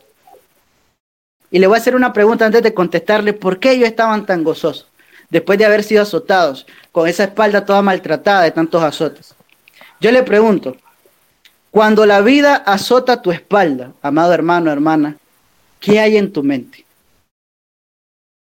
Y 1.51 1.59
le 1.59 1.67
voy 1.67 1.75
a 1.77 1.81
hacer 1.81 1.95
una 1.95 2.13
pregunta 2.13 2.45
antes 2.45 2.61
de 2.61 2.73
contestarle, 2.73 3.33
¿por 3.33 3.59
qué 3.59 3.71
ellos 3.71 3.87
estaban 3.87 4.25
tan 4.25 4.43
gozosos? 4.43 4.87
Después 5.29 5.57
de 5.57 5.65
haber 5.65 5.83
sido 5.83 6.03
azotados, 6.03 6.65
con 6.91 7.07
esa 7.07 7.23
espalda 7.23 7.65
toda 7.65 7.81
maltratada 7.81 8.43
de 8.43 8.51
tantos 8.51 8.83
azotes. 8.83 9.33
Yo 9.99 10.11
le 10.11 10.23
pregunto, 10.23 10.77
cuando 11.71 12.05
la 12.05 12.21
vida 12.21 12.55
azota 12.55 13.21
tu 13.21 13.31
espalda, 13.31 13.93
amado 14.01 14.33
hermano, 14.33 14.71
hermana, 14.71 15.17
¿qué 15.79 15.99
hay 15.99 16.17
en 16.17 16.31
tu 16.31 16.43
mente? 16.43 16.85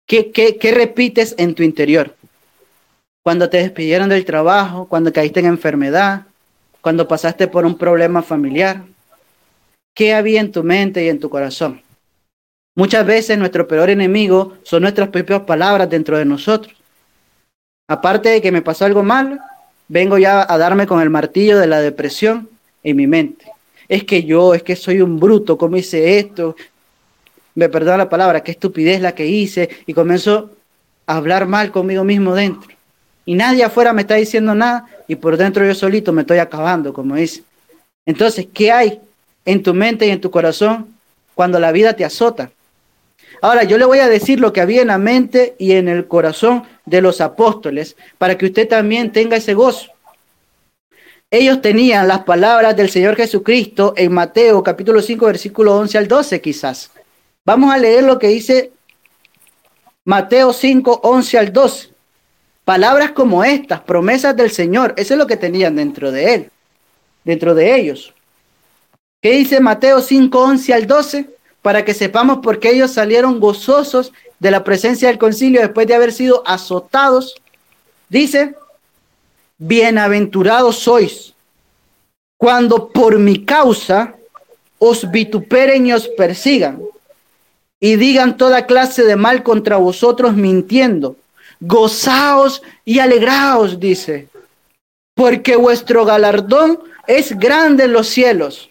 ¿Qué, 0.07 0.30
qué, 0.30 0.57
qué 0.57 0.72
repites 0.72 1.34
en 1.38 1.55
tu 1.55 1.62
interior? 1.62 2.14
Cuando 3.24 3.48
te 3.48 3.56
despidieron 3.56 4.10
del 4.10 4.26
trabajo, 4.26 4.86
cuando 4.86 5.10
caíste 5.10 5.40
en 5.40 5.46
enfermedad, 5.46 6.26
cuando 6.82 7.08
pasaste 7.08 7.48
por 7.48 7.64
un 7.64 7.78
problema 7.78 8.22
familiar, 8.22 8.82
¿qué 9.94 10.12
había 10.12 10.42
en 10.42 10.52
tu 10.52 10.62
mente 10.62 11.02
y 11.02 11.08
en 11.08 11.18
tu 11.18 11.30
corazón? 11.30 11.80
Muchas 12.76 13.06
veces 13.06 13.38
nuestro 13.38 13.66
peor 13.66 13.88
enemigo 13.88 14.58
son 14.62 14.82
nuestras 14.82 15.08
propias 15.08 15.40
palabras 15.40 15.88
dentro 15.88 16.18
de 16.18 16.26
nosotros. 16.26 16.76
Aparte 17.88 18.28
de 18.28 18.42
que 18.42 18.52
me 18.52 18.60
pasó 18.60 18.84
algo 18.84 19.02
mal, 19.02 19.40
vengo 19.88 20.18
ya 20.18 20.44
a 20.46 20.58
darme 20.58 20.86
con 20.86 21.00
el 21.00 21.08
martillo 21.08 21.58
de 21.58 21.66
la 21.66 21.80
depresión 21.80 22.50
en 22.82 22.94
mi 22.94 23.06
mente. 23.06 23.46
Es 23.88 24.04
que 24.04 24.24
yo, 24.24 24.52
es 24.52 24.62
que 24.62 24.76
soy 24.76 25.00
un 25.00 25.18
bruto, 25.18 25.56
¿cómo 25.56 25.78
hice 25.78 26.18
esto? 26.18 26.56
Me 27.54 27.70
perdona 27.70 27.96
la 27.96 28.10
palabra, 28.10 28.42
qué 28.42 28.50
estupidez 28.50 29.00
la 29.00 29.14
que 29.14 29.26
hice. 29.26 29.70
Y 29.86 29.94
comienzo 29.94 30.50
a 31.06 31.16
hablar 31.16 31.46
mal 31.46 31.72
conmigo 31.72 32.04
mismo 32.04 32.34
dentro. 32.34 32.74
Y 33.24 33.34
nadie 33.34 33.64
afuera 33.64 33.92
me 33.92 34.02
está 34.02 34.14
diciendo 34.14 34.54
nada 34.54 34.86
y 35.08 35.16
por 35.16 35.36
dentro 35.36 35.64
yo 35.64 35.74
solito 35.74 36.12
me 36.12 36.22
estoy 36.22 36.38
acabando, 36.38 36.92
como 36.92 37.14
dice. 37.14 37.42
Entonces, 38.06 38.46
¿qué 38.52 38.70
hay 38.70 39.00
en 39.44 39.62
tu 39.62 39.72
mente 39.74 40.06
y 40.06 40.10
en 40.10 40.20
tu 40.20 40.30
corazón 40.30 40.94
cuando 41.34 41.58
la 41.58 41.72
vida 41.72 41.94
te 41.94 42.04
azota? 42.04 42.50
Ahora, 43.40 43.64
yo 43.64 43.78
le 43.78 43.84
voy 43.84 43.98
a 43.98 44.08
decir 44.08 44.40
lo 44.40 44.52
que 44.52 44.60
había 44.60 44.82
en 44.82 44.88
la 44.88 44.98
mente 44.98 45.54
y 45.58 45.72
en 45.72 45.88
el 45.88 46.06
corazón 46.06 46.64
de 46.86 47.00
los 47.00 47.20
apóstoles 47.20 47.96
para 48.18 48.36
que 48.36 48.46
usted 48.46 48.68
también 48.68 49.12
tenga 49.12 49.36
ese 49.36 49.54
gozo. 49.54 49.90
Ellos 51.30 51.60
tenían 51.60 52.06
las 52.06 52.20
palabras 52.20 52.76
del 52.76 52.90
Señor 52.90 53.16
Jesucristo 53.16 53.94
en 53.96 54.12
Mateo 54.12 54.62
capítulo 54.62 55.02
5 55.02 55.26
versículo 55.26 55.76
11 55.76 55.98
al 55.98 56.08
12 56.08 56.40
quizás. 56.40 56.90
Vamos 57.44 57.72
a 57.72 57.78
leer 57.78 58.04
lo 58.04 58.18
que 58.18 58.28
dice 58.28 58.72
Mateo 60.04 60.52
5, 60.52 61.00
11 61.02 61.38
al 61.38 61.52
12. 61.52 61.93
Palabras 62.64 63.12
como 63.12 63.44
estas, 63.44 63.80
promesas 63.80 64.36
del 64.36 64.50
Señor, 64.50 64.94
eso 64.96 65.14
es 65.14 65.18
lo 65.18 65.26
que 65.26 65.36
tenían 65.36 65.76
dentro 65.76 66.10
de 66.10 66.34
él, 66.34 66.50
dentro 67.24 67.54
de 67.54 67.76
ellos. 67.76 68.14
¿Qué 69.20 69.32
dice 69.32 69.60
Mateo 69.60 70.00
5, 70.00 70.38
11 70.38 70.74
al 70.74 70.86
12? 70.86 71.34
para 71.64 71.82
que 71.82 71.94
sepamos 71.94 72.40
por 72.42 72.60
qué 72.60 72.72
ellos 72.72 72.90
salieron 72.90 73.40
gozosos 73.40 74.12
de 74.38 74.50
la 74.50 74.62
presencia 74.64 75.08
del 75.08 75.16
concilio 75.16 75.62
después 75.62 75.86
de 75.86 75.94
haber 75.94 76.12
sido 76.12 76.42
azotados. 76.46 77.36
Dice, 78.10 78.54
bienaventurados 79.56 80.76
sois 80.76 81.32
cuando 82.36 82.90
por 82.90 83.18
mi 83.18 83.46
causa 83.46 84.14
os 84.78 85.10
vituperen 85.10 85.86
y 85.86 85.94
os 85.94 86.06
persigan 86.06 86.82
y 87.80 87.96
digan 87.96 88.36
toda 88.36 88.66
clase 88.66 89.02
de 89.02 89.16
mal 89.16 89.42
contra 89.42 89.78
vosotros 89.78 90.34
mintiendo. 90.34 91.16
Gozaos 91.61 92.62
y 92.84 92.98
alegraos, 92.98 93.80
dice, 93.80 94.28
porque 95.14 95.57
vuestro 95.57 96.05
galardón 96.05 96.80
es 97.07 97.38
grande 97.38 97.84
en 97.84 97.92
los 97.92 98.09
cielos 98.09 98.70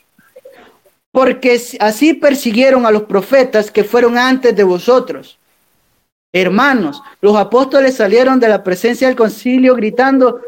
porque 1.13 1.61
así 1.79 2.15
persiguieron 2.15 2.88
a 2.88 2.91
los 2.91 3.03
profetas 3.03 3.69
que 3.69 3.84
fueron 3.84 4.17
antes 4.17 4.55
de 4.55 4.63
vosotros. 4.63 5.38
Hermanos, 6.34 7.03
los 7.21 7.38
apóstoles 7.38 7.95
salieron 7.95 8.39
de 8.39 8.49
la 8.49 8.63
presencia 8.63 9.07
del 9.07 9.15
concilio 9.15 9.75
gritando, 9.75 10.41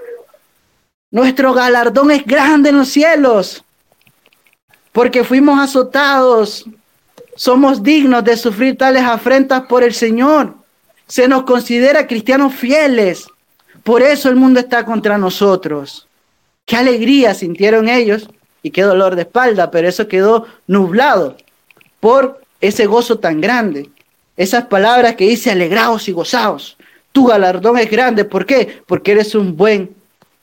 nuestro 1.11 1.53
galardón 1.53 2.09
es 2.09 2.25
grande 2.25 2.69
en 2.69 2.79
los 2.79 2.89
cielos, 2.89 3.63
porque 4.91 5.23
fuimos 5.23 5.59
azotados, 5.59 6.65
somos 7.35 7.83
dignos 7.83 8.23
de 8.23 8.35
sufrir 8.35 8.75
tales 8.75 9.03
afrentas 9.03 9.67
por 9.67 9.83
el 9.83 9.93
Señor. 9.93 10.55
Se 11.07 11.27
nos 11.27 11.43
considera 11.43 12.07
cristianos 12.07 12.53
fieles, 12.53 13.27
por 13.83 14.01
eso 14.01 14.29
el 14.29 14.35
mundo 14.35 14.59
está 14.59 14.85
contra 14.85 15.17
nosotros. 15.17 16.07
Qué 16.65 16.75
alegría 16.75 17.33
sintieron 17.33 17.87
ellos 17.87 18.27
y 18.63 18.71
qué 18.71 18.81
dolor 18.81 19.15
de 19.15 19.21
espalda, 19.21 19.69
pero 19.69 19.87
eso 19.87 20.07
quedó 20.07 20.47
nublado 20.65 21.37
por 21.99 22.41
ese 22.59 22.87
gozo 22.87 23.19
tan 23.19 23.41
grande. 23.41 23.89
Esas 24.37 24.65
palabras 24.65 25.15
que 25.15 25.27
dice 25.27 25.51
alegraos 25.51 26.07
y 26.09 26.11
gozaos. 26.11 26.77
Tu 27.11 27.25
galardón 27.25 27.77
es 27.77 27.89
grande. 27.89 28.25
¿Por 28.25 28.45
qué? 28.45 28.81
Porque 28.85 29.11
eres 29.13 29.35
un 29.35 29.55
buen 29.55 29.95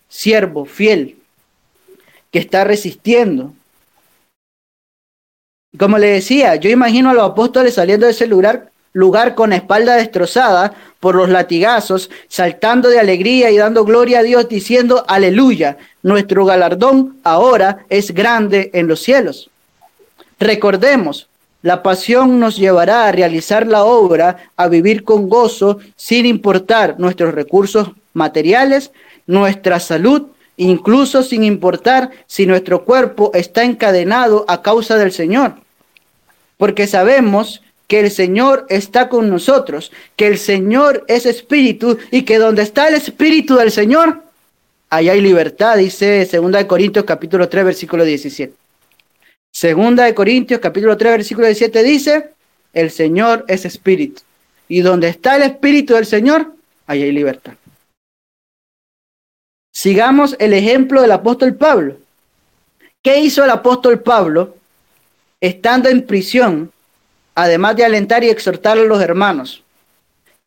siervo 0.09 0.65
fiel 0.65 1.17
que 2.31 2.39
está 2.39 2.65
resistiendo. 2.65 3.53
Como 5.79 5.99
le 5.99 6.09
decía, 6.09 6.57
yo 6.57 6.71
imagino 6.71 7.11
a 7.11 7.15
los 7.15 7.31
apóstoles 7.31 7.75
saliendo 7.75 8.07
de 8.07 8.13
ese 8.13 8.27
lugar 8.27 8.72
lugar 8.93 9.35
con 9.35 9.53
espalda 9.53 9.97
destrozada 9.97 10.75
por 11.01 11.15
los 11.15 11.29
latigazos, 11.29 12.11
saltando 12.29 12.89
de 12.89 13.01
alegría 13.01 13.51
y 13.51 13.57
dando 13.57 13.85
gloria 13.85 14.21
a 14.21 14.23
Dios, 14.23 14.49
diciendo, 14.49 15.05
aleluya, 15.09 15.79
nuestro 16.03 16.45
galardón 16.45 17.17
ahora 17.25 17.85
es 17.89 18.13
grande 18.13 18.71
en 18.75 18.87
los 18.87 19.01
cielos. 19.01 19.51
Recordemos, 20.39 21.29
la 21.63 21.83
pasión 21.83 22.41
nos 22.41 22.57
llevará 22.57 23.07
a 23.07 23.13
realizar 23.13 23.67
la 23.67 23.85
obra, 23.85 24.51
a 24.57 24.69
vivir 24.69 25.05
con 25.05 25.29
gozo, 25.29 25.79
sin 25.97 26.27
importar 26.27 26.97
nuestros 26.99 27.35
recursos 27.35 27.93
materiales, 28.13 28.91
nuestra 29.27 29.79
salud, 29.79 30.27
incluso 30.57 31.23
sin 31.23 31.45
importar 31.45 32.11
si 32.27 32.47
nuestro 32.47 32.85
cuerpo 32.85 33.31
está 33.35 33.63
encadenado 33.63 34.45
a 34.49 34.63
causa 34.63 34.97
del 34.97 35.13
Señor. 35.13 35.55
Porque 36.57 36.87
sabemos 36.87 37.63
que 37.93 38.01
el 38.01 38.11
Señor 38.11 38.65
está 38.71 39.11
con 39.11 39.29
nosotros, 39.29 39.93
que 40.17 40.27
el 40.27 40.39
Señor 40.39 41.05
es 41.09 41.27
espíritu 41.27 41.99
y 42.11 42.23
que 42.23 42.39
donde 42.39 42.63
está 42.63 42.89
el 42.89 42.95
espíritu 42.95 43.57
del 43.57 43.71
Señor, 43.71 44.23
ahí 44.89 45.11
hay 45.11 45.21
libertad, 45.21 45.77
dice 45.77 46.25
2 46.25 46.53
de 46.53 46.67
Corintios 46.67 47.05
capítulo 47.05 47.51
3 47.51 47.67
versículo 47.67 48.07
17. 48.07 48.55
Segunda 49.53 50.05
de 50.05 50.15
Corintios 50.15 50.59
capítulo 50.59 50.97
3 50.97 51.13
versículo 51.13 51.47
17 51.49 51.83
dice, 51.83 52.31
el 52.73 52.91
Señor 52.91 53.45
es 53.47 53.67
espíritu 53.67 54.23
y 54.69 54.81
donde 54.81 55.09
está 55.09 55.37
el 55.37 55.43
espíritu 55.43 55.93
del 55.93 56.07
Señor, 56.07 56.51
ahí 56.87 57.03
hay 57.03 57.13
libertad. 57.13 57.53
Sigamos 59.71 60.35
el 60.39 60.55
ejemplo 60.55 61.03
del 61.03 61.13
apóstol 61.13 61.55
Pablo. 61.57 61.99
¿Qué 63.03 63.21
hizo 63.21 63.45
el 63.45 63.51
apóstol 63.51 64.01
Pablo 64.01 64.57
estando 65.43 65.91
en 65.91 66.07
prisión 66.07 66.73
además 67.35 67.77
de 67.77 67.85
alentar 67.85 68.25
y 68.25 68.31
exhortar 68.31 68.79
a 68.79 68.83
los 68.83 69.01
hermanos. 69.01 69.63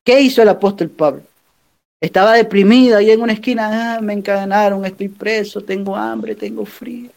¿Qué 0.04 0.22
hizo 0.22 0.42
el 0.42 0.50
apóstol 0.50 0.90
Pablo? 0.90 1.24
Estaba 2.00 2.34
deprimido 2.34 2.98
ahí 2.98 3.10
en 3.10 3.22
una 3.22 3.34
esquina, 3.34 3.96
ah, 3.96 4.02
me 4.02 4.14
encadenaron, 4.14 4.86
estoy 4.86 5.10
preso, 5.10 5.62
tengo 5.62 5.96
hambre, 5.96 6.36
tengo 6.36 6.66
frío. 6.66 7.10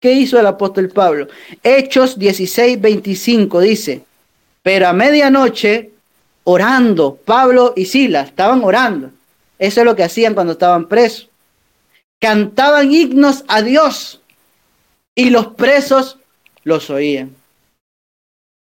¿Qué 0.00 0.12
hizo 0.12 0.38
el 0.38 0.46
apóstol 0.46 0.88
Pablo? 0.88 1.28
Hechos 1.62 2.18
16, 2.18 2.80
25 2.80 3.60
dice, 3.60 4.02
pero 4.62 4.88
a 4.88 4.92
medianoche, 4.92 5.92
orando, 6.44 7.16
Pablo 7.24 7.72
y 7.76 7.86
Silas 7.86 8.28
estaban 8.28 8.64
orando. 8.64 9.10
Eso 9.58 9.80
es 9.80 9.86
lo 9.86 9.94
que 9.94 10.02
hacían 10.02 10.34
cuando 10.34 10.54
estaban 10.54 10.88
presos. 10.88 11.28
Cantaban 12.20 12.92
himnos 12.92 13.44
a 13.46 13.62
Dios 13.62 14.20
y 15.14 15.30
los 15.30 15.48
presos 15.48 16.18
los 16.64 16.90
oían. 16.90 17.34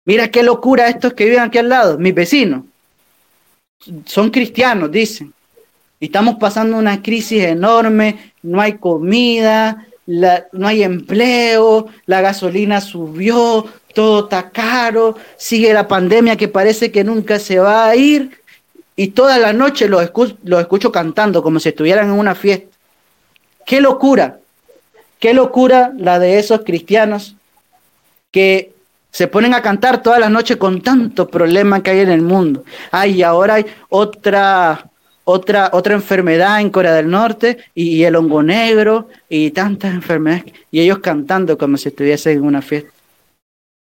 Mira 0.05 0.29
qué 0.29 0.43
locura 0.43 0.87
estos 0.87 1.13
que 1.13 1.25
viven 1.25 1.39
aquí 1.39 1.57
al 1.57 1.69
lado, 1.69 1.97
mis 1.97 2.13
vecinos. 2.13 2.63
Son 4.05 4.29
cristianos, 4.29 4.91
dicen. 4.91 5.33
Y 5.99 6.05
estamos 6.05 6.35
pasando 6.35 6.77
una 6.77 7.01
crisis 7.01 7.43
enorme, 7.43 8.33
no 8.43 8.61
hay 8.61 8.77
comida, 8.77 9.87
no 10.05 10.67
hay 10.67 10.83
empleo, 10.83 11.87
la 12.05 12.21
gasolina 12.21 12.81
subió, 12.81 13.65
todo 13.93 14.25
está 14.25 14.51
caro, 14.51 15.17
sigue 15.37 15.73
la 15.73 15.87
pandemia 15.87 16.35
que 16.35 16.47
parece 16.47 16.91
que 16.91 17.03
nunca 17.03 17.39
se 17.39 17.59
va 17.59 17.87
a 17.87 17.95
ir. 17.95 18.39
Y 18.95 19.09
toda 19.09 19.39
la 19.39 19.53
noche 19.53 19.89
los 19.89 20.11
los 20.43 20.61
escucho 20.61 20.91
cantando 20.91 21.41
como 21.41 21.59
si 21.59 21.69
estuvieran 21.69 22.09
en 22.09 22.19
una 22.19 22.35
fiesta. 22.35 22.67
Qué 23.65 23.81
locura, 23.81 24.39
qué 25.19 25.33
locura 25.33 25.91
la 25.97 26.19
de 26.19 26.37
esos 26.37 26.61
cristianos 26.61 27.35
que 28.31 28.74
se 29.15 29.29
ponen 29.29 29.53
a 29.53 29.61
cantar 29.61 30.03
todas 30.03 30.19
las 30.19 30.29
noches 30.29 30.57
con 30.57 30.81
tanto 30.81 31.29
problema 31.29 31.81
que 31.81 31.91
hay 31.91 31.99
en 32.01 32.09
el 32.09 32.21
mundo. 32.21 32.65
Ay, 32.91 33.23
ahora 33.23 33.53
hay 33.53 33.65
otra, 33.87 34.91
otra, 35.23 35.69
otra 35.71 35.93
enfermedad 35.93 36.59
en 36.59 36.69
Corea 36.69 36.91
del 36.91 37.09
Norte 37.09 37.59
y, 37.73 38.03
el 38.03 38.17
hongo 38.17 38.43
negro 38.43 39.07
y 39.29 39.51
tantas 39.51 39.93
enfermedades 39.93 40.51
y 40.69 40.81
ellos 40.81 40.99
cantando 40.99 41.57
como 41.57 41.77
si 41.77 41.87
estuviesen 41.87 42.39
en 42.39 42.43
una 42.43 42.61
fiesta. 42.61 42.91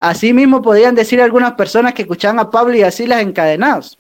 Así 0.01 0.33
mismo 0.33 0.61
podían 0.61 0.97
decir 0.97 1.23
algunas 1.23 1.53
personas 1.53 1.95
que 1.95 2.03
escuchaban 2.03 2.41
a 2.41 2.51
Pablo 2.51 2.75
y 2.75 2.83
así 2.83 3.07
las 3.07 3.23
encadenados. 3.23 3.97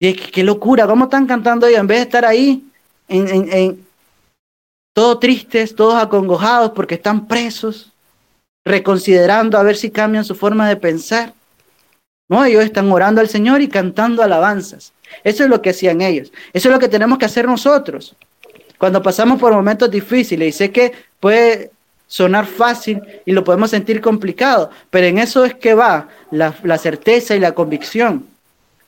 Y 0.00 0.08
es 0.08 0.16
que, 0.16 0.30
qué 0.30 0.42
locura, 0.42 0.86
¿cómo 0.86 1.04
están 1.04 1.26
cantando 1.26 1.66
ellos? 1.66 1.80
En 1.80 1.88
vez 1.88 1.98
de 1.98 2.04
estar 2.04 2.24
ahí, 2.24 2.64
en, 3.06 3.28
en, 3.28 3.52
en, 3.52 3.86
todos 4.94 5.20
tristes, 5.20 5.74
todos 5.74 6.02
acongojados 6.02 6.70
porque 6.70 6.94
están 6.94 7.26
presos, 7.26 7.92
reconsiderando 8.66 9.56
a 9.56 9.62
ver 9.62 9.76
si 9.76 9.90
cambian 9.90 10.24
su 10.24 10.34
forma 10.34 10.68
de 10.68 10.76
pensar. 10.76 11.32
No, 12.28 12.44
ellos 12.44 12.64
están 12.64 12.90
orando 12.90 13.20
al 13.20 13.28
Señor 13.28 13.62
y 13.62 13.68
cantando 13.68 14.22
alabanzas. 14.22 14.92
Eso 15.22 15.44
es 15.44 15.48
lo 15.48 15.62
que 15.62 15.70
hacían 15.70 16.00
ellos. 16.02 16.32
Eso 16.52 16.68
es 16.68 16.74
lo 16.74 16.80
que 16.80 16.88
tenemos 16.88 17.16
que 17.16 17.24
hacer 17.24 17.46
nosotros. 17.46 18.16
Cuando 18.76 19.00
pasamos 19.02 19.40
por 19.40 19.52
momentos 19.52 19.88
difíciles, 19.90 20.48
y 20.48 20.52
sé 20.52 20.72
que 20.72 20.92
puede 21.20 21.70
sonar 22.08 22.46
fácil 22.46 23.00
y 23.24 23.32
lo 23.32 23.44
podemos 23.44 23.70
sentir 23.70 24.00
complicado, 24.00 24.70
pero 24.90 25.06
en 25.06 25.18
eso 25.18 25.44
es 25.44 25.54
que 25.54 25.74
va 25.74 26.08
la, 26.32 26.54
la 26.64 26.76
certeza 26.76 27.36
y 27.36 27.40
la 27.40 27.52
convicción 27.52 28.26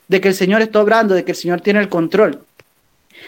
de 0.09 0.21
que 0.21 0.29
el 0.29 0.35
Señor 0.35 0.61
está 0.61 0.81
obrando, 0.83 1.15
de 1.15 1.25
que 1.25 1.33
el 1.33 1.37
Señor 1.37 1.61
tiene 1.61 1.81
el 1.81 1.89
control, 1.89 2.45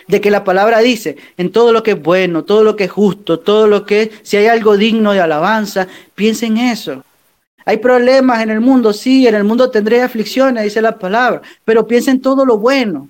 de 0.06 0.20
que 0.20 0.30
la 0.30 0.44
palabra 0.44 0.80
dice 0.80 1.16
en 1.36 1.52
todo 1.52 1.72
lo 1.72 1.82
que 1.82 1.92
es 1.92 2.02
bueno, 2.02 2.44
todo 2.44 2.64
lo 2.64 2.76
que 2.76 2.84
es 2.84 2.90
justo, 2.90 3.40
todo 3.40 3.66
lo 3.66 3.84
que 3.86 4.10
si 4.22 4.36
hay 4.36 4.46
algo 4.46 4.76
digno 4.76 5.12
de 5.12 5.20
alabanza, 5.20 5.86
piensa 6.14 6.46
en 6.46 6.58
eso. 6.58 7.04
Hay 7.64 7.76
problemas 7.76 8.42
en 8.42 8.50
el 8.50 8.60
mundo, 8.60 8.92
sí, 8.92 9.26
en 9.26 9.34
el 9.34 9.44
mundo 9.44 9.70
tendré 9.70 10.02
aflicciones, 10.02 10.64
dice 10.64 10.82
la 10.82 10.98
palabra, 10.98 11.42
pero 11.64 11.86
piensa 11.86 12.10
en 12.10 12.20
todo 12.20 12.44
lo 12.44 12.58
bueno. 12.58 13.08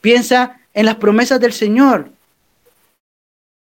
Piensa 0.00 0.60
en 0.72 0.86
las 0.86 0.96
promesas 0.96 1.40
del 1.40 1.52
Señor. 1.52 2.10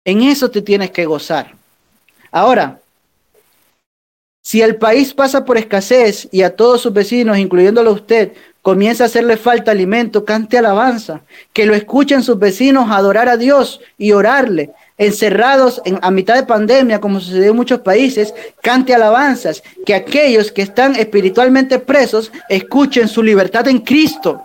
En 0.06 0.22
eso 0.22 0.50
te 0.50 0.62
tienes 0.62 0.92
que 0.92 1.06
gozar. 1.06 1.54
Ahora, 2.32 2.80
si 4.42 4.62
el 4.62 4.76
país 4.76 5.14
pasa 5.14 5.46
por 5.46 5.58
escasez 5.58 6.28
y 6.32 6.42
a 6.42 6.56
todos 6.56 6.82
sus 6.82 6.92
vecinos, 6.92 7.38
incluyéndolo 7.38 7.92
a 7.92 7.94
usted, 7.94 8.34
comienza 8.64 9.04
a 9.04 9.08
hacerle 9.08 9.38
falta 9.38 9.72
alimento, 9.72 10.24
cante 10.24 10.58
alabanza, 10.58 11.22
que 11.52 11.66
lo 11.68 11.76
escuchen 11.76 12.24
sus 12.24 12.40
vecinos 12.40 12.90
adorar 12.90 13.28
a 13.28 13.38
Dios 13.38 13.82
y 13.98 14.14
orarle, 14.14 14.72
encerrados 14.98 15.82
en, 15.84 16.00
a 16.02 16.10
mitad 16.10 16.36
de 16.36 16.44
pandemia, 16.44 17.02
como 17.02 17.20
sucedió 17.20 17.52
en 17.52 17.58
muchos 17.58 17.82
países, 17.82 18.34
cante 18.62 18.96
alabanzas, 18.96 19.62
que 19.86 19.94
aquellos 19.94 20.50
que 20.50 20.62
están 20.62 20.96
espiritualmente 20.96 21.78
presos 21.78 22.32
escuchen 22.48 23.10
su 23.10 23.22
libertad 23.22 23.68
en 23.68 23.80
Cristo. 23.80 24.42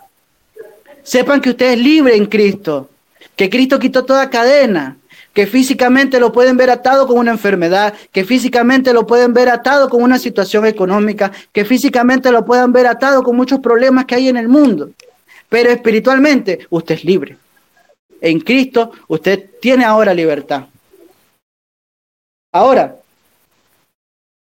Sepan 1.04 1.40
que 1.40 1.50
usted 1.50 1.72
es 1.74 1.78
libre 1.78 2.16
en 2.16 2.26
Cristo, 2.26 2.90
que 3.36 3.48
Cristo 3.48 3.78
quitó 3.78 4.04
toda 4.04 4.28
cadena, 4.28 4.97
que 5.32 5.46
físicamente 5.46 6.18
lo 6.18 6.32
pueden 6.32 6.56
ver 6.56 6.70
atado 6.70 7.06
con 7.06 7.18
una 7.18 7.30
enfermedad, 7.30 7.94
que 8.12 8.24
físicamente 8.24 8.92
lo 8.92 9.06
pueden 9.06 9.32
ver 9.34 9.48
atado 9.48 9.88
con 9.88 10.02
una 10.02 10.18
situación 10.18 10.66
económica, 10.66 11.32
que 11.52 11.64
físicamente 11.64 12.32
lo 12.32 12.44
puedan 12.44 12.72
ver 12.72 12.86
atado 12.86 13.22
con 13.22 13.36
muchos 13.36 13.60
problemas 13.60 14.04
que 14.06 14.16
hay 14.16 14.28
en 14.28 14.36
el 14.36 14.48
mundo. 14.48 14.90
Pero 15.48 15.70
espiritualmente 15.70 16.66
usted 16.70 16.96
es 16.96 17.04
libre 17.04 17.36
en 18.20 18.40
Cristo, 18.40 18.92
usted 19.08 19.50
tiene 19.60 19.84
ahora 19.84 20.14
libertad. 20.14 20.64
Ahora, 22.52 22.96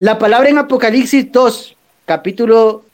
la 0.01 0.19
palabra 0.19 0.49
en 0.49 0.59
Apocalipsis 0.59 1.31
2, 1.33 1.77
capítulo, 2.05 2.85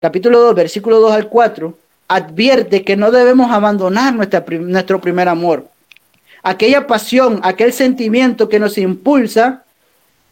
capítulo 0.00 0.40
2, 0.40 0.54
versículo 0.54 1.00
2 1.00 1.12
al 1.12 1.28
4, 1.28 1.78
advierte 2.08 2.84
que 2.84 2.96
no 2.96 3.10
debemos 3.10 3.50
abandonar 3.50 4.14
nuestra, 4.14 4.44
nuestro 4.48 5.00
primer 5.00 5.28
amor. 5.28 5.68
Aquella 6.46 6.86
pasión, 6.86 7.40
aquel 7.42 7.72
sentimiento 7.72 8.50
que 8.50 8.60
nos 8.60 8.76
impulsa 8.76 9.64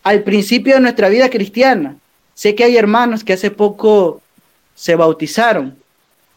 al 0.03 0.23
principio 0.23 0.75
de 0.75 0.81
nuestra 0.81 1.09
vida 1.09 1.31
cristiana. 1.31 1.97
Sé 2.35 2.55
que 2.55 2.65
hay 2.65 2.77
hermanos 2.77 3.25
que 3.25 3.33
hace 3.33 3.51
poco 3.51 4.21
se 4.75 4.95
bautizaron 4.95 5.75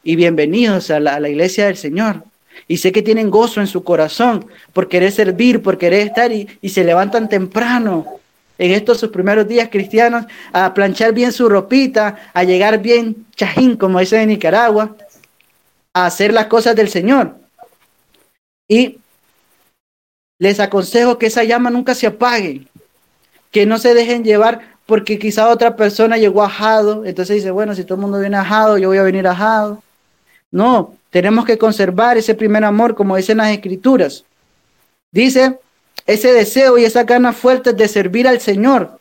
y 0.01 0.15
bienvenidos 0.15 0.91
a 0.91 1.01
la, 1.01 1.28
iglesia 1.28 1.65
del 1.65 1.76
Señor. 1.76 2.23
Y 2.69 2.78
sé 2.78 2.93
que 2.93 3.01
tienen 3.01 3.30
gozo 3.30 3.59
en 3.59 3.67
su 3.67 3.84
corazón 3.84 4.45
por 4.71 4.88
querer 4.88 5.11
servir, 5.11 5.61
por 5.61 5.78
querer 5.78 6.07
estar 6.07 6.32
y, 6.32 6.47
se 6.69 6.86
levantan 6.86 7.28
temprano 7.28 8.05
en 8.57 8.71
estos 8.71 9.01
sus 9.01 9.09
primeros 9.09 9.45
días 9.45 9.67
cristianos 9.69 10.26
a 10.53 10.73
planchar 10.73 11.11
bien 11.11 11.34
su 11.34 11.49
ropita, 11.49 12.32
a 12.34 12.45
llegar 12.45 12.82
bien 12.82 13.26
chajín, 13.36 13.76
como 13.76 13.99
dicen 13.99 14.21
en 14.21 14.30
Nicaragua, 14.30 14.95
a 15.93 16.05
hacer 16.05 16.32
las 16.32 16.45
cosas 16.45 16.78
del 16.78 16.88
Señor. 16.88 17.36
Y 18.69 18.99
les 20.39 20.59
aconsejo 20.59 21.17
que 21.17 21.27
esa 21.27 21.43
llama 21.43 21.69
nunca 21.69 21.95
se 21.95 22.07
apague, 22.07 22.67
que 23.51 23.65
no 23.65 23.77
se 23.77 23.93
dejen 23.93 24.23
llevar 24.23 24.75
porque 24.86 25.17
quizá 25.17 25.49
otra 25.49 25.75
persona 25.75 26.17
llegó 26.17 26.43
ajado, 26.43 27.05
entonces 27.05 27.38
dice, 27.38 27.51
bueno, 27.51 27.73
si 27.73 27.83
todo 27.83 27.95
el 27.95 28.01
mundo 28.01 28.19
viene 28.19 28.38
ajado, 28.38 28.77
yo 28.77 28.89
voy 28.89 28.97
a 28.97 29.03
venir 29.03 29.27
ajado. 29.27 29.81
No, 30.51 30.93
tenemos 31.09 31.45
que 31.45 31.57
conservar 31.57 32.17
ese 32.17 32.36
primer 32.36 32.63
amor, 32.63 32.95
como 32.95 33.15
dicen 33.15 33.38
las 33.38 33.51
escrituras. 33.51 34.25
Dice, 35.11 35.57
ese 36.05 36.33
deseo 36.33 36.77
y 36.77 36.86
esa 36.86 37.03
ganas 37.03 37.36
fuertes 37.36 37.75
de 37.75 37.88
servir 37.88 38.27
al 38.27 38.39
Señor, 38.39 38.99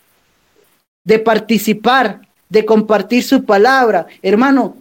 de 1.05 1.19
participar, 1.19 2.21
de 2.49 2.65
compartir 2.65 3.23
su 3.23 3.45
palabra. 3.45 4.07
Hermano, 4.23 4.77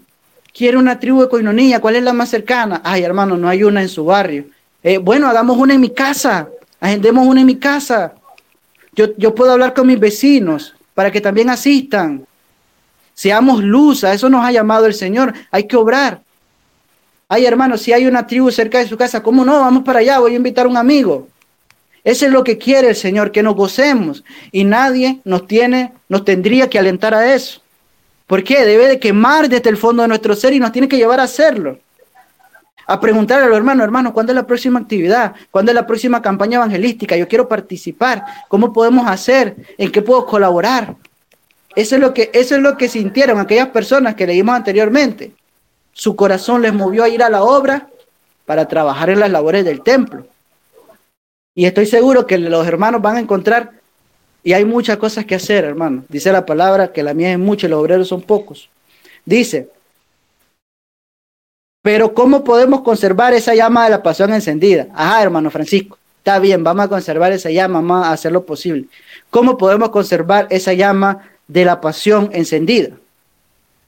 quiere 0.54 0.78
una 0.78 1.00
tribu 1.00 1.24
de 1.24 1.30
coinonía, 1.30 1.82
¿cuál 1.82 1.98
es 1.98 2.04
la 2.04 2.14
más 2.14 2.30
cercana? 2.30 2.82
Ay, 2.84 3.04
hermano, 3.04 3.36
no 3.36 3.50
hay 3.50 3.64
una 3.64 3.82
en 3.82 3.90
su 3.90 4.06
barrio. 4.06 4.46
Eh, 4.84 4.98
bueno, 4.98 5.28
hagamos 5.28 5.58
una 5.58 5.74
en 5.74 5.82
mi 5.82 5.90
casa, 5.90 6.50
agendemos 6.80 7.26
una 7.26 7.40
en 7.40 7.48
mi 7.48 7.56
casa. 7.56 8.14
Yo, 8.94 9.16
yo 9.18 9.34
puedo 9.34 9.54
hablar 9.54 9.74
con 9.74 9.88
mis 9.88 10.00
vecinos 10.00 10.76
para 10.94 11.12
que 11.12 11.22
también 11.22 11.50
asistan. 11.50 12.26
Seamos 13.14 13.64
luz, 13.64 14.04
a 14.04 14.14
eso 14.14 14.30
nos 14.30 14.46
ha 14.46 14.52
llamado 14.52 14.86
el 14.86 14.94
Señor. 14.94 15.34
Hay 15.52 15.64
que 15.68 15.78
obrar. 15.78 16.22
Ay, 17.30 17.46
hermano, 17.46 17.78
si 17.78 17.94
hay 17.94 18.06
una 18.06 18.28
tribu 18.28 18.52
cerca 18.52 18.80
de 18.80 18.88
su 18.88 18.98
casa, 18.98 19.24
¿cómo 19.24 19.46
no? 19.46 19.60
Vamos 19.60 19.84
para 19.84 20.00
allá, 20.00 20.20
voy 20.20 20.34
a 20.34 20.38
invitar 20.38 20.66
a 20.66 20.70
un 20.70 20.78
amigo. 20.78 21.28
Eso 22.04 22.26
es 22.26 22.32
lo 22.32 22.44
que 22.44 22.58
quiere 22.58 22.90
el 22.90 22.96
Señor, 22.96 23.32
que 23.32 23.42
nos 23.42 23.56
gocemos. 23.56 24.24
Y 24.52 24.66
nadie 24.66 25.22
nos 25.24 25.48
tiene, 25.48 25.94
nos 26.10 26.26
tendría 26.26 26.70
que 26.70 26.78
alentar 26.78 27.14
a 27.14 27.34
eso. 27.34 27.62
¿Por 28.28 28.44
qué? 28.44 28.66
Debe 28.66 28.88
de 28.88 29.00
quemar 29.00 29.48
desde 29.48 29.70
el 29.70 29.78
fondo 29.78 30.02
de 30.02 30.10
nuestro 30.10 30.36
ser 30.36 30.54
y 30.54 30.60
nos 30.60 30.72
tiene 30.72 30.88
que 30.88 30.98
llevar 30.98 31.20
a 31.20 31.24
hacerlo. 31.24 31.80
A 32.86 33.00
preguntarle 33.00 33.46
a 33.46 33.50
los 33.50 33.58
hermanos, 33.58 33.84
hermanos, 33.84 34.14
¿cuándo 34.14 34.32
es 34.32 34.36
la 34.36 34.48
próxima 34.48 34.80
actividad? 34.80 35.34
¿Cuándo 35.52 35.72
es 35.72 35.76
la 35.76 35.88
próxima 35.88 36.22
campaña 36.22 36.58
evangelística? 36.58 37.16
Yo 37.16 37.28
quiero 37.28 37.48
participar. 37.48 38.24
¿Cómo 38.50 38.74
podemos 38.74 39.08
hacer? 39.08 39.56
¿En 39.78 39.92
qué 39.92 40.02
puedo 40.02 40.26
colaborar? 40.26 40.96
Eso 41.76 41.96
es 41.96 42.02
lo 42.02 42.14
que, 42.14 42.30
eso 42.34 42.56
es 42.56 42.62
lo 42.62 42.78
que 42.78 42.90
sintieron 42.90 43.40
aquellas 43.40 43.70
personas 43.70 44.16
que 44.16 44.28
leímos 44.28 44.56
anteriormente 44.56 45.34
su 45.94 46.16
corazón 46.16 46.62
les 46.64 46.74
movió 46.74 47.04
a 47.04 47.10
ir 47.10 47.24
a 47.24 47.30
la 47.30 47.44
obra 47.44 47.88
para 48.46 48.68
trabajar 48.68 49.10
en 49.12 49.20
las 49.20 49.32
labores 49.32 49.64
del 49.64 49.82
templo. 49.82 50.28
Y 51.56 51.66
estoy 51.66 51.86
seguro 51.86 52.26
que 52.26 52.38
los 52.40 52.68
hermanos 52.68 53.02
van 53.02 53.18
a 53.18 53.20
encontrar, 53.20 53.72
y 54.44 54.54
hay 54.54 54.66
muchas 54.66 54.98
cosas 54.98 55.24
que 55.24 55.36
hacer, 55.36 55.64
hermano. 55.64 56.04
Dice 56.10 56.32
la 56.32 56.46
palabra 56.46 56.92
que 56.92 57.04
la 57.04 57.14
mía 57.14 57.32
es 57.32 57.40
mucha 57.40 57.68
y 57.68 57.70
los 57.70 57.80
obreros 57.80 58.08
son 58.10 58.24
pocos. 58.24 58.70
Dice, 59.24 59.70
pero 61.84 62.16
¿cómo 62.16 62.44
podemos 62.44 62.82
conservar 62.82 63.36
esa 63.36 63.54
llama 63.54 63.84
de 63.84 63.92
la 63.92 64.02
pasión 64.02 64.34
encendida? 64.34 64.88
Ajá, 64.96 65.22
hermano 65.22 65.52
Francisco, 65.52 66.00
está 66.18 66.40
bien, 66.40 66.64
vamos 66.64 66.86
a 66.86 66.90
conservar 66.90 67.32
esa 67.32 67.52
llama, 67.52 67.82
vamos 67.82 68.08
a 68.08 68.12
hacer 68.12 68.32
lo 68.32 68.44
posible. 68.44 68.86
¿Cómo 69.30 69.58
podemos 69.58 69.90
conservar 69.90 70.48
esa 70.50 70.74
llama 70.74 71.30
de 71.48 71.66
la 71.66 71.80
pasión 71.80 72.32
encendida? 72.34 72.90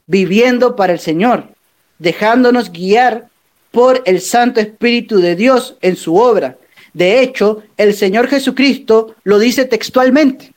Viviendo 0.05 0.75
para 0.75 0.93
el 0.93 0.99
Señor 0.99 1.55
dejándonos 1.99 2.71
guiar 2.71 3.27
por 3.71 4.01
el 4.05 4.21
Santo 4.21 4.59
Espíritu 4.59 5.19
de 5.19 5.35
Dios 5.35 5.75
en 5.81 5.95
su 5.95 6.15
obra. 6.15 6.57
De 6.93 7.21
hecho, 7.21 7.63
el 7.77 7.93
Señor 7.93 8.27
Jesucristo 8.27 9.15
lo 9.23 9.39
dice 9.39 9.65
textualmente. 9.65 10.53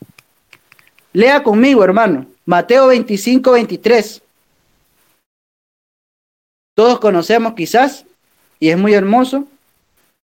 Lea 1.12 1.42
conmigo, 1.42 1.82
hermano, 1.82 2.26
Mateo 2.44 2.88
25, 2.88 3.52
23. 3.52 4.22
Todos 6.78 7.00
conocemos 7.00 7.54
quizás, 7.54 8.04
y 8.60 8.68
es 8.68 8.78
muy 8.78 8.94
hermoso, 8.94 9.48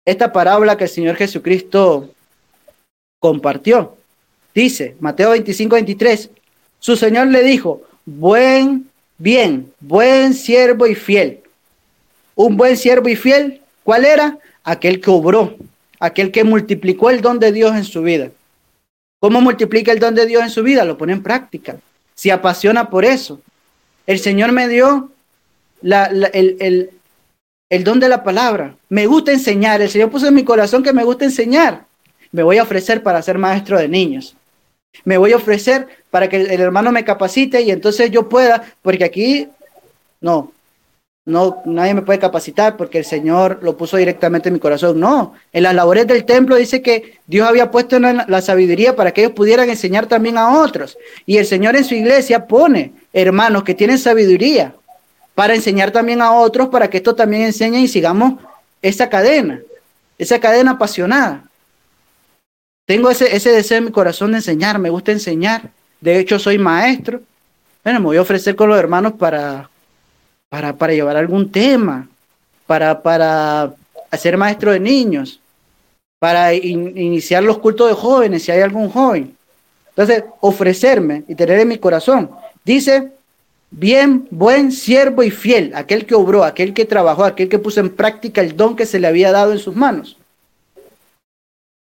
esta 0.06 0.34
parábola 0.34 0.76
que 0.76 0.84
el 0.84 0.90
Señor 0.90 1.16
Jesucristo 1.16 2.10
compartió. 3.20 3.96
Dice, 4.54 4.98
Mateo 5.00 5.30
25, 5.30 5.76
23, 5.76 6.30
su 6.78 6.98
Señor 6.98 7.28
le 7.28 7.42
dijo, 7.44 7.84
buen 8.06 8.90
Bien, 9.18 9.72
buen 9.80 10.34
siervo 10.34 10.88
y 10.88 10.96
fiel. 10.96 11.40
Un 12.36 12.58
buen 12.58 12.76
siervo 12.76 13.08
y 13.08 13.16
fiel, 13.16 13.62
¿cuál 13.86 14.04
era? 14.04 14.38
Aquel 14.66 15.00
que 15.00 15.10
obró, 15.10 15.56
aquel 16.02 16.34
que 16.34 16.44
multiplicó 16.44 17.12
el 17.12 17.22
don 17.22 17.40
de 17.40 17.54
Dios 17.54 17.78
en 17.78 17.86
su 17.86 18.02
vida. 18.02 18.30
¿Cómo 19.22 19.40
multiplica 19.40 19.94
el 19.94 20.00
don 20.00 20.16
de 20.16 20.26
Dios 20.26 20.44
en 20.44 20.50
su 20.50 20.64
vida? 20.64 20.84
Lo 20.84 20.98
pone 20.98 21.14
en 21.14 21.24
práctica. 21.24 21.78
Se 22.14 22.30
apasiona 22.30 22.90
por 22.90 23.06
eso. 23.06 23.40
El 24.06 24.20
Señor 24.20 24.52
me 24.52 24.68
dio 24.68 25.12
el, 25.84 26.90
el 27.72 27.84
don 27.86 28.00
de 28.00 28.10
la 28.10 28.24
palabra. 28.24 28.76
Me 28.90 29.08
gusta 29.08 29.32
enseñar. 29.32 29.82
El 29.82 29.90
Señor 29.90 30.12
puso 30.12 30.28
en 30.28 30.36
mi 30.36 30.44
corazón 30.44 30.84
que 30.84 30.94
me 30.94 31.06
gusta 31.06 31.26
enseñar. 31.26 31.86
Me 32.32 32.44
voy 32.44 32.58
a 32.58 32.64
ofrecer 32.64 33.02
para 33.02 33.22
ser 33.22 33.38
maestro 33.38 33.80
de 33.80 33.88
niños. 33.88 34.36
Me 35.06 35.18
voy 35.18 35.32
a 35.32 35.38
ofrecer 35.38 35.88
para 36.10 36.28
que 36.28 36.36
el 36.36 36.62
hermano 36.62 36.92
me 36.92 37.06
capacite 37.06 37.62
y 37.62 37.72
entonces 37.72 38.12
yo 38.12 38.28
pueda, 38.28 38.62
porque 38.82 39.06
aquí 39.06 39.48
no, 40.20 40.52
no, 41.24 41.62
nadie 41.66 41.94
me 41.94 42.02
puede 42.02 42.20
capacitar 42.20 42.76
porque 42.76 42.98
el 42.98 43.06
Señor 43.06 43.60
lo 43.62 43.78
puso 43.78 43.96
directamente 43.96 44.50
en 44.50 44.54
mi 44.54 44.60
corazón. 44.60 45.00
No, 45.00 45.34
en 45.54 45.64
las 45.64 45.74
labores 45.74 46.08
del 46.08 46.26
templo 46.26 46.58
dice 46.58 46.82
que 46.82 47.20
Dios 47.26 47.48
había 47.48 47.72
puesto 47.72 47.96
en 47.96 48.18
la 48.28 48.42
sabiduría 48.42 48.98
para 48.98 49.14
que 49.14 49.22
ellos 49.22 49.34
pudieran 49.34 49.70
enseñar 49.70 50.08
también 50.08 50.38
a 50.38 50.60
otros. 50.62 50.98
Y 51.26 51.38
el 51.38 51.46
Señor 51.46 51.78
en 51.78 51.86
su 51.86 51.96
iglesia 51.96 52.48
pone 52.48 52.92
hermanos 53.14 53.64
que 53.64 53.76
tienen 53.76 53.98
sabiduría 53.98 54.76
para 55.36 55.56
enseñar 55.56 55.92
también 55.92 56.22
a 56.22 56.34
otros, 56.34 56.70
para 56.70 56.90
que 56.90 56.98
esto 56.98 57.16
también 57.16 57.44
enseñe 57.44 57.80
y 57.80 57.88
sigamos 57.88 58.34
esa 58.82 59.10
cadena, 59.10 59.62
esa 60.18 60.40
cadena 60.40 60.72
apasionada. 60.72 61.44
Tengo 62.86 63.10
ese, 63.10 63.36
ese 63.36 63.52
deseo 63.52 63.78
en 63.78 63.86
mi 63.86 63.92
corazón 63.92 64.32
de 64.32 64.38
enseñar, 64.38 64.78
me 64.80 64.90
gusta 64.90 65.12
enseñar. 65.12 65.72
De 66.02 66.20
hecho, 66.20 66.40
soy 66.40 66.58
maestro. 66.58 67.22
Bueno, 67.84 68.00
me 68.00 68.06
voy 68.08 68.18
a 68.18 68.22
ofrecer 68.22 68.56
con 68.56 68.70
los 68.70 68.78
hermanos 68.78 69.14
para, 69.14 69.70
para, 70.50 70.76
para 70.76 70.94
llevar 70.94 71.16
algún 71.16 71.52
tema, 71.52 72.08
para, 72.68 73.02
para 73.02 73.74
hacer 74.10 74.38
maestro 74.38 74.72
de 74.72 74.80
niños, 74.80 75.40
para 76.20 76.54
iniciar 76.54 77.44
los 77.44 77.60
cultos 77.60 77.88
de 77.88 77.96
jóvenes, 77.96 78.44
si 78.44 78.52
hay 78.52 78.62
algún 78.62 78.90
joven. 78.90 79.36
Entonces, 79.90 80.24
ofrecerme 80.40 81.24
y 81.28 81.36
tener 81.36 81.60
en 81.60 81.68
mi 81.68 81.78
corazón. 81.78 82.32
Dice, 82.64 83.12
bien, 83.72 84.28
buen, 84.30 84.72
siervo 84.72 85.24
y 85.24 85.32
fiel, 85.32 85.72
aquel 85.74 86.06
que 86.06 86.14
obró, 86.16 86.44
aquel 86.44 86.74
que 86.74 86.86
trabajó, 86.86 87.24
aquel 87.24 87.50
que 87.50 87.60
puso 87.60 87.80
en 87.80 87.90
práctica 87.90 88.42
el 88.42 88.56
don 88.56 88.76
que 88.76 88.86
se 88.86 89.00
le 89.00 89.08
había 89.08 89.32
dado 89.32 89.54
en 89.54 89.60
sus 89.60 89.76
manos. 89.76 90.18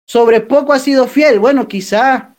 Sobre 0.06 0.42
poco 0.42 0.74
ha 0.74 0.80
sido 0.80 1.08
fiel. 1.08 1.40
Bueno, 1.40 1.68
quizá 1.68 2.34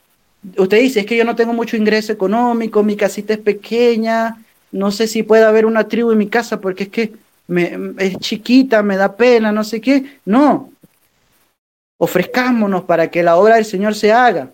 usted 0.57 0.81
dice, 0.81 1.01
es 1.01 1.07
que 1.07 1.17
yo 1.17 1.25
no 1.25 1.37
tengo 1.37 1.53
mucho 1.53 1.77
ingreso 1.77 2.13
económico, 2.13 2.83
mi 2.83 2.97
casita 2.97 3.35
es 3.35 3.41
pequeña, 3.41 4.43
no 4.73 4.91
sé 4.91 5.07
si 5.07 5.23
puede 5.23 5.45
haber 5.45 5.67
una 5.67 5.89
tribu 5.89 6.13
en 6.13 6.19
mi 6.19 6.29
casa 6.29 6.61
porque 6.61 6.85
es 6.85 6.89
que 6.91 7.13
me, 7.47 7.95
es 7.99 8.17
chiquita, 8.19 8.83
me 8.83 8.97
da 8.97 9.17
pena, 9.17 9.53
no 9.53 9.65
sé 9.65 9.81
qué. 9.81 10.19
No, 10.25 10.71
ofrezcámonos 11.99 12.85
para 12.85 13.11
que 13.11 13.23
la 13.23 13.37
obra 13.37 13.57
del 13.57 13.65
Señor 13.65 13.95
se 13.95 14.13
haga. 14.13 14.51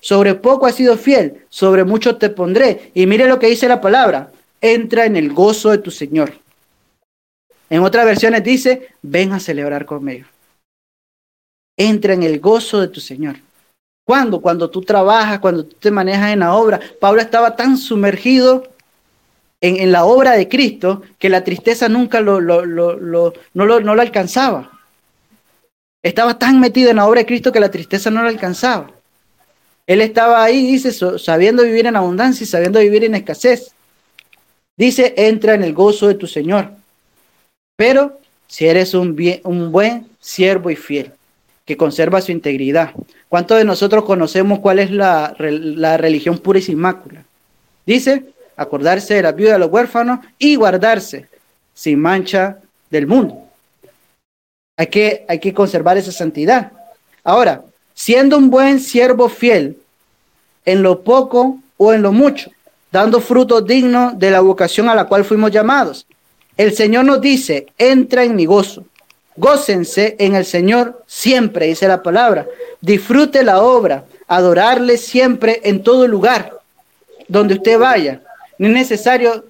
Sobre 0.00 0.34
poco 0.34 0.66
has 0.66 0.74
sido 0.74 0.96
fiel, 0.96 1.44
sobre 1.48 1.84
mucho 1.84 2.16
te 2.16 2.30
pondré. 2.30 2.90
Y 2.94 3.06
mire 3.06 3.28
lo 3.28 3.38
que 3.38 3.48
dice 3.48 3.68
la 3.68 3.80
palabra, 3.80 4.32
entra 4.60 5.04
en 5.04 5.16
el 5.16 5.32
gozo 5.32 5.70
de 5.70 5.78
tu 5.78 5.90
Señor. 5.90 6.32
En 7.68 7.82
otras 7.82 8.04
versiones 8.04 8.42
dice, 8.42 8.88
ven 9.02 9.32
a 9.32 9.40
celebrar 9.40 9.86
conmigo. 9.86 10.26
Entra 11.76 12.14
en 12.14 12.22
el 12.22 12.40
gozo 12.40 12.80
de 12.80 12.88
tu 12.88 13.00
Señor. 13.00 13.36
¿Cuándo? 14.04 14.40
Cuando 14.40 14.68
tú 14.70 14.82
trabajas, 14.82 15.38
cuando 15.38 15.64
tú 15.64 15.76
te 15.78 15.90
manejas 15.90 16.32
en 16.32 16.40
la 16.40 16.54
obra. 16.54 16.80
Pablo 17.00 17.20
estaba 17.20 17.54
tan 17.54 17.76
sumergido 17.76 18.64
en, 19.60 19.92
la 19.92 20.04
obra 20.04 20.32
de 20.32 20.48
Cristo 20.48 21.02
que 21.18 21.28
la 21.28 21.44
tristeza 21.44 21.88
nunca 21.88 22.20
lo, 22.20 22.40
no, 22.40 22.64
lo, 22.64 23.32
no 23.52 23.94
lo 23.94 24.02
alcanzaba. 24.02 24.80
Estaba 26.02 26.38
tan 26.38 26.58
metido 26.58 26.90
en 26.90 26.96
la 26.96 27.06
obra 27.06 27.20
de 27.20 27.26
Cristo 27.26 27.52
que 27.52 27.60
la 27.60 27.70
tristeza 27.70 28.10
no 28.10 28.22
lo 28.22 28.28
alcanzaba. 28.28 28.90
Él 29.90 30.02
estaba 30.02 30.44
ahí, 30.44 30.70
dice, 30.70 30.92
sabiendo 31.18 31.64
vivir 31.64 31.84
en 31.84 31.96
abundancia 31.96 32.44
y 32.44 32.46
sabiendo 32.46 32.78
vivir 32.78 33.02
en 33.02 33.16
escasez. 33.16 33.72
Dice, 34.76 35.14
entra 35.16 35.54
en 35.54 35.64
el 35.64 35.74
gozo 35.74 36.06
de 36.06 36.14
tu 36.14 36.28
Señor. 36.28 36.70
Pero 37.74 38.20
si 38.46 38.68
eres 38.68 38.94
un, 38.94 39.16
bien, 39.16 39.40
un 39.42 39.72
buen 39.72 40.06
siervo 40.20 40.70
y 40.70 40.76
fiel, 40.76 41.10
que 41.64 41.76
conserva 41.76 42.20
su 42.20 42.30
integridad. 42.30 42.92
¿Cuántos 43.28 43.58
de 43.58 43.64
nosotros 43.64 44.04
conocemos 44.04 44.60
cuál 44.60 44.78
es 44.78 44.92
la, 44.92 45.34
la 45.40 45.96
religión 45.96 46.38
pura 46.38 46.60
y 46.60 46.62
sin 46.62 46.78
mácula? 46.78 47.24
Dice, 47.84 48.26
acordarse 48.54 49.14
de 49.14 49.22
la 49.22 49.32
viuda 49.32 49.54
de 49.54 49.58
los 49.58 49.72
huérfanos 49.72 50.20
y 50.38 50.54
guardarse 50.54 51.26
sin 51.74 51.98
mancha 51.98 52.58
del 52.90 53.08
mundo. 53.08 53.42
Hay 54.76 54.86
que, 54.86 55.24
hay 55.28 55.40
que 55.40 55.52
conservar 55.52 55.98
esa 55.98 56.12
santidad. 56.12 56.70
Ahora, 57.24 57.64
siendo 57.92 58.38
un 58.38 58.50
buen 58.50 58.78
siervo 58.78 59.28
fiel 59.28 59.79
en 60.64 60.82
lo 60.82 61.02
poco 61.02 61.58
o 61.76 61.92
en 61.92 62.02
lo 62.02 62.12
mucho, 62.12 62.50
dando 62.92 63.20
fruto 63.20 63.60
digno 63.60 64.12
de 64.14 64.30
la 64.30 64.40
vocación 64.40 64.88
a 64.88 64.94
la 64.94 65.06
cual 65.06 65.24
fuimos 65.24 65.50
llamados. 65.50 66.06
El 66.56 66.74
Señor 66.74 67.04
nos 67.04 67.20
dice, 67.20 67.66
entra 67.78 68.24
en 68.24 68.36
mi 68.36 68.44
gozo. 68.44 68.84
Gócense 69.36 70.16
en 70.18 70.34
el 70.34 70.44
Señor 70.44 71.02
siempre, 71.06 71.66
dice 71.66 71.88
la 71.88 72.02
palabra. 72.02 72.46
Disfrute 72.80 73.42
la 73.42 73.62
obra, 73.62 74.04
adorarle 74.28 74.98
siempre 74.98 75.60
en 75.64 75.82
todo 75.82 76.06
lugar, 76.06 76.58
donde 77.28 77.54
usted 77.54 77.78
vaya. 77.78 78.20
No 78.58 78.66
es 78.68 78.74
necesario, 78.74 79.46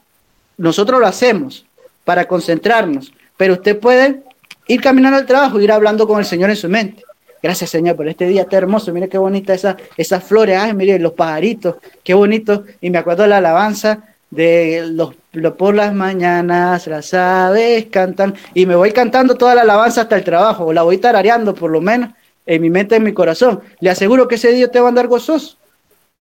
nosotros 0.56 1.00
lo 1.00 1.06
hacemos 1.06 1.64
para 2.04 2.28
concentrarnos, 2.28 3.12
pero 3.36 3.54
usted 3.54 3.78
puede 3.78 4.22
ir 4.68 4.80
caminando 4.80 5.18
al 5.18 5.26
trabajo, 5.26 5.60
ir 5.60 5.72
hablando 5.72 6.06
con 6.06 6.20
el 6.20 6.24
Señor 6.24 6.50
en 6.50 6.56
su 6.56 6.68
mente. 6.68 7.02
Gracias, 7.42 7.70
Señor, 7.70 7.96
por 7.96 8.06
este 8.08 8.26
día 8.26 8.44
tan 8.44 8.58
hermoso. 8.58 8.92
Mire 8.92 9.08
qué 9.08 9.18
bonita 9.18 9.54
esa, 9.54 9.76
esas 9.96 10.22
flores. 10.22 10.58
Ay, 10.58 10.74
mire 10.74 10.98
los 10.98 11.12
pajaritos, 11.12 11.76
qué 12.04 12.14
bonito. 12.14 12.64
Y 12.80 12.90
me 12.90 12.98
acuerdo 12.98 13.26
la 13.26 13.38
alabanza 13.38 14.04
de 14.30 14.86
los, 14.92 15.14
por 15.56 15.74
las 15.74 15.94
mañanas, 15.94 16.86
las 16.86 17.14
aves 17.14 17.86
cantan. 17.90 18.34
Y 18.54 18.66
me 18.66 18.76
voy 18.76 18.92
cantando 18.92 19.36
toda 19.36 19.54
la 19.54 19.62
alabanza 19.62 20.02
hasta 20.02 20.16
el 20.16 20.24
trabajo. 20.24 20.66
O 20.66 20.72
la 20.72 20.82
voy 20.82 20.98
tarareando, 20.98 21.54
por 21.54 21.70
lo 21.70 21.80
menos, 21.80 22.10
en 22.44 22.60
mi 22.60 22.68
mente, 22.68 22.96
en 22.96 23.04
mi 23.04 23.12
corazón. 23.12 23.60
Le 23.80 23.90
aseguro 23.90 24.28
que 24.28 24.34
ese 24.34 24.52
día 24.52 24.70
te 24.70 24.80
va 24.80 24.86
a 24.86 24.88
andar 24.90 25.06
gozoso. 25.06 25.56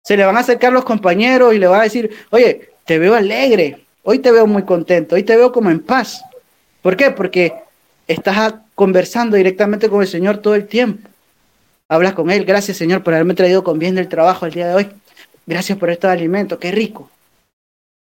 Se 0.02 0.16
le 0.16 0.24
van 0.24 0.36
a 0.36 0.40
acercar 0.40 0.72
los 0.72 0.84
compañeros 0.84 1.54
y 1.54 1.58
le 1.58 1.66
van 1.66 1.80
a 1.80 1.84
decir, 1.84 2.10
oye, 2.30 2.70
te 2.84 2.98
veo 2.98 3.14
alegre. 3.14 3.84
Hoy 4.02 4.18
te 4.18 4.30
veo 4.30 4.46
muy 4.46 4.62
contento. 4.62 5.14
Hoy 5.14 5.22
te 5.22 5.36
veo 5.36 5.52
como 5.52 5.70
en 5.70 5.80
paz. 5.80 6.22
¿Por 6.82 6.96
qué? 6.96 7.10
Porque 7.10 7.54
estás 8.06 8.54
conversando 8.78 9.36
directamente 9.36 9.88
con 9.88 10.02
el 10.02 10.06
Señor 10.06 10.38
todo 10.38 10.54
el 10.54 10.68
tiempo. 10.68 11.08
Hablas 11.88 12.12
con 12.12 12.30
Él, 12.30 12.44
gracias 12.44 12.76
Señor 12.76 13.02
por 13.02 13.12
haberme 13.12 13.34
traído 13.34 13.64
con 13.64 13.80
bien 13.80 13.96
del 13.96 14.06
trabajo 14.06 14.46
el 14.46 14.52
día 14.52 14.68
de 14.68 14.74
hoy. 14.74 14.88
Gracias 15.48 15.76
por 15.78 15.90
estos 15.90 16.08
alimentos, 16.08 16.60
qué 16.60 16.70
rico. 16.70 17.10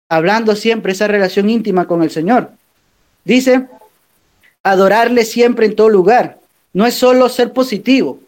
Hablando 0.09 0.57
siempre 0.57 0.93
esa 0.93 1.09
relación 1.09 1.51
íntima 1.51 1.87
con 1.87 2.03
el 2.03 2.11
Señor. 2.11 2.53
Dice, 3.23 3.66
adorarle 4.62 5.27
siempre 5.27 5.66
en 5.66 5.77
todo 5.77 5.91
lugar. 5.91 6.39
No 6.73 6.87
es 6.87 6.95
solo 6.95 7.29
ser 7.29 7.53
positivo. 7.53 8.20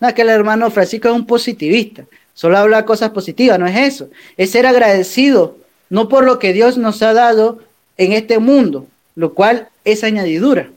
No, 0.00 0.12
que 0.12 0.22
el 0.22 0.30
hermano 0.30 0.72
Francisco 0.72 1.06
es 1.06 1.14
un 1.14 1.24
positivista. 1.24 2.02
Solo 2.34 2.58
habla 2.58 2.84
cosas 2.84 3.10
positivas, 3.10 3.60
no 3.60 3.68
es 3.68 3.76
eso. 3.76 4.10
Es 4.36 4.50
ser 4.50 4.66
agradecido, 4.66 5.56
no 5.88 6.08
por 6.08 6.24
lo 6.24 6.40
que 6.40 6.52
Dios 6.52 6.78
nos 6.78 7.00
ha 7.02 7.12
dado 7.12 7.60
en 7.96 8.12
este 8.12 8.40
mundo, 8.40 8.88
lo 9.14 9.34
cual 9.34 9.68
es 9.84 10.02
añadidura 10.02 10.68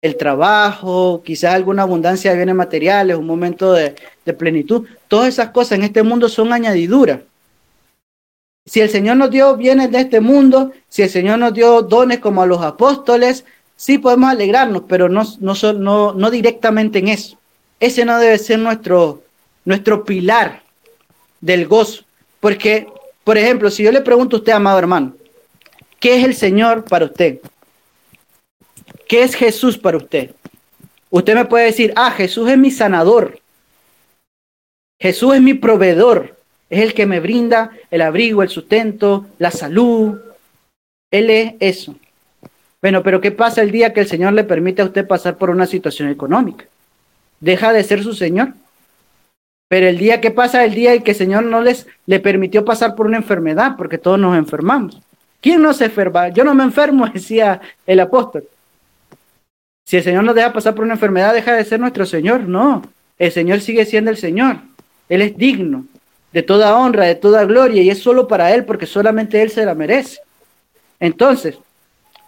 el 0.00 0.16
trabajo, 0.16 1.22
quizás 1.24 1.54
alguna 1.54 1.82
abundancia 1.82 2.30
de 2.30 2.36
bienes 2.36 2.54
materiales, 2.54 3.16
un 3.16 3.26
momento 3.26 3.72
de, 3.72 3.94
plenitud. 4.36 4.86
Todas 5.08 5.28
esas 5.28 5.50
cosas 5.50 5.78
en 5.78 5.84
este 5.84 6.02
mundo 6.02 6.28
son 6.28 6.52
añadiduras. 6.52 7.20
Si 8.66 8.80
el 8.80 8.90
Señor 8.90 9.16
nos 9.16 9.30
dio 9.30 9.56
bienes 9.56 9.90
de 9.90 10.00
este 10.00 10.20
mundo, 10.20 10.72
si 10.88 11.02
el 11.02 11.08
Señor 11.08 11.38
nos 11.38 11.54
dio 11.54 11.80
dones 11.80 12.18
como 12.18 12.42
a 12.42 12.46
los 12.46 12.60
apóstoles, 12.60 13.46
sí 13.74 13.96
podemos 13.96 14.28
alegrarnos, 14.30 14.82
pero 14.86 15.08
no, 15.08 15.22
no, 15.40 16.12
no, 16.12 16.30
directamente 16.30 16.98
en 16.98 17.08
eso. 17.08 17.38
Ese 17.80 18.04
no 18.04 18.18
debe 18.18 18.36
ser 18.36 18.58
nuestro, 18.58 19.22
nuestro 19.64 20.04
pilar 20.04 20.62
del 21.40 21.66
gozo. 21.66 22.04
Porque, 22.40 22.86
por 23.24 23.38
ejemplo, 23.38 23.70
si 23.70 23.82
yo 23.82 23.90
le 23.90 24.02
pregunto 24.02 24.36
a 24.36 24.40
usted, 24.40 24.52
amado 24.52 24.78
hermano, 24.78 25.14
¿qué 25.98 26.18
es 26.18 26.24
el 26.24 26.34
Señor 26.34 26.84
para 26.84 27.06
usted? 27.06 27.40
¿Qué 29.08 29.22
es 29.22 29.34
Jesús 29.34 29.78
para 29.78 29.96
usted? 29.96 30.32
Usted 31.10 31.34
me 31.34 31.46
puede 31.46 31.64
decir, 31.64 31.94
ah, 31.96 32.10
Jesús 32.10 32.50
es 32.50 32.58
mi 32.58 32.70
sanador. 32.70 33.40
Jesús 35.00 35.34
es 35.34 35.40
mi 35.40 35.54
proveedor. 35.54 36.36
Es 36.68 36.82
el 36.82 36.92
que 36.92 37.06
me 37.06 37.18
brinda 37.18 37.70
el 37.90 38.02
abrigo, 38.02 38.42
el 38.42 38.50
sustento, 38.50 39.26
la 39.38 39.50
salud. 39.50 40.20
Él 41.10 41.30
es 41.30 41.54
eso. 41.58 41.96
Bueno, 42.82 43.02
pero 43.02 43.22
¿qué 43.22 43.30
pasa 43.30 43.62
el 43.62 43.70
día 43.70 43.94
que 43.94 44.00
el 44.00 44.06
Señor 44.06 44.34
le 44.34 44.44
permite 44.44 44.82
a 44.82 44.84
usted 44.84 45.06
pasar 45.06 45.38
por 45.38 45.48
una 45.48 45.66
situación 45.66 46.10
económica? 46.10 46.66
¿Deja 47.40 47.72
de 47.72 47.84
ser 47.84 48.02
su 48.02 48.12
Señor? 48.12 48.52
Pero 49.68 49.88
el 49.88 49.96
día 49.96 50.20
que 50.20 50.30
pasa, 50.30 50.64
el 50.64 50.74
día 50.74 50.92
en 50.92 51.02
que 51.02 51.12
el 51.12 51.16
Señor 51.16 51.44
no 51.44 51.62
les 51.62 51.86
le 52.04 52.20
permitió 52.20 52.64
pasar 52.64 52.94
por 52.94 53.06
una 53.06 53.16
enfermedad, 53.16 53.76
porque 53.78 53.96
todos 53.96 54.18
nos 54.18 54.36
enfermamos. 54.36 55.00
¿Quién 55.40 55.62
no 55.62 55.72
se 55.72 55.86
enferma? 55.86 56.28
Yo 56.28 56.44
no 56.44 56.54
me 56.54 56.64
enfermo, 56.64 57.08
decía 57.14 57.60
el 57.86 58.00
apóstol. 58.00 58.44
Si 59.88 59.96
el 59.96 60.02
Señor 60.02 60.22
nos 60.22 60.34
deja 60.34 60.52
pasar 60.52 60.74
por 60.74 60.84
una 60.84 60.92
enfermedad, 60.92 61.32
deja 61.32 61.54
de 61.54 61.64
ser 61.64 61.80
nuestro 61.80 62.04
Señor. 62.04 62.42
No, 62.42 62.82
el 63.18 63.32
Señor 63.32 63.62
sigue 63.62 63.86
siendo 63.86 64.10
el 64.10 64.18
Señor. 64.18 64.56
Él 65.08 65.22
es 65.22 65.38
digno 65.38 65.86
de 66.30 66.42
toda 66.42 66.76
honra, 66.76 67.06
de 67.06 67.14
toda 67.14 67.46
gloria, 67.46 67.80
y 67.80 67.88
es 67.88 68.02
solo 68.02 68.28
para 68.28 68.52
Él, 68.52 68.66
porque 68.66 68.84
solamente 68.84 69.40
Él 69.40 69.48
se 69.48 69.64
la 69.64 69.74
merece. 69.74 70.20
Entonces, 71.00 71.56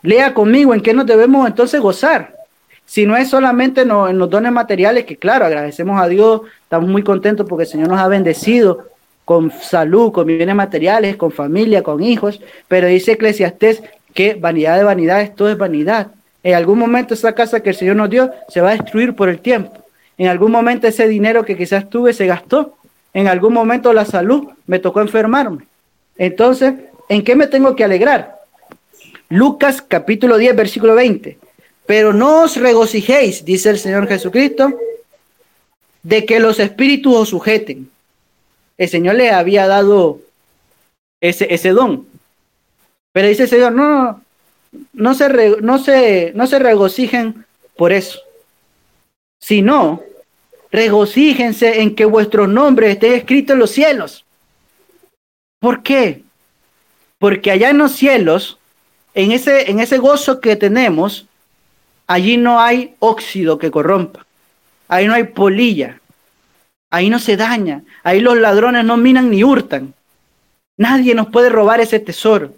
Lea 0.00 0.32
conmigo 0.32 0.72
en 0.72 0.80
qué 0.80 0.94
nos 0.94 1.04
debemos 1.04 1.46
entonces 1.46 1.82
gozar. 1.82 2.34
Si 2.86 3.04
no 3.04 3.14
es 3.14 3.28
solamente 3.28 3.82
en 3.82 4.18
los 4.18 4.30
dones 4.30 4.52
materiales, 4.52 5.04
que 5.04 5.18
claro, 5.18 5.44
agradecemos 5.44 6.00
a 6.00 6.08
Dios, 6.08 6.40
estamos 6.62 6.88
muy 6.88 7.02
contentos 7.02 7.46
porque 7.46 7.64
el 7.64 7.68
Señor 7.68 7.88
nos 7.88 8.00
ha 8.00 8.08
bendecido 8.08 8.86
con 9.26 9.50
salud, 9.50 10.12
con 10.12 10.26
bienes 10.26 10.54
materiales, 10.54 11.16
con 11.16 11.30
familia, 11.30 11.82
con 11.82 12.02
hijos, 12.02 12.40
pero 12.68 12.86
dice 12.86 13.12
Eclesiastés 13.12 13.82
que 14.14 14.32
vanidad 14.32 14.78
de 14.78 14.84
vanidades, 14.84 15.36
todo 15.36 15.50
es 15.50 15.58
vanidad. 15.58 16.12
En 16.42 16.54
algún 16.54 16.78
momento 16.78 17.14
esa 17.14 17.34
casa 17.34 17.60
que 17.60 17.70
el 17.70 17.76
Señor 17.76 17.96
nos 17.96 18.10
dio 18.10 18.32
se 18.48 18.60
va 18.60 18.70
a 18.70 18.76
destruir 18.76 19.14
por 19.14 19.28
el 19.28 19.40
tiempo. 19.40 19.72
En 20.16 20.28
algún 20.28 20.52
momento 20.52 20.86
ese 20.86 21.08
dinero 21.08 21.44
que 21.44 21.56
quizás 21.56 21.88
tuve 21.88 22.12
se 22.12 22.26
gastó. 22.26 22.76
En 23.12 23.28
algún 23.28 23.52
momento 23.52 23.92
la 23.92 24.04
salud 24.04 24.48
me 24.66 24.78
tocó 24.78 25.00
enfermarme. 25.00 25.66
Entonces, 26.16 26.74
¿en 27.08 27.24
qué 27.24 27.34
me 27.34 27.46
tengo 27.46 27.74
que 27.74 27.84
alegrar? 27.84 28.38
Lucas 29.28 29.82
capítulo 29.82 30.36
10, 30.36 30.56
versículo 30.56 30.94
20. 30.94 31.38
Pero 31.86 32.12
no 32.12 32.42
os 32.42 32.56
regocijéis, 32.56 33.44
dice 33.44 33.70
el 33.70 33.78
Señor 33.78 34.06
Jesucristo, 34.06 34.78
de 36.02 36.24
que 36.24 36.40
los 36.40 36.58
espíritus 36.60 37.16
os 37.16 37.28
sujeten. 37.30 37.90
El 38.78 38.88
Señor 38.88 39.16
le 39.16 39.30
había 39.30 39.66
dado 39.66 40.20
ese, 41.20 41.52
ese 41.52 41.70
don. 41.70 42.06
Pero 43.12 43.28
dice 43.28 43.44
el 43.44 43.48
Señor, 43.48 43.72
no, 43.72 43.88
no, 43.88 44.22
no 44.92 45.14
se, 45.14 45.56
no 45.60 45.78
se, 45.78 46.32
no 46.34 46.46
se 46.46 46.58
regocijen 46.58 47.44
por 47.76 47.92
eso, 47.92 48.20
sino 49.40 50.02
regocíjense 50.70 51.80
en 51.80 51.94
que 51.94 52.04
vuestro 52.04 52.46
nombre 52.46 52.90
esté 52.90 53.16
escrito 53.16 53.54
en 53.54 53.58
los 53.58 53.70
cielos. 53.70 54.24
¿Por 55.58 55.82
qué? 55.82 56.22
Porque 57.18 57.50
allá 57.50 57.70
en 57.70 57.78
los 57.78 57.92
cielos, 57.92 58.58
en 59.14 59.32
ese, 59.32 59.70
en 59.70 59.80
ese 59.80 59.98
gozo 59.98 60.40
que 60.40 60.56
tenemos, 60.56 61.26
allí 62.06 62.36
no 62.36 62.60
hay 62.60 62.94
óxido 62.98 63.58
que 63.58 63.70
corrompa, 63.70 64.26
ahí 64.88 65.06
no 65.06 65.14
hay 65.14 65.24
polilla, 65.24 66.00
ahí 66.90 67.10
no 67.10 67.18
se 67.18 67.36
daña, 67.36 67.82
ahí 68.02 68.20
los 68.20 68.36
ladrones 68.36 68.84
no 68.84 68.96
minan 68.96 69.30
ni 69.30 69.44
hurtan. 69.44 69.94
Nadie 70.76 71.14
nos 71.14 71.28
puede 71.28 71.50
robar 71.50 71.80
ese 71.80 72.00
tesoro. 72.00 72.54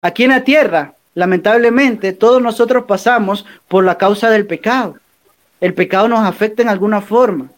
Aquí 0.00 0.24
en 0.24 0.30
la 0.30 0.44
tierra 0.44 0.95
lamentablemente 1.16 2.12
todos 2.12 2.40
nosotros 2.40 2.84
pasamos 2.84 3.46
por 3.68 3.84
la 3.84 3.98
causa 3.98 4.30
del 4.30 4.46
pecado. 4.46 4.98
El 5.60 5.72
pecado 5.72 6.08
nos 6.08 6.20
afecta 6.20 6.62
en 6.62 6.68
alguna 6.68 7.00
forma. 7.00 7.50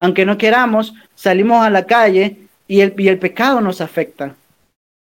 Aunque 0.00 0.26
no 0.26 0.36
queramos, 0.36 0.92
salimos 1.14 1.64
a 1.64 1.70
la 1.70 1.86
calle 1.86 2.38
y 2.66 2.80
el, 2.80 2.92
y 2.98 3.06
el 3.06 3.20
pecado 3.20 3.60
nos 3.60 3.80
afecta. 3.80 4.34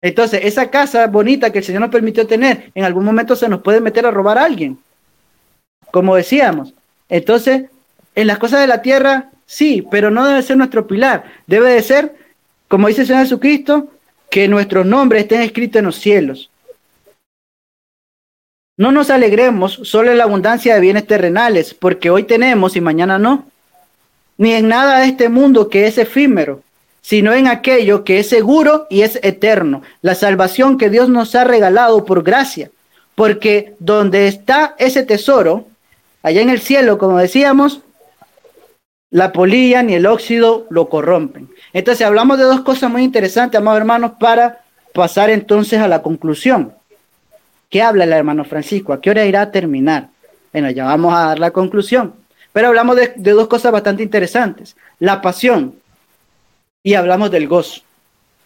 Entonces, 0.02 0.42
esa 0.44 0.70
casa 0.70 1.06
bonita 1.06 1.50
que 1.50 1.58
el 1.58 1.64
Señor 1.64 1.80
nos 1.80 1.90
permitió 1.90 2.26
tener, 2.26 2.70
en 2.74 2.84
algún 2.84 3.06
momento 3.06 3.34
se 3.34 3.48
nos 3.48 3.62
puede 3.62 3.80
meter 3.80 4.04
a 4.04 4.10
robar 4.10 4.36
a 4.36 4.44
alguien. 4.44 4.78
Como 5.90 6.14
decíamos. 6.14 6.74
Entonces, 7.08 7.64
en 8.14 8.26
las 8.26 8.38
cosas 8.38 8.60
de 8.60 8.66
la 8.66 8.82
tierra, 8.82 9.30
sí, 9.46 9.86
pero 9.90 10.10
no 10.10 10.26
debe 10.26 10.42
ser 10.42 10.58
nuestro 10.58 10.86
pilar. 10.86 11.24
Debe 11.46 11.70
de 11.70 11.82
ser, 11.82 12.14
como 12.68 12.88
dice 12.88 13.00
el 13.00 13.06
Señor 13.06 13.22
Jesucristo, 13.22 13.88
que 14.30 14.48
nuestros 14.48 14.84
nombres 14.84 15.22
estén 15.22 15.40
escritos 15.40 15.78
en 15.78 15.86
los 15.86 15.96
cielos. 15.96 16.50
No 18.76 18.90
nos 18.90 19.10
alegremos 19.10 19.78
solo 19.84 20.10
en 20.10 20.18
la 20.18 20.24
abundancia 20.24 20.74
de 20.74 20.80
bienes 20.80 21.06
terrenales, 21.06 21.74
porque 21.74 22.10
hoy 22.10 22.24
tenemos 22.24 22.74
y 22.74 22.80
mañana 22.80 23.18
no, 23.18 23.46
ni 24.36 24.52
en 24.52 24.66
nada 24.66 24.98
de 24.98 25.06
este 25.06 25.28
mundo 25.28 25.68
que 25.68 25.86
es 25.86 25.96
efímero, 25.96 26.62
sino 27.00 27.32
en 27.32 27.46
aquello 27.46 28.02
que 28.02 28.18
es 28.18 28.28
seguro 28.28 28.88
y 28.90 29.02
es 29.02 29.20
eterno, 29.22 29.82
la 30.02 30.16
salvación 30.16 30.76
que 30.76 30.90
Dios 30.90 31.08
nos 31.08 31.36
ha 31.36 31.44
regalado 31.44 32.04
por 32.04 32.24
gracia, 32.24 32.70
porque 33.14 33.74
donde 33.78 34.26
está 34.26 34.74
ese 34.78 35.04
tesoro, 35.04 35.68
allá 36.24 36.42
en 36.42 36.50
el 36.50 36.60
cielo, 36.60 36.98
como 36.98 37.18
decíamos, 37.18 37.80
la 39.10 39.32
polilla 39.32 39.84
ni 39.84 39.94
el 39.94 40.06
óxido 40.06 40.66
lo 40.68 40.88
corrompen. 40.88 41.48
Entonces 41.72 42.04
hablamos 42.04 42.38
de 42.38 42.44
dos 42.44 42.62
cosas 42.62 42.90
muy 42.90 43.04
interesantes, 43.04 43.60
amados 43.60 43.78
hermanos, 43.78 44.12
para 44.18 44.62
pasar 44.92 45.30
entonces 45.30 45.78
a 45.78 45.86
la 45.86 46.02
conclusión. 46.02 46.74
¿Qué 47.70 47.82
habla 47.82 48.04
el 48.04 48.12
hermano 48.12 48.44
Francisco? 48.44 48.92
¿A 48.92 49.00
qué 49.00 49.10
hora 49.10 49.24
irá 49.24 49.42
a 49.42 49.50
terminar? 49.50 50.08
Bueno, 50.52 50.70
ya 50.70 50.84
vamos 50.84 51.12
a 51.12 51.26
dar 51.26 51.38
la 51.38 51.50
conclusión. 51.50 52.14
Pero 52.52 52.68
hablamos 52.68 52.96
de, 52.96 53.12
dos 53.16 53.48
cosas 53.48 53.72
bastante 53.72 54.04
interesantes. 54.04 54.76
La 55.00 55.20
pasión 55.20 55.74
y 56.82 56.94
hablamos 56.94 57.30
del 57.32 57.48
gozo. 57.48 57.82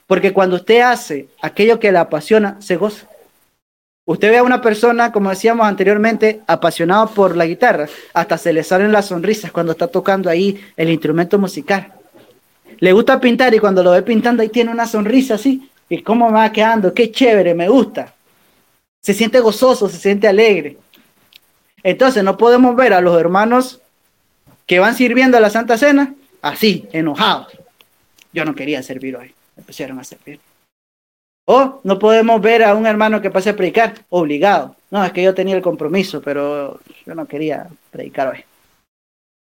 Porque 0.07 0.33
cuando 0.33 0.57
usted 0.57 0.81
hace 0.81 1.29
aquello 1.43 1.79
que 1.79 1.93
le 1.93 1.99
apasiona, 1.99 2.57
se 2.61 2.77
goza. 2.77 3.07
Usted 4.07 4.31
ve 4.31 4.39
a 4.39 4.43
una 4.43 4.63
persona, 4.63 5.13
como 5.13 5.29
decíamos 5.29 5.67
anteriormente, 5.67 6.41
apasionada 6.47 7.07
por 7.09 7.37
la 7.37 7.45
guitarra, 7.45 7.87
hasta 8.15 8.39
se 8.39 8.55
le 8.55 8.65
salen 8.65 8.91
las 8.91 9.05
sonrisas 9.05 9.53
cuando 9.53 9.73
está 9.73 9.87
tocando 9.89 10.31
ahí 10.31 10.59
el 10.79 10.89
instrumento 10.89 11.39
musical. 11.39 11.93
Le 12.79 12.93
gusta 12.95 13.21
pintar 13.21 13.55
y 13.55 13.59
cuando 13.59 13.83
lo 13.83 13.91
ve 13.91 14.01
pintando 14.01 14.43
ahí 14.43 14.49
tiene 14.49 14.71
una 14.71 14.87
sonrisa 14.87 15.35
así. 15.35 15.71
¿Y 15.91 16.01
cómo 16.03 16.33
va 16.33 16.51
quedando? 16.51 16.95
Qué 16.95 17.13
chévere, 17.13 17.55
me 17.55 17.69
gusta 17.69 18.15
se 19.01 19.15
siente 19.15 19.41
gozoso, 19.41 19.89
se 19.89 19.99
siente 19.99 20.29
alegre. 20.29 20.77
Entonces 21.83 22.25
no 22.25 22.37
podemos 22.37 22.77
ver 22.77 22.93
a 22.93 23.01
los 23.01 23.19
hermanos 23.19 23.81
que 24.67 24.79
van 24.79 24.95
sirviendo 24.95 25.37
a 25.37 25.41
la 25.41 25.51
Santa 25.51 25.79
Cena 25.79 26.15
así, 26.43 26.89
enojados. 26.93 27.49
Yo 28.33 28.45
no 28.45 28.55
quería 28.55 28.83
servir 28.83 29.17
hoy, 29.17 29.35
me 29.57 29.63
pusieron 29.63 29.99
a 29.99 30.05
servir. 30.05 30.41
O 31.47 31.81
no 31.83 31.99
podemos 31.99 32.43
ver 32.43 32.63
a 32.63 32.75
un 32.75 32.87
hermano 32.87 33.23
que 33.23 33.31
pase 33.31 33.51
a 33.51 33.57
predicar 33.57 33.95
obligado. 34.11 34.77
No, 34.91 35.03
es 35.03 35.13
que 35.13 35.23
yo 35.23 35.35
tenía 35.35 35.57
el 35.57 35.63
compromiso, 35.63 36.21
pero 36.21 36.79
yo 37.07 37.15
no 37.15 37.27
quería 37.27 37.69
predicar 37.91 38.29
hoy. 38.29 38.45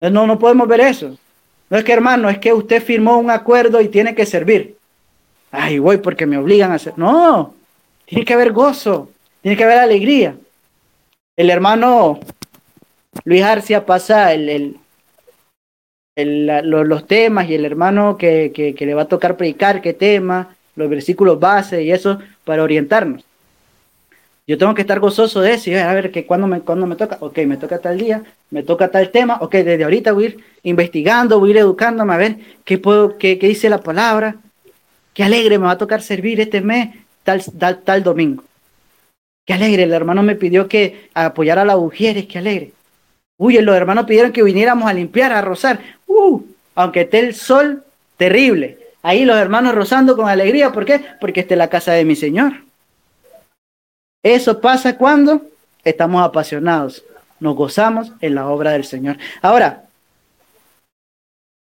No, 0.02 0.26
no 0.26 0.40
podemos 0.40 0.68
ver 0.68 0.82
eso. 0.82 1.16
No 1.70 1.78
es 1.78 1.84
que 1.84 1.94
hermano, 1.94 2.30
es 2.30 2.40
que 2.40 2.52
usted 2.52 2.84
firmó 2.84 3.18
un 3.18 3.30
acuerdo 3.30 3.80
y 3.80 3.90
tiene 3.90 4.16
que 4.16 4.26
servir. 4.26 4.76
Ay, 5.52 5.78
voy 5.78 5.98
porque 5.98 6.26
me 6.26 6.38
obligan 6.38 6.72
a 6.72 6.76
hacer. 6.76 6.98
No, 6.98 7.54
tiene 8.06 8.26
que 8.26 8.34
haber 8.34 8.52
gozo. 8.52 9.10
Tiene 9.44 9.58
que 9.58 9.66
haber 9.66 9.80
alegría. 9.80 10.38
El 11.36 11.50
hermano 11.50 12.22
Luis 13.26 13.44
Arcia 13.44 13.86
pasa 13.86 14.34
el, 14.34 14.78
los, 16.16 17.08
temas 17.08 17.50
y 17.50 17.56
el 17.56 17.66
hermano 17.66 18.18
que, 18.18 18.76
le 18.80 18.94
va 18.94 19.02
a 19.02 19.08
tocar 19.10 19.36
predicar 19.36 19.82
qué 19.82 19.94
tema, 19.94 20.56
los 20.78 20.90
versículos 20.90 21.42
base 21.42 21.84
y 21.84 21.92
eso 21.92 22.20
para 22.46 22.64
orientarnos. 22.64 23.26
Yo 24.48 24.58
tengo 24.58 24.74
que 24.74 24.82
estar 24.82 25.02
gozoso 25.02 25.42
de 25.42 25.56
eso 25.56 25.70
y 25.70 25.76
a 25.76 25.94
ver 25.94 26.12
que 26.12 26.26
cuando 26.26 26.48
me, 26.48 26.62
cuando 26.62 26.88
me 26.88 26.96
toca, 26.96 27.18
ok, 27.20 27.40
me 27.40 27.58
toca 27.58 27.80
tal 27.80 27.98
día, 27.98 28.24
me 28.50 28.64
toca 28.64 28.92
tal 28.92 29.12
tema, 29.12 29.40
ok, 29.42 29.56
desde 29.56 29.84
ahorita 29.84 30.14
voy 30.14 30.24
a 30.24 30.28
ir 30.28 30.38
investigando, 30.64 31.40
voy 31.40 31.50
a 31.50 31.52
ir 31.52 31.58
educándome 31.58 32.14
a 32.14 32.18
ver 32.18 32.38
qué, 32.64 32.78
puedo, 32.78 33.18
qué, 33.18 33.36
dice 33.36 33.70
la 33.70 33.80
palabra, 33.80 34.38
qué 35.14 35.26
alegre 35.26 35.60
me 35.60 35.66
va 35.66 35.72
a 35.72 35.78
tocar 35.78 36.02
servir 36.02 36.40
este 36.40 36.62
mes, 36.62 36.96
tal, 37.24 37.44
tal 37.84 38.04
domingo. 38.04 38.44
Qué 39.46 39.54
alegre, 39.54 39.84
el 39.84 39.94
hermano 39.94 40.24
me 40.24 40.36
pidió 40.36 40.68
que 40.68 41.10
apoyara 41.14 41.64
a 41.64 41.66
la 41.66 41.78
Ujieres, 41.78 42.28
qué 42.28 42.40
alegre. 42.40 42.74
Uy, 43.38 43.60
los 43.62 43.76
hermanos 43.76 44.06
pidieron 44.06 44.32
que 44.32 44.44
viniéramos 44.44 44.90
a 44.90 44.94
limpiar, 44.94 45.34
a 45.34 45.42
rozar. 45.42 45.80
Uh, 46.08 46.42
aunque 46.76 47.02
esté 47.02 47.20
el 47.20 47.36
sol 47.36 47.84
terrible. 48.16 48.80
Ahí 49.02 49.26
los 49.26 49.38
hermanos 49.38 49.76
rozando 49.76 50.16
con 50.16 50.30
alegría. 50.30 50.72
¿Por 50.72 50.86
qué? 50.86 51.04
Porque 51.20 51.42
esta 51.42 51.56
es 51.56 51.58
la 51.58 51.70
casa 51.70 51.92
de 51.92 52.06
mi 52.06 52.16
Señor. 52.16 52.54
Eso 54.24 54.62
pasa 54.62 54.98
cuando 54.98 55.42
estamos 55.84 56.24
apasionados. 56.24 57.04
Nos 57.42 57.56
gozamos 57.56 58.14
en 58.22 58.36
la 58.36 58.48
obra 58.48 58.72
del 58.72 58.86
Señor. 58.86 59.18
Ahora, 59.42 59.84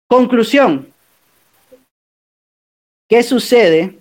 conclusión. 0.07 0.93
¿Qué 3.09 3.23
sucede 3.23 3.97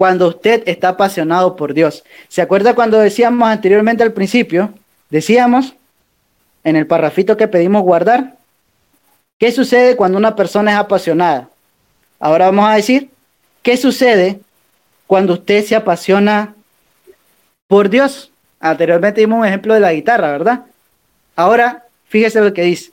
cuando 0.00 0.28
usted 0.28 0.62
está 0.64 0.88
apasionado 0.88 1.56
por 1.56 1.74
Dios. 1.74 2.04
¿Se 2.28 2.40
acuerda 2.40 2.74
cuando 2.74 2.98
decíamos 2.98 3.46
anteriormente 3.46 4.02
al 4.02 4.14
principio? 4.14 4.72
Decíamos 5.10 5.74
en 6.64 6.76
el 6.76 6.86
parrafito 6.86 7.36
que 7.36 7.48
pedimos 7.48 7.82
guardar. 7.82 8.38
¿Qué 9.38 9.52
sucede 9.52 9.96
cuando 9.96 10.16
una 10.16 10.34
persona 10.34 10.70
es 10.70 10.78
apasionada? 10.78 11.50
Ahora 12.18 12.46
vamos 12.46 12.70
a 12.70 12.76
decir, 12.76 13.10
¿qué 13.60 13.76
sucede 13.76 14.40
cuando 15.06 15.34
usted 15.34 15.66
se 15.66 15.76
apasiona 15.76 16.54
por 17.66 17.90
Dios? 17.90 18.32
Anteriormente 18.58 19.20
dimos 19.20 19.40
un 19.40 19.46
ejemplo 19.46 19.74
de 19.74 19.80
la 19.80 19.92
guitarra, 19.92 20.32
¿verdad? 20.32 20.64
Ahora, 21.36 21.84
fíjese 22.06 22.40
lo 22.40 22.54
que 22.54 22.62
dice. 22.62 22.92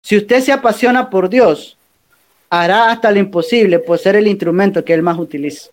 Si 0.00 0.16
usted 0.16 0.40
se 0.40 0.52
apasiona 0.52 1.10
por 1.10 1.28
Dios, 1.28 1.76
hará 2.48 2.90
hasta 2.90 3.10
lo 3.10 3.18
imposible 3.18 3.80
por 3.80 3.98
ser 3.98 4.16
el 4.16 4.28
instrumento 4.28 4.82
que 4.82 4.94
Él 4.94 5.02
más 5.02 5.18
utiliza. 5.18 5.68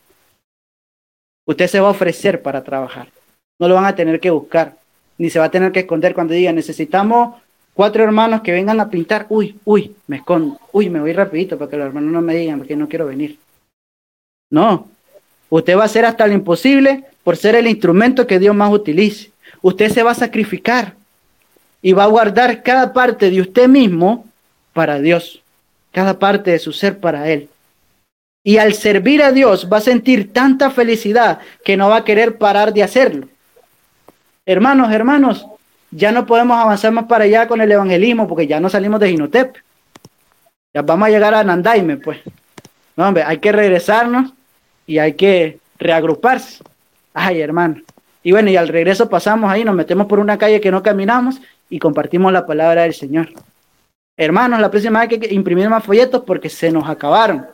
Usted 1.50 1.66
se 1.66 1.80
va 1.80 1.88
a 1.88 1.92
ofrecer 1.92 2.44
para 2.44 2.64
trabajar. 2.64 3.08
No 3.58 3.68
lo 3.68 3.74
van 3.74 3.86
a 3.86 3.96
tener 3.96 4.20
que 4.20 4.30
buscar, 4.30 4.76
ni 5.18 5.32
se 5.32 5.40
va 5.40 5.46
a 5.46 5.50
tener 5.50 5.72
que 5.72 5.80
esconder 5.80 6.14
cuando 6.14 6.36
diga 6.36 6.52
necesitamos 6.52 7.42
cuatro 7.74 8.04
hermanos 8.04 8.42
que 8.42 8.52
vengan 8.52 8.80
a 8.80 8.88
pintar. 8.88 9.26
Uy, 9.30 9.60
uy, 9.66 9.96
me 10.06 10.18
escondo. 10.18 10.60
Uy, 10.72 10.92
me 10.92 11.00
voy 11.00 11.12
rapidito 11.12 11.58
para 11.58 11.72
que 11.72 11.78
los 11.78 11.88
hermanos 11.88 12.12
no 12.12 12.22
me 12.22 12.36
digan 12.36 12.60
porque 12.60 12.76
no 12.76 12.88
quiero 12.88 13.08
venir. 13.08 13.40
No, 14.52 14.90
usted 15.50 15.76
va 15.76 15.82
a 15.82 15.86
hacer 15.86 16.06
hasta 16.06 16.28
lo 16.28 16.34
imposible 16.34 17.06
por 17.24 17.36
ser 17.36 17.56
el 17.56 17.66
instrumento 17.66 18.28
que 18.28 18.38
Dios 18.38 18.56
más 18.56 18.72
utilice. 18.72 19.32
Usted 19.64 19.90
se 19.90 20.04
va 20.04 20.12
a 20.12 20.16
sacrificar 20.16 20.94
y 21.82 21.94
va 21.94 22.04
a 22.04 22.14
guardar 22.14 22.62
cada 22.62 22.94
parte 22.94 23.32
de 23.32 23.42
usted 23.42 23.68
mismo 23.68 24.28
para 24.74 25.00
Dios, 25.00 25.42
cada 25.92 26.20
parte 26.20 26.52
de 26.52 26.60
su 26.60 26.74
ser 26.74 27.00
para 27.00 27.28
Él. 27.28 27.50
Y 28.50 28.58
al 28.58 28.74
servir 28.74 29.22
a 29.22 29.32
Dios 29.32 29.70
va 29.72 29.78
a 29.78 29.80
sentir 29.80 30.34
tanta 30.34 30.72
felicidad 30.72 31.38
que 31.64 31.78
no 31.78 31.88
va 31.88 31.98
a 31.98 32.04
querer 32.04 32.40
parar 32.40 32.74
de 32.74 32.82
hacerlo. 32.82 33.28
Hermanos, 34.44 34.92
hermanos, 34.92 35.46
ya 35.92 36.12
no 36.12 36.26
podemos 36.26 36.58
avanzar 36.58 36.92
más 36.92 37.06
para 37.06 37.26
allá 37.26 37.48
con 37.48 37.62
el 37.62 37.72
evangelismo 37.72 38.28
porque 38.28 38.48
ya 38.48 38.60
no 38.60 38.68
salimos 38.68 39.02
de 39.02 39.12
Jinotep. 39.12 39.56
Ya 40.74 40.82
vamos 40.82 41.08
a 41.08 41.12
llegar 41.12 41.36
a 41.36 41.44
Nandaime, 41.44 41.98
pues. 41.98 42.22
No, 42.96 43.08
hombre, 43.08 43.22
hay 43.22 43.38
que 43.38 43.52
regresarnos 43.52 44.34
y 44.88 44.98
hay 44.98 45.14
que 45.14 45.60
reagruparse. 45.78 46.64
Ay, 47.14 47.42
hermano. 47.42 47.84
Y 48.24 48.32
bueno, 48.32 48.50
y 48.50 48.58
al 48.58 48.68
regreso 48.68 49.12
pasamos 49.12 49.52
ahí, 49.52 49.64
nos 49.64 49.76
metemos 49.76 50.08
por 50.08 50.18
una 50.18 50.40
calle 50.40 50.60
que 50.60 50.72
no 50.72 50.82
caminamos 50.82 51.40
y 51.70 51.78
compartimos 51.78 52.34
la 52.34 52.48
palabra 52.48 52.82
del 52.82 52.96
Señor. 52.96 53.30
Hermanos, 54.18 54.60
la 54.60 54.72
próxima 54.72 55.02
vez 55.02 55.12
hay 55.12 55.20
que 55.20 55.36
imprimir 55.36 55.70
más 55.70 55.84
folletos 55.84 56.24
porque 56.26 56.50
se 56.50 56.72
nos 56.72 56.90
acabaron. 56.90 57.46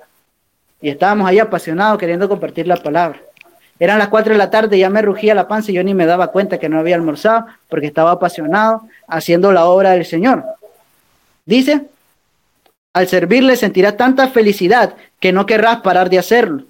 Y 0.82 0.90
estábamos 0.90 1.28
ahí 1.28 1.40
apasionados 1.40 1.98
queriendo 1.98 2.28
compartir 2.30 2.68
la 2.68 2.78
palabra. 2.78 3.20
Eran 3.80 4.00
las 4.00 4.08
4 4.08 4.34
de 4.34 4.38
la 4.38 4.50
tarde, 4.50 4.78
ya 4.78 4.90
me 4.90 5.02
rugía 5.02 5.36
la 5.36 5.48
panza 5.48 5.72
y 5.72 5.76
yo 5.76 5.84
ni 5.84 5.94
me 5.94 6.06
daba 6.06 6.32
cuenta 6.32 6.60
que 6.60 6.70
no 6.70 6.80
había 6.80 6.96
almorzado 6.96 7.46
porque 7.68 7.88
estaba 7.88 8.12
apasionado 8.12 8.84
haciendo 9.08 9.52
la 9.52 9.66
obra 9.66 9.92
del 9.92 10.06
Señor. 10.06 10.46
Dice, 11.46 11.88
al 12.94 13.08
servirle 13.08 13.58
sentirás 13.58 13.98
tanta 13.98 14.30
felicidad 14.30 14.96
que 15.20 15.34
no 15.34 15.46
querrás 15.46 15.82
parar 15.82 16.10
de 16.10 16.20
hacerlo. 16.20 16.64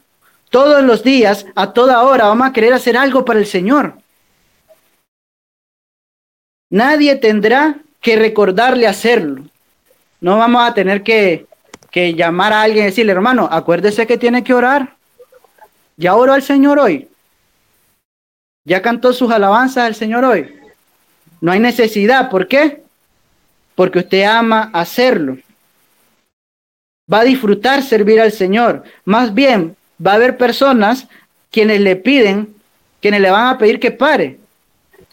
Todos 0.49 0.83
los 0.83 1.03
días, 1.03 1.45
a 1.55 1.73
toda 1.73 2.03
hora, 2.03 2.25
vamos 2.25 2.47
a 2.47 2.53
querer 2.53 2.73
hacer 2.73 2.97
algo 2.97 3.23
para 3.25 3.39
el 3.39 3.45
Señor. 3.45 3.93
Nadie 6.71 7.15
tendrá 7.17 7.77
que 8.01 8.15
recordarle 8.15 8.87
hacerlo. 8.87 9.43
No 10.21 10.37
vamos 10.37 10.67
a 10.67 10.73
tener 10.73 11.03
que, 11.03 11.45
que 11.95 12.13
llamar 12.13 12.51
a 12.51 12.63
alguien 12.63 12.83
y 12.83 12.87
decirle, 12.87 13.13
hermano, 13.13 13.47
acuérdese 13.49 14.05
que 14.05 14.17
tiene 14.17 14.43
que 14.43 14.53
orar. 14.53 14.97
¿Ya 15.95 16.13
oró 16.13 16.33
al 16.33 16.43
Señor 16.43 16.77
hoy? 16.77 17.07
¿Ya 18.65 18.81
cantó 18.81 19.13
sus 19.13 19.31
alabanzas 19.31 19.85
al 19.85 19.95
Señor 19.95 20.25
hoy? 20.25 20.59
No 21.39 21.53
hay 21.53 21.61
necesidad. 21.61 22.29
¿Por 22.29 22.49
qué? 22.49 22.83
Porque 23.75 23.99
usted 23.99 24.23
ama 24.23 24.71
hacerlo. 24.73 25.37
Va 27.11 27.21
a 27.21 27.23
disfrutar 27.23 27.81
servir 27.81 28.19
al 28.19 28.33
Señor. 28.33 28.83
Más 29.05 29.33
bien, 29.33 29.77
va 30.05 30.11
a 30.11 30.15
haber 30.15 30.35
personas 30.35 31.07
quienes 31.49 31.79
le 31.79 31.95
piden, 31.95 32.57
quienes 32.99 33.21
le 33.21 33.31
van 33.31 33.47
a 33.47 33.57
pedir 33.57 33.79
que 33.79 33.91
pare. 33.91 34.37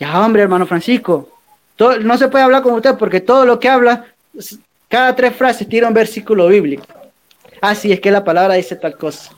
Ya, 0.00 0.20
hombre, 0.20 0.42
hermano 0.42 0.66
Francisco, 0.66 1.30
no 1.78 2.18
se 2.18 2.26
puede 2.26 2.42
hablar 2.42 2.64
con 2.64 2.74
usted 2.74 2.96
porque 2.98 3.20
todo 3.20 3.46
lo 3.46 3.60
que 3.60 3.68
habla, 3.68 4.06
cada 4.92 5.16
tres 5.16 5.34
frases 5.34 5.66
tira 5.66 5.88
un 5.88 5.94
versículo 5.94 6.48
bíblico. 6.48 6.84
Así 7.62 7.90
ah, 7.90 7.94
es 7.94 8.00
que 8.00 8.10
la 8.10 8.22
palabra 8.22 8.56
dice 8.56 8.76
tal 8.76 8.98
cosa. 8.98 9.32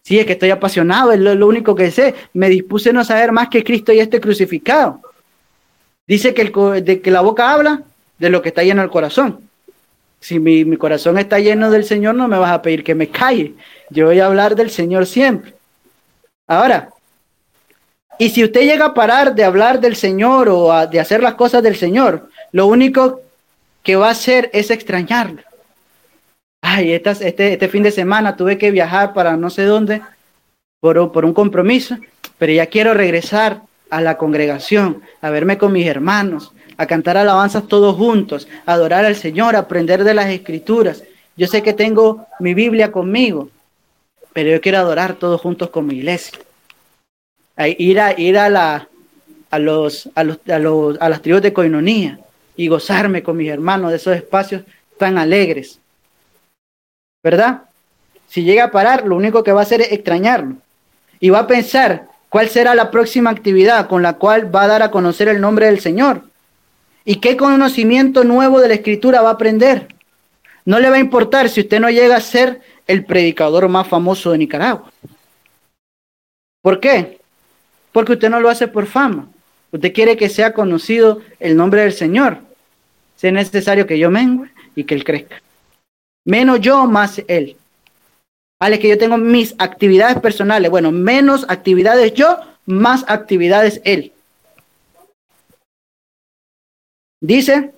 Sí, 0.00 0.18
es 0.18 0.24
que 0.24 0.32
estoy 0.32 0.48
apasionado, 0.48 1.12
es 1.12 1.20
lo, 1.20 1.46
único 1.46 1.74
que 1.74 1.90
sé. 1.90 2.14
Me 2.32 2.48
dispuse 2.48 2.88
a 2.88 2.94
no 2.94 3.04
saber 3.04 3.32
más 3.32 3.50
que 3.50 3.62
Cristo 3.62 3.92
y 3.92 4.00
este 4.00 4.18
crucificado. 4.18 5.02
Dice 6.06 6.32
que, 6.32 6.40
el, 6.40 6.84
de 6.86 7.02
que 7.02 7.10
la 7.10 7.20
boca 7.20 7.52
habla 7.52 7.82
de 8.16 8.30
lo 8.30 8.40
que 8.40 8.48
está 8.48 8.62
lleno 8.62 8.82
el 8.82 8.88
corazón. 8.88 9.40
Si 10.20 10.38
mi, 10.38 10.64
mi, 10.64 10.78
corazón 10.78 11.18
está 11.18 11.38
lleno 11.38 11.70
del 11.70 11.84
Señor, 11.84 12.14
no 12.14 12.26
me 12.26 12.38
vas 12.38 12.52
a 12.52 12.62
pedir 12.62 12.82
que 12.82 12.94
me 12.94 13.08
calle. 13.08 13.52
Yo 13.90 14.06
voy 14.06 14.20
a 14.20 14.26
hablar 14.26 14.56
del 14.56 14.70
Señor 14.70 15.04
siempre. 15.04 15.52
Ahora, 16.46 16.88
y 18.18 18.30
si 18.30 18.42
usted 18.42 18.62
llega 18.62 18.86
a 18.86 18.94
parar 18.94 19.34
de 19.34 19.44
hablar 19.44 19.80
del 19.80 19.96
Señor 19.96 20.48
o 20.48 20.86
de 20.86 20.98
hacer 20.98 21.22
las 21.22 21.34
cosas 21.34 21.62
del 21.62 21.76
Señor, 21.76 22.30
lo 22.52 22.66
único 22.68 23.20
que 23.82 23.96
va 23.96 24.08
a 24.08 24.12
hacer 24.12 24.50
es 24.52 24.70
extrañarlo 24.70 25.42
ay, 26.62 26.92
este, 26.92 27.52
este 27.52 27.68
fin 27.68 27.82
de 27.82 27.90
semana 27.90 28.36
tuve 28.36 28.56
que 28.56 28.70
viajar 28.70 29.12
para 29.12 29.36
no 29.36 29.50
sé 29.50 29.64
dónde 29.64 30.00
por, 30.80 31.12
por 31.12 31.24
un 31.24 31.34
compromiso, 31.34 31.98
pero 32.38 32.52
ya 32.52 32.66
quiero 32.66 32.94
regresar 32.94 33.62
a 33.90 34.00
la 34.00 34.16
congregación, 34.16 35.02
a 35.20 35.28
verme 35.28 35.58
con 35.58 35.72
mis 35.72 35.86
hermanos, 35.86 36.52
a 36.78 36.86
cantar 36.86 37.16
alabanzas 37.16 37.68
todos 37.68 37.94
juntos, 37.96 38.48
a 38.64 38.72
adorar 38.72 39.04
al 39.04 39.16
Señor, 39.16 39.54
aprender 39.54 40.02
de 40.02 40.14
las 40.14 40.30
escrituras. 40.30 41.02
Yo 41.36 41.46
sé 41.46 41.62
que 41.62 41.74
tengo 41.74 42.26
mi 42.40 42.54
Biblia 42.54 42.90
conmigo, 42.90 43.50
pero 44.32 44.50
yo 44.50 44.60
quiero 44.60 44.78
adorar 44.78 45.14
todos 45.14 45.40
juntos 45.40 45.68
con 45.68 45.86
mi 45.86 45.96
iglesia. 45.96 46.38
Ir 47.58 48.00
a, 48.00 48.18
ir 48.18 48.38
a, 48.38 48.48
la, 48.48 48.88
a, 49.50 49.58
los, 49.58 50.08
a, 50.14 50.24
los, 50.24 50.38
a, 50.48 50.58
los, 50.58 51.00
a 51.00 51.08
las 51.10 51.20
tribus 51.20 51.42
de 51.42 51.52
coinonía 51.52 52.18
y 52.56 52.68
gozarme 52.68 53.22
con 53.22 53.36
mis 53.36 53.50
hermanos 53.50 53.90
de 53.90 53.96
esos 53.96 54.16
espacios 54.16 54.62
tan 54.98 55.18
alegres. 55.18 55.80
¿verdad? 57.22 57.62
Si 58.28 58.42
llega 58.42 58.64
a 58.64 58.70
parar, 58.70 59.06
lo 59.06 59.16
único 59.16 59.44
que 59.44 59.52
va 59.52 59.60
a 59.60 59.64
hacer 59.64 59.80
es 59.80 59.92
extrañarlo. 59.92 60.56
Y 61.20 61.30
va 61.30 61.40
a 61.40 61.46
pensar 61.46 62.08
cuál 62.28 62.48
será 62.48 62.74
la 62.74 62.90
próxima 62.90 63.30
actividad 63.30 63.88
con 63.88 64.02
la 64.02 64.14
cual 64.14 64.54
va 64.54 64.64
a 64.64 64.68
dar 64.68 64.82
a 64.82 64.90
conocer 64.90 65.28
el 65.28 65.40
nombre 65.40 65.66
del 65.66 65.80
Señor. 65.80 66.22
¿Y 67.04 67.16
qué 67.16 67.36
conocimiento 67.36 68.24
nuevo 68.24 68.60
de 68.60 68.68
la 68.68 68.74
escritura 68.74 69.22
va 69.22 69.30
a 69.30 69.34
aprender? 69.34 69.88
No 70.64 70.78
le 70.78 70.90
va 70.90 70.96
a 70.96 71.00
importar 71.00 71.48
si 71.48 71.60
usted 71.60 71.80
no 71.80 71.90
llega 71.90 72.16
a 72.16 72.20
ser 72.20 72.60
el 72.86 73.04
predicador 73.04 73.68
más 73.68 73.86
famoso 73.86 74.30
de 74.30 74.38
Nicaragua. 74.38 74.90
¿Por 76.62 76.80
qué? 76.80 77.18
Porque 77.90 78.12
usted 78.12 78.30
no 78.30 78.40
lo 78.40 78.48
hace 78.48 78.68
por 78.68 78.86
fama. 78.86 79.28
Usted 79.72 79.92
quiere 79.92 80.16
que 80.16 80.28
sea 80.28 80.52
conocido 80.52 81.22
el 81.40 81.56
nombre 81.56 81.82
del 81.82 81.92
Señor. 81.92 82.38
Si 83.16 83.26
es 83.26 83.32
necesario 83.32 83.86
que 83.86 83.98
yo 83.98 84.10
mengue 84.10 84.50
y 84.76 84.84
que 84.84 84.94
Él 84.94 85.04
crezca. 85.04 85.42
Menos 86.24 86.60
yo, 86.60 86.86
más 86.86 87.20
él. 87.26 87.56
Vale, 88.60 88.78
que 88.78 88.88
yo 88.88 88.98
tengo 88.98 89.18
mis 89.18 89.54
actividades 89.58 90.20
personales. 90.20 90.70
Bueno, 90.70 90.92
menos 90.92 91.44
actividades 91.48 92.14
yo, 92.14 92.38
más 92.64 93.04
actividades 93.08 93.80
él. 93.84 94.12
Dice, 97.20 97.72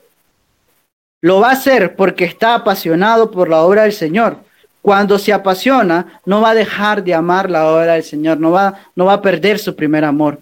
lo 1.22 1.40
va 1.40 1.50
a 1.50 1.52
hacer 1.52 1.96
porque 1.96 2.24
está 2.24 2.54
apasionado 2.54 3.30
por 3.30 3.48
la 3.48 3.62
obra 3.62 3.82
del 3.82 3.92
Señor. 3.92 4.38
Cuando 4.82 5.18
se 5.18 5.32
apasiona, 5.32 6.20
no 6.26 6.42
va 6.42 6.50
a 6.50 6.54
dejar 6.54 7.02
de 7.02 7.14
amar 7.14 7.50
la 7.50 7.66
obra 7.66 7.94
del 7.94 8.04
Señor, 8.04 8.38
no 8.38 8.50
va, 8.50 8.84
no 8.94 9.06
va 9.06 9.14
a 9.14 9.22
perder 9.22 9.58
su 9.58 9.74
primer 9.74 10.04
amor. 10.04 10.38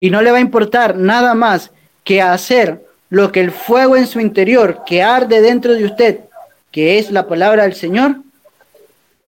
Y 0.00 0.10
no 0.10 0.22
le 0.22 0.30
va 0.30 0.38
a 0.38 0.42
importar 0.42 0.96
nada 0.96 1.34
más 1.34 1.70
que 2.04 2.22
hacer 2.22 2.84
lo 3.10 3.30
que 3.32 3.40
el 3.40 3.50
fuego 3.50 3.96
en 3.96 4.06
su 4.06 4.20
interior, 4.20 4.82
que 4.86 5.02
arde 5.02 5.40
dentro 5.40 5.74
de 5.74 5.84
usted, 5.84 6.20
que 6.70 6.98
es 6.98 7.10
la 7.10 7.26
palabra 7.26 7.64
del 7.64 7.74
Señor, 7.74 8.16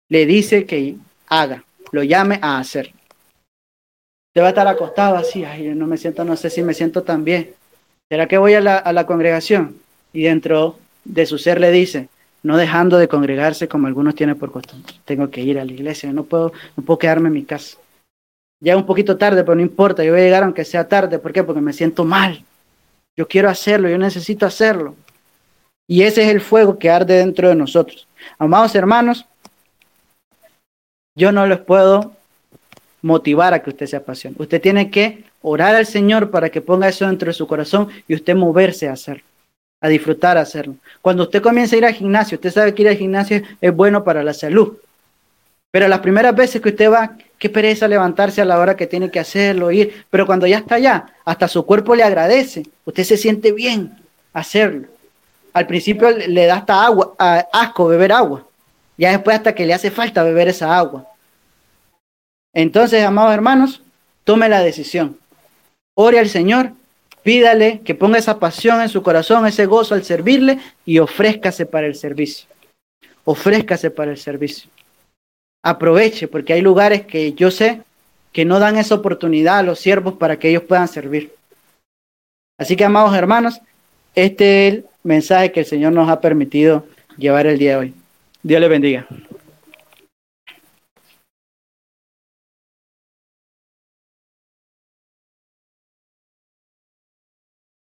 le 0.09 0.27
dice 0.27 0.65
que 0.65 0.97
haga, 1.29 1.65
lo 1.93 2.03
llame 2.03 2.39
a 2.41 2.59
hacer. 2.59 2.93
Usted 4.29 4.43
va 4.43 4.47
a 4.47 4.51
estar 4.51 4.69
acostado 4.69 5.17
así, 5.17 5.45
ay, 5.45 5.75
no 5.75 5.87
me 5.87 5.99
siento, 5.99 6.25
no 6.25 6.37
sé 6.37 6.51
si 6.51 6.63
me 6.63 6.75
siento 6.75 7.03
tan 7.03 7.25
bien. 7.25 7.53
¿Será 8.09 8.27
que 8.27 8.39
voy 8.39 8.55
a 8.55 8.61
la, 8.61 8.77
a 8.79 8.93
la 8.93 9.07
congregación? 9.07 9.77
Y 10.13 10.23
dentro 10.25 10.79
de 11.05 11.27
su 11.27 11.39
ser 11.39 11.61
le 11.61 11.71
dice, 11.71 12.09
no 12.43 12.57
dejando 12.57 12.99
de 12.99 13.09
congregarse 13.09 13.69
como 13.69 13.87
algunos 13.87 14.15
tienen 14.15 14.39
por 14.39 14.53
costumbre. 14.53 14.95
Tengo 15.05 15.31
que 15.31 15.41
ir 15.41 15.59
a 15.59 15.65
la 15.65 15.73
iglesia, 15.73 16.13
no 16.13 16.25
puedo, 16.25 16.53
no 16.77 16.85
puedo 16.85 16.99
quedarme 16.99 17.29
en 17.29 17.35
mi 17.35 17.45
casa. 17.45 17.79
Ya 18.61 18.77
un 18.77 18.87
poquito 18.87 19.17
tarde, 19.17 19.43
pero 19.43 19.55
no 19.55 19.63
importa, 19.63 20.03
yo 20.05 20.13
voy 20.13 20.21
a 20.21 20.25
llegar 20.25 20.43
aunque 20.43 20.65
sea 20.65 20.89
tarde. 20.89 21.19
¿Por 21.19 21.33
qué? 21.33 21.43
Porque 21.43 21.61
me 21.61 21.73
siento 21.73 22.05
mal. 22.05 22.43
Yo 23.17 23.29
quiero 23.29 23.49
hacerlo, 23.49 23.89
yo 23.89 23.99
necesito 23.99 24.47
hacerlo. 24.47 24.97
Y 25.87 26.03
ese 26.03 26.23
es 26.23 26.29
el 26.29 26.41
fuego 26.41 26.79
que 26.79 26.91
arde 26.91 27.19
dentro 27.19 27.49
de 27.49 27.55
nosotros. 27.55 28.07
Amados 28.39 28.75
hermanos, 28.75 29.27
yo 31.15 31.31
no 31.31 31.47
les 31.47 31.59
puedo 31.59 32.13
motivar 33.03 33.53
a 33.53 33.63
que 33.63 33.71
usted 33.71 33.87
se 33.87 33.97
apasione. 33.97 34.37
Usted 34.39 34.61
tiene 34.61 34.91
que 34.91 35.25
orar 35.43 35.75
al 35.75 35.87
Señor 35.87 36.31
para 36.31 36.49
que 36.49 36.63
ponga 36.63 36.89
eso 36.89 37.07
dentro 37.07 37.29
de 37.29 37.35
su 37.35 37.47
corazón 37.47 37.89
y 38.09 38.15
usted 38.15 38.35
moverse 38.35 38.89
a 38.89 38.93
hacerlo, 38.93 39.23
a 39.81 39.89
disfrutar 39.89 40.39
a 40.39 40.41
hacerlo. 40.41 40.77
Cuando 41.03 41.25
usted 41.25 41.43
comienza 41.43 41.77
a 41.77 41.79
ir 41.79 41.85
al 41.85 41.93
gimnasio, 41.93 42.37
usted 42.37 42.51
sabe 42.51 42.75
que 42.75 42.83
ir 42.83 42.89
al 42.89 42.97
gimnasio 42.97 43.43
es 43.61 43.75
bueno 43.75 44.03
para 44.03 44.25
la 44.25 44.33
salud. 44.33 44.79
Pero 45.71 45.87
las 45.87 46.01
primeras 46.01 46.35
veces 46.35 46.63
que 46.63 46.71
usted 46.71 46.91
va, 46.91 47.17
qué 47.45 47.51
pereza 47.51 47.87
levantarse 47.87 48.41
a 48.41 48.47
la 48.47 48.59
hora 48.59 48.75
que 48.75 48.87
tiene 48.87 49.11
que 49.11 49.21
hacerlo, 49.21 49.71
ir. 49.71 50.07
Pero 50.09 50.25
cuando 50.25 50.47
ya 50.47 50.57
está 50.57 50.77
allá, 50.77 51.07
hasta 51.27 51.47
su 51.47 51.67
cuerpo 51.67 51.95
le 51.95 52.03
agradece. 52.03 52.63
Usted 52.87 53.05
se 53.05 53.17
siente 53.19 53.53
bien 53.53 53.99
hacerlo 54.33 54.89
al 55.55 55.69
principio 55.69 56.11
le 56.11 56.47
da 56.47 56.57
hasta 56.57 56.85
agua, 56.85 57.15
asco 57.53 57.87
beber 57.87 58.13
agua. 58.13 58.47
Ya 58.99 59.11
después 59.11 59.37
hasta 59.37 59.55
que 59.55 59.65
le 59.65 59.73
hace 59.73 59.91
falta 59.91 60.23
beber 60.25 60.49
esa 60.49 60.77
agua. 60.77 61.07
Entonces, 62.53 63.03
amados 63.05 63.33
hermanos, 63.33 63.83
tome 64.25 64.49
la 64.49 64.61
decisión. 64.61 65.17
Ore 65.95 66.19
al 66.19 66.29
Señor, 66.29 66.73
pídale 67.23 67.81
que 67.85 67.95
ponga 67.95 68.19
esa 68.19 68.41
pasión 68.41 68.83
en 68.83 68.89
su 68.89 69.03
corazón, 69.03 69.47
ese 69.47 69.67
gozo 69.67 69.95
al 69.95 70.05
servirle 70.05 70.59
y 70.85 70.99
ofrézcase 70.99 71.67
para 71.67 71.87
el 71.87 71.95
servicio. 71.95 72.49
Ofrézcase 73.25 73.93
para 73.93 74.11
el 74.11 74.19
servicio. 74.19 74.69
Aproveche, 75.65 76.29
porque 76.29 76.53
hay 76.53 76.61
lugares 76.61 77.07
que 77.07 77.33
yo 77.33 77.51
sé 77.51 77.81
que 78.33 78.45
no 78.45 78.59
dan 78.59 78.77
esa 78.77 78.95
oportunidad 78.95 79.59
a 79.59 79.63
los 79.63 79.81
siervos 79.81 80.15
para 80.15 80.39
que 80.39 80.51
ellos 80.51 80.63
puedan 80.63 80.89
servir. 80.89 81.33
Así 82.59 82.77
que, 82.77 82.85
amados 82.85 83.17
hermanos, 83.17 83.61
este 84.15 84.69
es 84.69 84.75
el 84.75 84.87
mensaje 85.03 85.53
que 85.53 85.61
el 85.61 85.67
Señor 85.67 85.93
nos 85.93 86.09
ha 86.11 86.21
permitido 86.21 86.87
llevar 87.17 87.47
el 87.47 87.59
día 87.59 87.71
de 87.71 87.77
hoy. 87.77 87.95
Dios 88.43 88.61
les 88.61 88.71
bendiga. 88.71 89.07